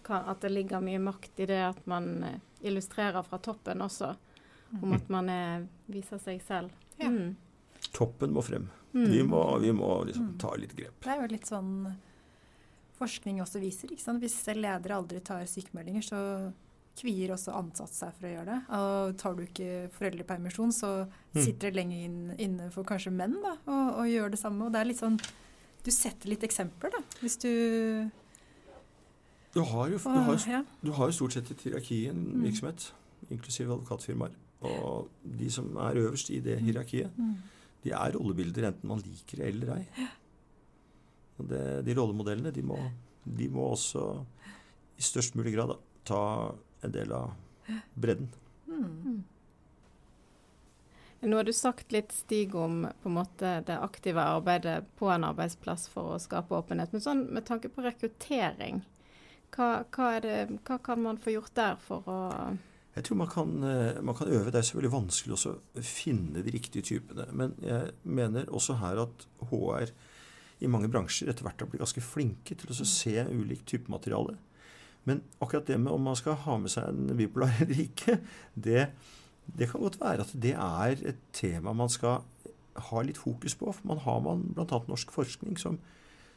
kan, 0.07 0.29
at, 0.31 0.41
det 0.45 0.53
ligger 0.53 0.85
mye 0.85 1.01
makt 1.03 1.43
i 1.43 1.49
det 1.51 1.63
at 1.67 1.81
man 1.91 2.13
eh, 2.29 2.39
illustrerer 2.63 3.27
fra 3.27 3.41
toppen 3.43 3.83
også. 3.83 4.13
Om 4.79 4.87
mm. 4.89 4.95
at 4.97 5.11
man 5.13 5.33
er, 5.33 5.67
viser 5.91 6.23
seg 6.23 6.39
selv. 6.47 6.71
Ja. 6.97 7.11
Mm. 7.11 7.35
Toppen 7.93 8.33
må 8.33 8.45
frem. 8.47 8.71
Vi 8.93 9.23
må, 9.25 9.59
vi 9.59 9.73
må 9.73 10.05
liksom 10.05 10.35
ta 10.39 10.53
litt 10.61 10.75
grep. 10.77 10.99
Det 11.03 11.11
er 11.11 11.23
jo 11.23 11.29
litt 11.33 11.49
sånn 11.49 11.71
forskning 13.01 13.41
også 13.43 13.61
viser. 13.63 13.93
Ikke 13.93 14.05
sant? 14.05 14.21
Hvis 14.23 14.37
ledere 14.53 14.99
aldri 14.99 15.23
tar 15.25 15.47
sykemeldinger, 15.49 16.05
så 16.05 16.21
kvier 16.99 17.33
også 17.33 17.55
ansatte 17.57 17.97
seg 17.97 18.17
for 18.19 18.29
å 18.29 18.33
gjøre 18.35 18.49
det. 18.51 18.59
Og 18.79 19.15
tar 19.21 19.37
du 19.37 19.45
ikke 19.47 19.71
foreldrepermisjon, 19.97 20.75
så 20.77 20.91
mm. 21.07 21.39
sitter 21.41 21.71
det 21.71 21.79
lenger 21.81 22.03
inn, 22.09 22.19
inne 22.37 22.69
for 22.75 22.87
kanskje 22.89 23.15
menn 23.17 23.39
da, 23.41 23.57
og, 23.65 23.87
og, 24.03 24.11
gjør 24.11 24.35
det 24.35 24.43
samme. 24.43 24.67
Og 24.67 24.75
det 24.75 24.83
er 24.83 24.91
litt 24.91 25.01
sånn 25.01 25.17
Du 25.83 25.91
setter 25.91 26.31
litt 26.31 26.45
eksempler, 26.47 26.93
da, 26.95 27.01
hvis 27.21 27.37
du 27.43 27.51
Du 29.53 29.61
har 29.69 29.91
jo, 29.91 29.99
du 29.99 30.09
har, 30.09 30.65
du 30.81 30.93
har 30.97 31.11
jo 31.11 31.13
stort 31.13 31.35
sett 31.37 31.51
et 31.53 31.65
hierarki 31.67 32.05
i 32.05 32.09
en 32.09 32.21
mm. 32.23 32.45
virksomhet, 32.47 32.87
inklusiv 33.29 33.73
advokatfirmaer. 33.75 34.37
Og 34.63 35.11
de 35.41 35.51
som 35.51 35.77
er 35.77 35.99
øverst 36.01 36.31
i 36.31 36.39
det 36.41 36.57
mm. 36.61 36.65
hierarkiet, 36.65 37.19
mm. 37.19 37.35
de 37.85 37.93
er 37.99 38.17
rollebilder 38.17 38.69
enten 38.71 38.89
man 38.89 39.03
liker 39.05 39.43
det 39.43 39.51
eller 39.51 39.75
ei. 39.77 40.07
Og 41.39 41.49
det, 41.51 41.65
de 41.87 41.97
rollemodellene 41.99 42.55
de 42.55 42.63
må, 42.63 42.79
de 43.25 43.49
må, 43.51 43.67
også 43.75 44.07
i 44.99 45.03
størst 45.03 45.37
mulig 45.37 45.57
grad 45.57 45.75
da, 45.75 45.79
ta 46.07 46.23
en 46.87 46.95
del 46.95 47.13
av 47.17 47.35
bredden. 47.99 48.31
Mm. 48.67 49.23
Nå 51.23 51.37
har 51.39 51.47
du 51.47 51.53
sagt 51.55 51.93
litt, 51.95 52.11
Stig, 52.13 52.55
om 52.59 52.89
måte 53.07 53.61
det 53.67 53.77
aktive 53.79 54.25
arbeidet 54.27 54.89
på 54.99 55.07
en 55.13 55.23
arbeidsplass 55.29 55.87
for 55.93 56.17
å 56.17 56.19
skape 56.23 56.57
åpenhet. 56.59 56.91
Men 56.91 57.05
sånn 57.05 57.23
med 57.31 57.47
tanke 57.47 57.71
på 57.71 57.85
rekruttering, 57.85 58.81
hva, 59.55 59.85
hva, 59.95 60.09
det, 60.25 60.37
hva 60.67 60.81
kan 60.83 61.03
man 61.05 61.21
få 61.23 61.37
gjort 61.37 61.55
der 61.55 61.79
for 61.79 62.11
å 62.11 62.21
jeg 62.93 63.07
tror 63.07 63.17
man 63.23 63.29
kan, 63.33 63.53
eh, 63.65 64.03
man 64.05 64.15
kan, 64.15 64.29
øve. 64.29 64.51
Det 64.53 64.59
er 64.59 64.67
selvfølgelig 64.69 64.93
vanskelig 64.93 65.37
å 65.39 65.55
finne 65.81 66.43
de 66.45 66.53
riktige 66.53 66.85
typene. 66.85 67.25
Men 67.33 67.55
jeg 67.65 67.95
mener 68.05 68.51
også 68.53 68.77
her 68.83 69.01
at 69.07 69.25
HR 69.49 69.95
i 70.61 70.69
mange 70.69 70.91
bransjer 70.93 71.31
etter 71.33 71.47
hvert 71.47 71.63
har 71.63 71.71
blitt 71.71 71.81
ganske 71.81 72.05
flinke 72.05 72.57
til 72.59 72.69
å 72.69 72.77
se 72.85 73.15
ulikt 73.31 73.65
typemateriale. 73.73 74.37
Men 75.09 75.23
akkurat 75.41 75.67
det 75.67 75.81
med 75.81 75.93
om 75.93 76.05
man 76.05 76.19
skal 76.19 76.37
ha 76.45 76.59
med 76.61 76.71
seg 76.71 76.91
en 76.91 77.17
bipolar 77.17 77.57
eller 77.65 77.81
ikke, 77.87 78.19
det, 78.55 78.91
det 79.47 79.69
kan 79.71 79.83
godt 79.83 80.01
være 80.01 80.25
at 80.25 80.35
det 80.43 80.53
er 80.55 81.03
et 81.13 81.19
tema 81.37 81.75
man 81.77 81.91
skal 81.93 82.23
ha 82.89 83.03
litt 83.05 83.21
fokus 83.21 83.57
på. 83.59 83.73
For 83.73 83.89
man 83.89 84.01
har 84.05 84.21
man 84.25 84.47
bl.a. 84.55 84.79
norsk 84.89 85.13
forskning 85.13 85.59
som, 85.61 85.79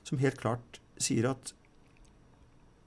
som, 0.04 0.20
helt 0.20 0.40
klart 0.42 0.82
sier 0.98 1.30
at 1.32 1.54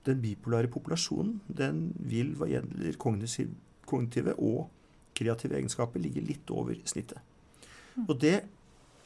den 0.09 0.21
bipolare 0.25 0.71
populasjonen 0.73 1.41
den 1.47 1.89
vil 1.99 2.35
hva 2.39 2.49
gjelder 2.49 2.97
kognitive 3.01 4.37
og 4.37 4.69
kreative 5.19 5.59
egenskaper 5.59 6.01
ligge 6.01 6.23
litt 6.25 6.51
over 6.55 6.79
snittet. 6.89 7.19
Og 8.07 8.15
det 8.21 8.43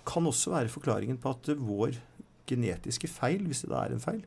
kan 0.07 0.27
også 0.27 0.53
være 0.53 0.73
forklaringen 0.73 1.19
på 1.23 1.33
at 1.33 1.53
vår 1.57 1.97
genetiske 2.49 3.09
feil, 3.09 3.47
hvis 3.47 3.63
det 3.65 3.71
da 3.71 3.85
er 3.85 3.95
en 3.95 4.03
feil, 4.03 4.23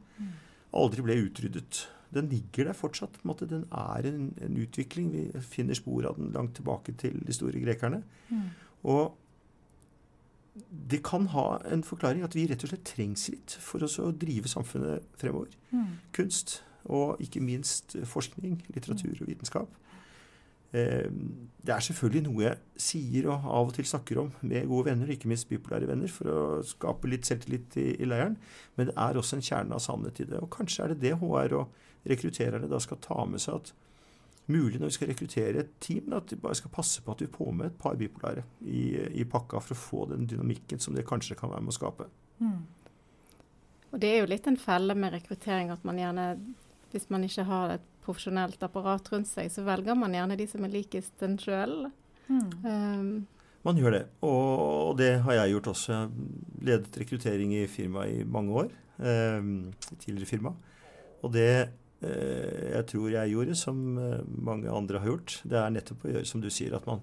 aldri 0.76 1.04
ble 1.06 1.18
utryddet. 1.28 1.86
Den 2.16 2.32
ligger 2.32 2.70
der 2.70 2.78
fortsatt. 2.78 3.20
måte. 3.24 3.48
Den 3.50 3.68
er 3.72 4.08
en, 4.10 4.34
en 4.42 4.58
utvikling. 4.64 5.12
Vi 5.14 5.42
finner 5.42 5.78
spor 5.78 6.08
av 6.10 6.18
den 6.20 6.32
langt 6.36 6.56
tilbake 6.56 6.96
til 6.98 7.20
de 7.28 7.36
store 7.36 7.62
grekerne. 7.62 8.04
Mm. 8.30 8.50
Og 8.92 9.18
det 10.92 11.04
kan 11.04 11.28
ha 11.34 11.58
en 11.72 11.84
forklaring 11.84 12.24
at 12.24 12.36
vi 12.36 12.46
rett 12.48 12.64
og 12.64 12.72
slett 12.72 12.86
trengs 12.88 13.28
litt 13.30 13.58
for 13.60 13.84
å 13.84 14.12
drive 14.16 14.48
samfunnet 14.48 15.04
fremover. 15.20 15.52
Mm. 15.72 15.98
Kunst 16.16 16.62
og 16.86 17.20
ikke 17.24 17.42
minst 17.44 17.98
forskning, 18.08 18.62
litteratur 18.72 19.18
og 19.18 19.28
vitenskap. 19.28 19.74
Eh, 20.76 21.10
det 21.66 21.74
er 21.74 21.84
selvfølgelig 21.88 22.24
noe 22.28 22.44
jeg 22.44 22.82
sier 22.88 23.30
og 23.32 23.48
av 23.48 23.70
og 23.70 23.74
til 23.78 23.88
snakker 23.90 24.20
om 24.22 24.32
med 24.44 24.68
gode 24.70 24.90
venner, 24.90 25.12
ikke 25.12 25.30
minst 25.32 25.50
bipolære 25.50 25.90
venner, 25.90 26.12
for 26.12 26.32
å 26.32 26.40
skape 26.68 27.10
litt 27.10 27.28
selvtillit 27.28 27.78
i, 27.82 27.88
i 28.00 28.08
leiren. 28.10 28.38
Men 28.76 28.90
det 28.90 28.96
er 29.00 29.20
også 29.20 29.40
en 29.40 29.46
kjerne 29.46 29.78
av 29.78 29.84
sannhet 29.84 30.22
i 30.22 30.30
det. 30.30 30.42
Og 30.42 30.52
kanskje 30.54 30.86
er 30.86 30.94
det 30.94 31.02
det 31.04 31.16
HR 31.22 31.58
og 31.62 31.82
rekruttererne 32.06 32.70
da 32.72 32.80
skal 32.84 33.02
ta 33.04 33.26
med 33.30 33.44
seg 33.44 33.62
at 33.62 33.74
mulig 34.52 34.80
når 34.80 34.92
vi 34.92 34.96
skal 34.98 35.10
rekruttere 35.10 35.64
et 35.64 35.74
team, 35.82 36.14
at 36.14 36.30
vi 36.32 36.38
bare 36.42 36.58
skal 36.58 36.74
passe 36.74 37.02
på 37.02 37.16
at 37.16 37.24
vi 37.24 37.32
får 37.32 37.52
med 37.52 37.72
et 37.72 37.80
par 37.82 37.98
bipolare 37.98 38.46
i, 38.62 38.92
i 39.22 39.26
pakka 39.26 39.62
for 39.64 39.74
å 39.74 39.82
få 39.82 40.06
den 40.12 40.28
dynamikken 40.30 40.82
som 40.82 40.98
det 40.98 41.08
kanskje 41.10 41.38
kan 41.40 41.54
være 41.54 41.66
med 41.66 41.74
å 41.74 41.78
skape. 41.80 42.08
Mm. 42.44 42.62
Og 43.92 44.02
Det 44.04 44.12
er 44.12 44.22
jo 44.22 44.30
litt 44.30 44.48
en 44.50 44.60
felle 44.60 44.96
med 44.98 45.16
rekruttering 45.16 45.72
at 45.74 45.86
man 45.88 46.00
gjerne, 46.02 46.28
hvis 46.94 47.10
man 47.14 47.26
ikke 47.26 47.48
har 47.50 47.78
et 47.78 47.86
profesjonelt 48.06 48.62
apparat 48.66 49.08
rundt 49.14 49.30
seg, 49.32 49.50
så 49.50 49.64
velger 49.66 49.98
man 49.98 50.14
gjerne 50.14 50.38
de 50.38 50.48
som 50.50 50.66
er 50.66 50.74
likest 50.74 51.26
en 51.26 51.40
sjøl. 51.42 51.88
Mm. 52.28 52.52
Um, 52.66 53.10
man 53.66 53.80
gjør 53.82 53.96
det, 53.96 54.04
og 54.26 55.00
det 55.00 55.14
har 55.26 55.40
jeg 55.40 55.56
gjort 55.56 55.72
også. 55.72 55.94
Jeg 55.94 56.02
har 56.04 56.68
ledet 56.70 57.00
rekruttering 57.02 57.56
i 57.58 57.64
firmaet 57.72 58.20
i 58.20 58.28
mange 58.30 58.60
år. 58.62 58.70
Um, 59.00 59.74
tidligere 59.98 60.30
firma. 60.30 60.54
Og 61.26 61.34
det 61.34 61.50
jeg 62.06 62.88
tror 62.92 63.12
jeg 63.14 63.34
gjorde, 63.34 63.56
som 63.60 63.80
uh, 63.98 64.26
mange 64.26 64.72
andre 64.72 65.02
har 65.02 65.14
gjort, 65.14 65.40
det 65.44 65.60
er 65.62 65.76
nettopp 65.76 66.06
å 66.06 66.12
gjøre 66.14 66.30
som 66.30 66.44
du 66.44 66.50
sier, 66.54 66.76
at 66.78 66.86
man, 66.90 67.02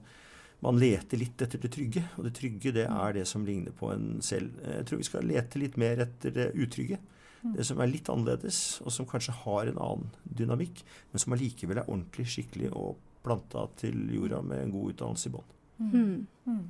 man 0.62 0.78
leter 0.80 1.20
litt 1.20 1.42
etter 1.42 1.62
det 1.62 1.72
trygge. 1.74 2.04
Og 2.16 2.28
det 2.28 2.34
trygge 2.38 2.74
det 2.76 2.86
er 2.88 3.16
det 3.16 3.26
som 3.30 3.46
ligner 3.46 3.74
på 3.76 3.90
en 3.94 4.20
selv. 4.24 4.54
Jeg 4.62 4.88
tror 4.88 5.02
vi 5.02 5.08
skal 5.08 5.28
lete 5.28 5.62
litt 5.62 5.78
mer 5.80 6.04
etter 6.06 6.34
det 6.34 6.50
utrygge. 6.54 7.00
Mm. 7.42 7.56
Det 7.56 7.64
som 7.66 7.80
er 7.82 7.90
litt 7.90 8.10
annerledes, 8.12 8.58
og 8.86 8.94
som 8.94 9.08
kanskje 9.08 9.34
har 9.42 9.66
en 9.66 9.80
annen 9.82 10.12
dynamikk, 10.22 10.84
men 11.10 11.22
som 11.22 11.34
allikevel 11.34 11.80
er 11.80 11.88
ordentlig 11.88 12.28
skikkelig 12.30 12.70
og 12.70 13.00
planta 13.22 13.66
til 13.78 13.98
jorda 14.14 14.42
med 14.46 14.62
en 14.62 14.74
god 14.74 14.92
utdannelse 14.94 15.30
i 15.30 15.34
bånn. 15.34 15.56
Mm. 15.78 15.90
mm. 15.90 16.52
Mm. 16.52 16.62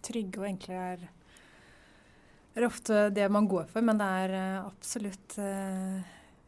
Trygge 0.00 0.40
og 0.40 0.46
enkle 0.48 0.76
er, 0.80 1.02
er, 2.54 2.64
ofte 2.64 3.02
det 3.14 3.26
man 3.32 3.48
går 3.50 3.66
for, 3.72 3.84
men 3.84 3.98
det 4.00 4.06
er 4.22 4.36
absolutt 4.62 5.36
uh, 5.42 5.98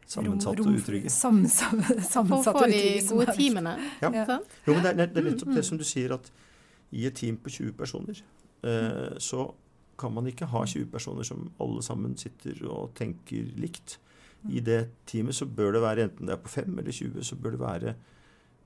Sammensatt 0.09 0.59
og 0.59 0.69
utrygge. 0.73 1.09
sammensatt 1.09 2.11
for 2.11 2.39
å 2.39 2.55
få 2.59 2.65
de 2.71 2.83
gode 3.09 3.35
teamene. 3.37 3.75
Ja. 4.03 4.11
ja. 4.13 4.39
Jo, 4.67 4.75
men 4.75 4.83
det 4.83 4.93
er, 4.93 5.01
det 5.07 5.21
er 5.21 5.29
nettopp 5.31 5.53
det 5.55 5.65
som 5.67 5.79
du 5.79 5.85
sier, 5.87 6.15
at 6.15 6.31
i 6.93 7.07
et 7.09 7.17
team 7.17 7.39
på 7.41 7.49
20 7.49 7.75
personer, 7.77 8.23
eh, 8.67 9.13
så 9.23 9.47
kan 9.99 10.13
man 10.13 10.27
ikke 10.29 10.49
ha 10.51 10.63
20 10.65 10.89
personer 10.91 11.27
som 11.27 11.47
alle 11.61 11.83
sammen 11.85 12.17
sitter 12.19 12.57
og 12.67 12.93
tenker 12.97 13.49
likt. 13.59 13.97
I 14.51 14.59
det 14.59 14.81
teamet 15.07 15.37
så 15.37 15.47
bør 15.47 15.77
det 15.77 15.83
være, 15.85 16.07
enten 16.09 16.27
det 16.27 16.35
er 16.35 16.43
på 16.43 16.51
5 16.51 16.79
eller 16.79 16.91
20, 16.91 17.23
så 17.23 17.37
bør 17.39 17.55
det 17.55 17.61
være 17.61 17.95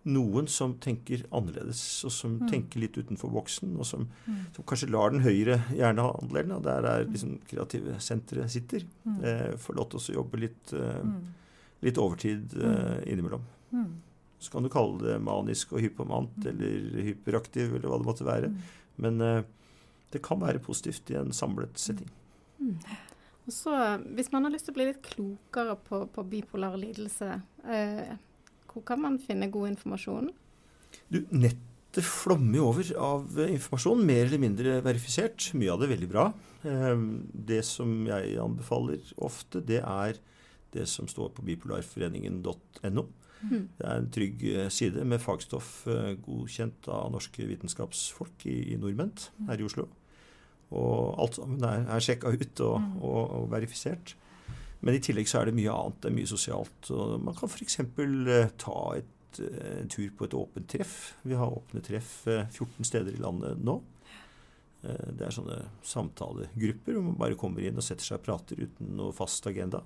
noen 0.07 0.47
som 0.51 0.75
tenker 0.83 1.25
annerledes, 1.35 1.81
og 2.07 2.13
som 2.13 2.37
mm. 2.39 2.47
tenker 2.51 2.81
litt 2.83 2.97
utenfor 2.97 3.31
boksen, 3.33 3.75
og 3.77 3.87
som, 3.87 4.07
mm. 4.25 4.39
som, 4.55 4.65
kanskje 4.69 4.89
lar 4.93 5.13
den 5.13 5.25
høyre 5.25 5.59
hjernehandelen, 5.75 6.55
der 6.65 6.87
er 6.89 7.07
liksom 7.07 7.37
kreative 7.49 7.97
senteret 8.03 8.53
sitter, 8.53 8.85
mm. 9.03 9.17
eh, 9.21 9.51
får 9.61 9.79
lov 9.79 9.91
til 9.91 10.01
å 10.01 10.17
jobbe 10.21 10.41
litt, 10.45 10.73
eh, 10.75 11.01
mm. 11.03 11.17
litt 11.87 12.01
overtid 12.01 12.57
eh, 12.57 12.99
innimellom. 13.11 13.45
Mm. 13.71 13.91
Så 14.39 14.53
kan 14.53 14.65
du 14.65 14.71
kalle 14.71 15.01
det 15.01 15.17
manisk 15.25 15.73
og 15.73 15.81
hypomant 15.81 16.45
eller 16.45 17.01
hyperaktiv 17.07 17.73
eller 17.73 17.89
hva 17.89 18.01
det 18.01 18.07
måtte 18.07 18.27
være. 18.27 18.51
Men 19.01 19.21
eh, 19.25 19.41
det 20.13 20.23
kan 20.25 20.39
være 20.41 20.63
positivt 20.63 21.11
i 21.11 21.17
en 21.19 21.33
samlet 21.35 21.79
setting. 21.81 22.09
Og 23.47 23.53
så, 23.53 23.73
Hvis 24.15 24.31
man 24.31 24.43
har 24.43 24.51
lyst 24.51 24.67
til 24.67 24.75
å 24.75 24.77
bli 24.77 24.87
litt 24.89 25.03
klokere 25.05 25.77
på, 25.87 26.01
på 26.11 26.23
bipolar 26.27 26.75
lidelse, 26.79 27.29
eh, 27.63 28.15
hvor 28.77 28.85
kan 28.93 29.01
man 29.01 29.17
finne 29.21 29.49
god 29.49 29.71
informasjon? 29.73 30.29
Du, 31.09 31.23
nettet 31.33 32.05
flommer 32.05 32.59
jo 32.59 32.69
over 32.69 32.89
av 33.01 33.39
informasjon, 33.47 34.03
mer 34.05 34.27
eller 34.27 34.41
mindre 34.41 34.77
verifisert. 34.85 35.49
Mye 35.57 35.73
av 35.73 35.81
det 35.81 35.89
er 35.89 35.95
veldig 35.95 36.09
bra. 36.11 36.27
Ehm, 36.69 37.07
det 37.33 37.63
som 37.65 37.99
jeg 38.07 38.37
anbefaler 38.41 39.01
ofte, 39.25 39.63
det 39.65 39.81
er 39.81 40.19
det 40.75 40.85
som 40.89 41.09
står 41.09 41.31
på 41.33 41.45
bipolarforeningen.no. 41.47 43.07
Mm. 43.37 43.65
Det 43.77 43.85
er 43.85 43.99
en 44.01 44.11
trygg 44.13 44.43
eh, 44.49 44.69
side 44.73 45.03
med 45.05 45.21
fagstoff 45.21 45.85
eh, 45.89 46.15
godkjent 46.25 46.89
av 46.89 47.11
norske 47.13 47.45
vitenskapsfolk 47.45 48.47
i, 48.49 48.73
i 48.73 48.77
Nordment 48.81 49.29
her 49.49 49.61
i 49.61 49.65
Oslo. 49.67 49.87
Og 50.73 51.17
alt 51.21 51.37
sammen 51.37 51.61
er, 51.63 51.85
er 51.85 52.03
sjekka 52.03 52.33
ut 52.33 52.63
og, 52.65 52.79
mm. 52.81 52.95
og, 52.97 53.21
og 53.41 53.51
verifisert. 53.53 54.15
Men 54.85 54.95
i 54.97 55.01
tillegg 55.03 55.29
så 55.29 55.41
er 55.41 55.49
det 55.49 55.57
mye 55.57 55.73
annet. 55.73 55.99
Det 56.01 56.09
er 56.11 56.17
mye 56.17 56.29
sosialt. 56.29 56.89
Og 56.93 57.17
man 57.23 57.37
kan 57.37 57.49
f.eks. 57.49 57.79
Eh, 57.81 58.49
ta 58.61 58.79
et, 58.97 59.41
eh, 59.41 59.77
en 59.81 59.91
tur 59.91 60.09
på 60.17 60.27
et 60.27 60.37
åpent 60.37 60.69
treff. 60.69 60.97
Vi 61.25 61.37
har 61.37 61.53
åpne 61.53 61.83
treff 61.85 62.11
14 62.27 62.67
eh, 62.67 62.89
steder 62.91 63.17
i 63.17 63.23
landet 63.23 63.61
nå. 63.63 63.81
Det 64.87 65.25
er 65.25 65.33
sånne 65.33 65.55
samtalegrupper 65.83 66.93
hvor 66.93 67.03
man 67.03 67.15
bare 67.19 67.35
kommer 67.35 67.65
inn 67.65 67.79
og 67.81 67.83
setter 67.83 68.05
seg 68.05 68.19
og 68.21 68.27
prater 68.27 68.59
uten 68.61 68.93
noe 68.95 69.11
fast 69.11 69.43
agenda. 69.49 69.81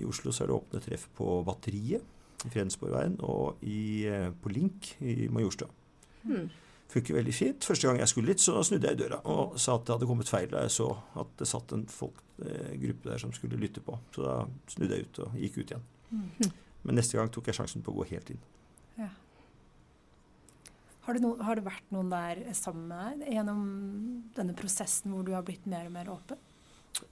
I 0.00 0.06
Oslo 0.08 0.32
så 0.32 0.42
er 0.42 0.50
det 0.50 0.56
åpne 0.56 0.80
treff 0.82 1.04
på 1.14 1.36
Batteriet 1.46 2.02
i 2.42 2.50
Fredensborgveien 2.50 3.18
og 3.22 3.60
i, 3.68 4.08
på 4.40 4.50
Link 4.50 4.94
i 5.04 5.28
Majorstua. 5.30 5.68
Mm 6.24 6.48
funker 6.92 7.16
veldig 7.18 7.34
fint. 7.34 7.66
Første 7.66 7.88
gang 7.88 7.98
jeg 8.00 8.10
skulle 8.10 8.32
dit, 8.32 8.42
så 8.42 8.62
snudde 8.66 8.90
jeg 8.90 8.98
i 8.98 9.02
døra 9.02 9.20
og 9.30 9.56
sa 9.60 9.76
at 9.78 9.86
det 9.86 9.96
hadde 9.96 10.08
kommet 10.10 10.30
feil 10.30 10.50
da 10.52 10.64
jeg 10.66 10.74
så 10.76 10.90
at 11.20 11.32
det 11.40 11.48
satt 11.50 11.74
en 11.76 11.86
folk, 11.90 12.20
eh, 12.44 12.74
gruppe 12.82 13.10
der 13.10 13.22
som 13.22 13.32
skulle 13.34 13.60
lytte 13.60 13.82
på. 13.84 13.98
Så 14.14 14.24
da 14.26 14.36
snudde 14.70 14.98
jeg 14.98 15.08
ut 15.08 15.22
og 15.26 15.36
gikk 15.40 15.58
ut 15.60 15.74
igjen. 15.74 15.86
Mm. 16.10 16.50
Men 16.84 17.00
neste 17.00 17.18
gang 17.18 17.30
tok 17.32 17.48
jeg 17.48 17.58
sjansen 17.58 17.84
på 17.84 17.94
å 17.94 18.00
gå 18.00 18.08
helt 18.12 18.34
inn. 18.34 18.42
Ja. 19.00 19.10
Har, 21.04 21.16
det 21.16 21.24
no, 21.24 21.34
har, 21.44 21.58
det 21.58 21.66
vært 21.66 21.92
noen 21.92 22.12
der 22.12 22.42
sammen 22.56 22.88
med 22.88 23.24
deg 23.24 23.38
gjennom 23.38 23.62
denne 24.36 24.56
prosessen 24.56 25.12
hvor 25.12 25.24
du 25.26 25.34
har 25.36 25.44
blitt 25.46 25.66
mer 25.68 25.88
og 25.88 25.96
mer 25.96 26.10
åpen? 26.12 26.40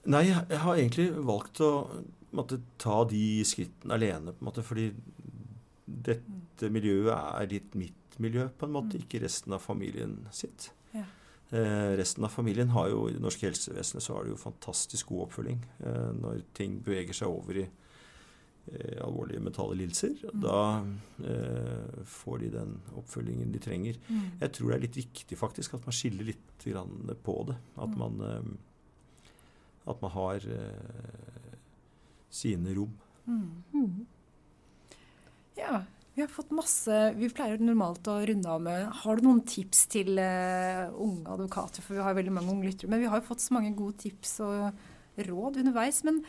Nei, 0.07 0.27
jeg 0.29 0.61
har 0.63 0.77
egentlig 0.77 1.09
valgt 1.27 1.59
å 1.63 1.71
måtte, 2.33 2.61
ta 2.81 3.03
de 3.09 3.43
skrittene 3.45 3.97
alene, 3.97 4.31
på 4.33 4.41
en 4.41 4.47
måte, 4.47 4.63
fordi 4.65 4.87
dette 5.85 6.69
miljøet 6.73 7.13
er 7.13 7.51
litt 7.51 7.75
mitt 7.77 8.02
miljø, 8.21 8.47
på 8.57 8.67
en 8.67 8.75
måte, 8.75 8.97
mm. 8.97 9.05
ikke 9.05 9.21
resten 9.23 9.55
av 9.55 9.63
familien 9.63 10.17
sitt. 10.35 10.71
Ja. 10.93 11.05
Eh, 11.53 11.93
resten 11.99 12.25
av 12.25 12.33
familien 12.33 12.71
har 12.73 12.89
jo 12.89 13.07
I 13.09 13.13
det 13.13 13.21
norske 13.21 13.45
helsevesenet 13.45 14.01
så 14.01 14.15
har 14.15 14.25
det 14.25 14.33
jo 14.33 14.41
fantastisk 14.41 15.11
god 15.11 15.27
oppfølging 15.27 15.59
eh, 15.85 16.11
når 16.17 16.43
ting 16.57 16.79
beveger 16.81 17.17
seg 17.17 17.29
over 17.29 17.59
i 17.61 17.65
eh, 17.67 18.97
alvorlige 19.05 19.43
mentale 19.43 19.77
lidelser. 19.77 20.15
Mm. 20.33 20.39
Da 20.41 20.61
eh, 21.29 22.01
får 22.09 22.41
de 22.41 22.51
den 22.55 22.75
oppfølgingen 22.97 23.53
de 23.53 23.61
trenger. 23.61 23.99
Mm. 24.07 24.25
Jeg 24.41 24.55
tror 24.57 24.71
det 24.71 24.77
er 24.77 24.85
litt 24.87 25.01
viktig 25.03 25.39
faktisk 25.39 25.77
at 25.77 25.85
man 25.85 25.97
skiller 25.97 26.31
litt 26.31 26.67
på 27.23 27.37
det. 27.51 27.59
At 27.75 27.93
mm. 27.93 27.99
man, 28.01 28.23
eh, 28.29 29.29
at 29.93 30.01
man 30.01 30.15
har 30.17 30.49
eh, 30.57 31.57
sine 32.33 32.73
rom. 32.73 32.97
Mm. 33.27 34.05
Ja, 35.57 35.83
vi 36.13 36.21
har 36.21 36.29
fått 36.29 36.51
masse 36.53 36.97
Vi 37.17 37.29
pleier 37.33 37.61
normalt 37.61 38.07
å 38.11 38.19
runde 38.27 38.49
av 38.49 38.61
med 38.61 38.85
Har 39.01 39.17
du 39.17 39.25
noen 39.25 39.41
tips 39.49 39.87
til 39.93 40.19
uh, 40.21 40.91
unge 40.93 41.25
advokater? 41.33 41.81
For 41.81 41.97
vi 41.97 42.05
har 42.05 42.17
veldig 42.17 42.33
mange 42.35 42.53
unge 42.53 42.69
lyttere. 42.69 42.91
Men 42.93 43.01
vi 43.01 43.09
har 43.09 43.21
jo 43.21 43.29
fått 43.31 43.41
så 43.41 43.55
mange 43.57 43.73
gode 43.77 43.97
tips 44.03 44.35
og 44.45 45.23
råd 45.29 45.57
underveis. 45.63 46.03
Men 46.05 46.21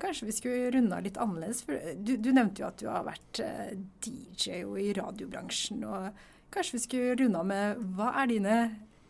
kanskje 0.00 0.28
vi 0.28 0.36
skulle 0.36 0.74
runde 0.76 0.96
av 0.96 1.06
litt 1.06 1.20
annerledes? 1.20 1.64
For 1.64 1.96
du, 1.96 2.14
du 2.20 2.30
nevnte 2.36 2.64
jo 2.64 2.68
at 2.68 2.82
du 2.82 2.90
har 2.90 3.08
vært 3.08 3.40
uh, 3.40 3.64
eh, 3.70 3.80
DJ 4.04 4.60
og 4.68 4.76
i 4.82 4.92
radiobransjen. 5.00 5.88
Og 5.88 6.22
kanskje 6.52 6.76
vi 6.76 6.84
skulle 6.84 7.16
runde 7.22 7.40
av 7.40 7.48
med 7.48 7.82
Hva 7.96 8.12
er 8.20 8.32
dine 8.34 8.60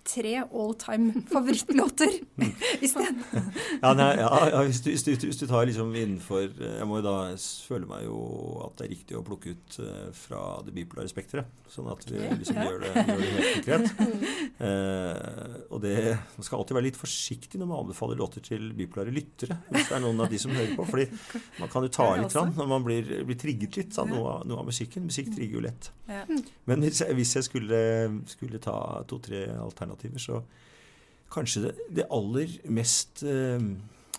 tre 0.05 0.43
all 0.43 0.75
time 0.75 1.23
favorittlåter 1.31 2.11
isteden. 2.81 3.23
ja, 3.83 3.93
ja, 3.99 4.49
ja 4.51 4.63
hvis, 4.65 4.81
du, 4.81 4.91
hvis, 4.91 5.05
du, 5.05 5.13
hvis, 5.27 5.39
du, 5.41 5.47
tar 5.47 5.67
liksom 5.69 5.93
innenfor 5.95 6.47
Jeg 6.49 6.87
må 6.89 7.01
jo 7.01 7.05
da 7.05 7.17
føle 7.69 7.89
meg 7.91 8.07
jo 8.07 8.21
at 8.65 8.79
det 8.79 8.87
er 8.87 8.93
riktig 8.95 9.19
å 9.19 9.25
plukke 9.27 9.55
ut 9.55 9.79
uh, 9.83 10.09
fra 10.17 10.43
det 10.65 10.75
bipolare 10.77 11.11
spekteret. 11.11 11.51
Sånn 11.71 11.91
at 11.93 12.07
vi 12.09 12.19
liksom 12.19 12.59
gjør, 12.59 12.81
det, 12.83 12.93
gjør, 12.95 13.21
det, 13.21 13.31
helt 13.35 13.59
konkret. 13.59 14.57
Uh, 14.61 15.59
og 15.71 15.85
det 15.85 15.97
Man 16.37 16.47
skal 16.47 16.61
alltid 16.61 16.79
være 16.79 16.89
litt 16.89 17.01
forsiktig 17.01 17.61
når 17.61 17.71
man 17.71 17.85
anbefaler 17.85 18.19
låter 18.21 18.45
til 18.47 18.71
bipolare 18.77 19.15
lyttere. 19.15 19.61
Hvis 19.71 19.91
det 19.91 19.99
er 19.99 20.05
noen 20.07 20.25
av 20.25 20.33
de 20.33 20.41
som 20.43 20.55
hører 20.55 20.75
på. 20.79 20.89
fordi 20.89 21.07
man 21.61 21.73
kan 21.73 21.87
jo 21.87 21.93
ta 21.95 22.09
litt 22.17 22.37
rann 22.39 22.55
når 22.57 22.73
man 22.75 22.87
blir, 22.87 23.15
blir 23.29 23.39
trigget 23.41 23.81
litt 23.81 24.01
av 24.01 24.11
noe, 24.11 24.41
noe, 24.49 24.63
av 24.63 24.71
musikken. 24.71 25.07
Musikk 25.11 25.33
trigger 25.37 25.61
jo 25.61 25.65
lett. 25.69 25.93
Men 26.67 26.83
hvis 26.83 27.05
jeg, 27.05 27.15
hvis 27.19 27.37
jeg 27.39 27.47
skulle, 27.47 27.81
skulle 28.31 28.59
ta 28.63 28.77
to-tre 29.11 29.45
alternativer 29.55 29.90
alternativer, 29.91 30.23
så 30.23 30.43
kanskje 31.31 31.69
det, 31.69 31.75
det 31.97 32.09
aller 32.11 32.57
mest 32.71 33.23
eh, 33.27 33.61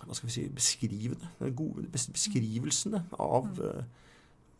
hva 0.05 0.17
skal 0.17 0.29
vi 0.29 0.35
si, 0.35 0.45
beskrivende, 0.53 1.31
den 1.39 1.55
gode, 1.57 1.87
beste 1.91 2.13
beskrivelsene 2.15 3.03
av 3.21 3.49
eh, 3.61 3.83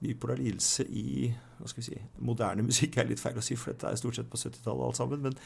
bipolar 0.02 0.40
lidelse 0.42 0.86
i 0.90 1.32
hva 1.60 1.70
skal 1.70 1.82
vi 1.82 1.88
si, 1.92 2.02
moderne 2.26 2.66
musikk 2.66 2.98
er 2.98 3.10
litt 3.10 3.22
feil 3.22 3.38
å 3.38 3.46
si, 3.46 3.58
for 3.60 3.74
dette 3.74 3.90
er 3.90 4.00
stort 4.00 4.18
sett 4.18 4.30
på 4.32 4.40
70-tallet 4.40 4.88
alt 4.88 5.00
sammen. 5.00 5.26
Men, 5.26 5.38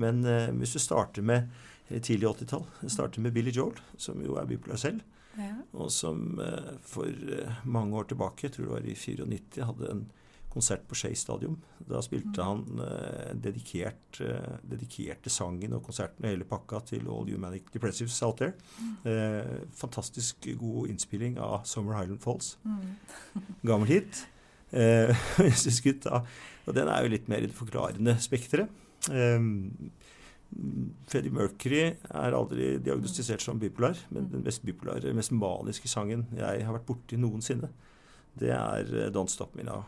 men 0.00 0.22
eh, 0.30 0.50
hvis 0.60 0.76
du 0.76 0.82
starter 0.82 1.26
med 1.26 1.50
tidlig 1.90 2.30
80-tall, 2.30 2.66
starter 2.88 3.24
med 3.24 3.34
Billy 3.34 3.52
Joel, 3.54 3.78
som 4.00 4.22
jo 4.24 4.38
er 4.40 4.48
bipolar 4.48 4.80
selv, 4.80 5.02
ja. 5.36 5.56
og 5.74 5.90
som 5.90 6.38
uh, 6.38 6.76
for 6.86 7.10
mange 7.66 7.98
år 7.98 8.06
tilbake, 8.12 8.46
jeg 8.46 8.54
tror 8.54 8.68
det 8.68 8.72
var 8.72 8.86
i 8.86 8.94
94, 8.94 9.66
hadde 9.66 9.90
en 9.90 10.04
konsert 10.54 10.84
på 10.88 10.96
Skei 10.98 11.14
Stadium. 11.18 11.56
Da 11.88 12.00
spilte 12.04 12.40
mm. 12.40 12.46
han 12.46 12.84
eh, 12.86 13.32
dedikert, 13.46 14.20
eh, 14.22 14.58
dedikerte 14.70 15.32
sangen 15.32 15.74
og 15.76 15.82
konserten 15.86 16.24
og 16.24 16.30
hele 16.30 16.48
pakka 16.48 16.80
til 16.92 17.08
All 17.10 17.28
Humanic 17.30 17.72
Depressives 17.74 18.20
Out 18.26 18.40
There. 18.40 18.54
Mm. 18.78 18.94
Eh, 19.10 19.56
fantastisk 19.76 20.48
god 20.60 20.92
innspilling 20.92 21.38
av 21.42 21.64
Summer 21.68 21.98
Highland 21.98 22.22
Falls. 22.24 22.54
Mm. 22.64 22.94
Gammel 23.68 23.90
hit. 23.90 24.24
Eh, 24.74 25.12
og 26.66 26.74
den 26.74 26.88
er 26.88 27.04
jo 27.04 27.12
litt 27.12 27.28
mer 27.30 27.44
i 27.44 27.50
det 27.50 27.58
forklarende 27.58 28.16
spekteret. 28.22 28.82
Eh, 29.12 29.38
Freddie 31.10 31.34
Mercury 31.34 31.82
er 31.90 32.36
aldri 32.36 32.76
diagnostisert 32.82 33.42
som 33.42 33.58
bipolar, 33.58 33.98
men 34.14 34.28
den 34.30 34.44
mest 34.46 34.62
bipolare, 34.66 35.14
mest 35.16 35.34
maniske 35.34 35.90
sangen 35.90 36.28
jeg 36.38 36.62
har 36.66 36.76
vært 36.76 36.86
borti 36.86 37.18
noensinne, 37.18 37.72
det 38.38 38.52
er 38.54 38.94
eh, 38.94 39.10
Don't 39.14 39.32
Stop 39.32 39.54
Me 39.58 39.66
Now 39.66 39.84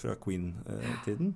fra 0.00 0.16
Queen-tiden. 0.24 1.34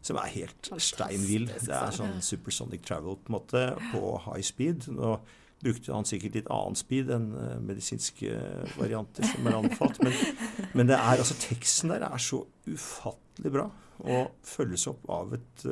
Som 0.00 0.16
er 0.16 0.32
helt 0.32 0.70
steinvill. 0.80 1.50
Det 1.60 1.76
er 1.76 1.92
sånn 1.92 2.22
supersonic 2.24 2.86
travel 2.88 3.18
på 3.20 3.30
en 3.30 3.36
måte, 3.36 3.64
på 3.92 4.14
high 4.24 4.44
speed. 4.46 4.88
Nå 4.96 5.18
brukte 5.60 5.92
han 5.92 6.08
sikkert 6.08 6.38
litt 6.38 6.50
annen 6.52 6.78
speed 6.78 7.10
enn 7.12 7.32
uh, 7.36 7.56
medisinske 7.60 8.36
varianter 8.78 9.26
som 9.28 9.48
er 9.48 9.58
anbefalt. 9.58 10.00
Men, 10.04 10.14
men, 10.76 10.88
det 10.88 10.96
er, 10.96 11.18
altså, 11.18 11.36
teksten 11.42 11.92
der 11.92 12.06
er 12.08 12.22
så 12.22 12.44
ufattelig 12.68 13.52
bra 13.58 13.68
og 14.00 14.30
følges 14.48 14.86
opp 14.88 15.02
av 15.12 15.34
et 15.36 15.66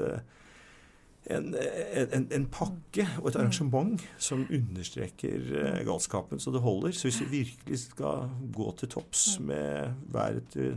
en, 1.32 1.46
en, 1.56 2.26
en, 2.32 2.44
pakke 2.52 3.06
og 3.20 3.30
et 3.30 3.38
arrangement 3.40 4.02
som 4.20 4.44
understreker 4.44 5.48
galskapen 5.84 6.40
så 6.40 6.52
det 6.52 6.60
holder. 6.64 6.92
Så 6.92 7.08
hvis 7.08 7.22
vi 7.22 7.42
virkelig 7.42 7.80
skal 7.86 8.28
gå 8.52 8.68
til 8.76 8.92
topps 8.92 9.24
med 9.40 9.96
været 10.12 10.44
til 10.52 10.76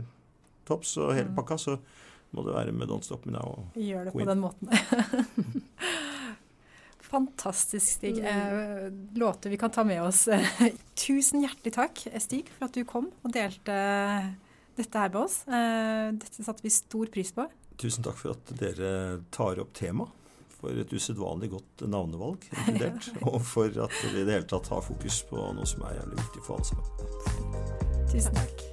topps 0.72 0.96
og 1.00 1.12
hele 1.14 1.30
mm. 1.30 1.36
pakka, 1.38 1.60
så 1.60 1.76
må 2.32 2.46
du 2.46 2.52
være 2.54 2.72
med 2.72 2.88
Don't 2.90 3.04
Stop 3.06 3.26
Me 3.28 3.36
Now. 3.36 3.68
Gjør 3.76 4.08
det 4.08 4.16
på 4.16 4.28
den 4.28 4.42
måten. 4.42 4.72
Fantastisk, 7.12 7.86
Stig. 7.86 8.18
Mm. 8.18 8.24
Eh, 8.24 8.92
låter 9.20 9.50
vi 9.50 9.56
kan 9.56 9.70
ta 9.70 9.84
med 9.84 10.02
oss. 10.02 10.28
Tusen 11.06 11.44
hjertelig 11.44 11.74
takk, 11.76 12.06
Stig, 12.24 12.48
for 12.56 12.70
at 12.70 12.76
du 12.76 12.86
kom 12.88 13.10
og 13.20 13.34
delte 13.34 13.76
dette 14.78 15.02
her 15.02 15.12
med 15.12 15.20
oss. 15.26 15.42
Eh, 15.44 16.08
dette 16.16 16.46
satte 16.46 16.64
vi 16.64 16.72
stor 16.72 17.12
pris 17.12 17.34
på. 17.36 17.46
Tusen 17.76 18.04
takk 18.06 18.16
for 18.16 18.32
at 18.36 18.56
dere 18.56 19.20
tar 19.34 19.60
opp 19.60 19.76
temaet. 19.76 20.18
For 20.62 20.78
et 20.78 20.92
usedvanlig 20.94 21.50
godt 21.50 21.82
navnevalg, 21.90 22.44
inkludert. 22.54 23.10
og 23.28 23.40
for 23.44 23.66
at 23.66 23.96
dere 24.04 24.20
i 24.22 24.26
det 24.28 24.36
hele 24.38 24.48
tatt 24.48 24.70
har 24.70 24.84
fokus 24.86 25.24
på 25.28 25.48
noe 25.58 25.66
som 25.68 25.82
er 25.88 25.98
jævlig 25.98 26.20
viktig 26.22 26.46
for 26.46 26.60
alle 26.60 26.70
sammen. 26.70 28.06
Tusen 28.12 28.38
takk. 28.38 28.71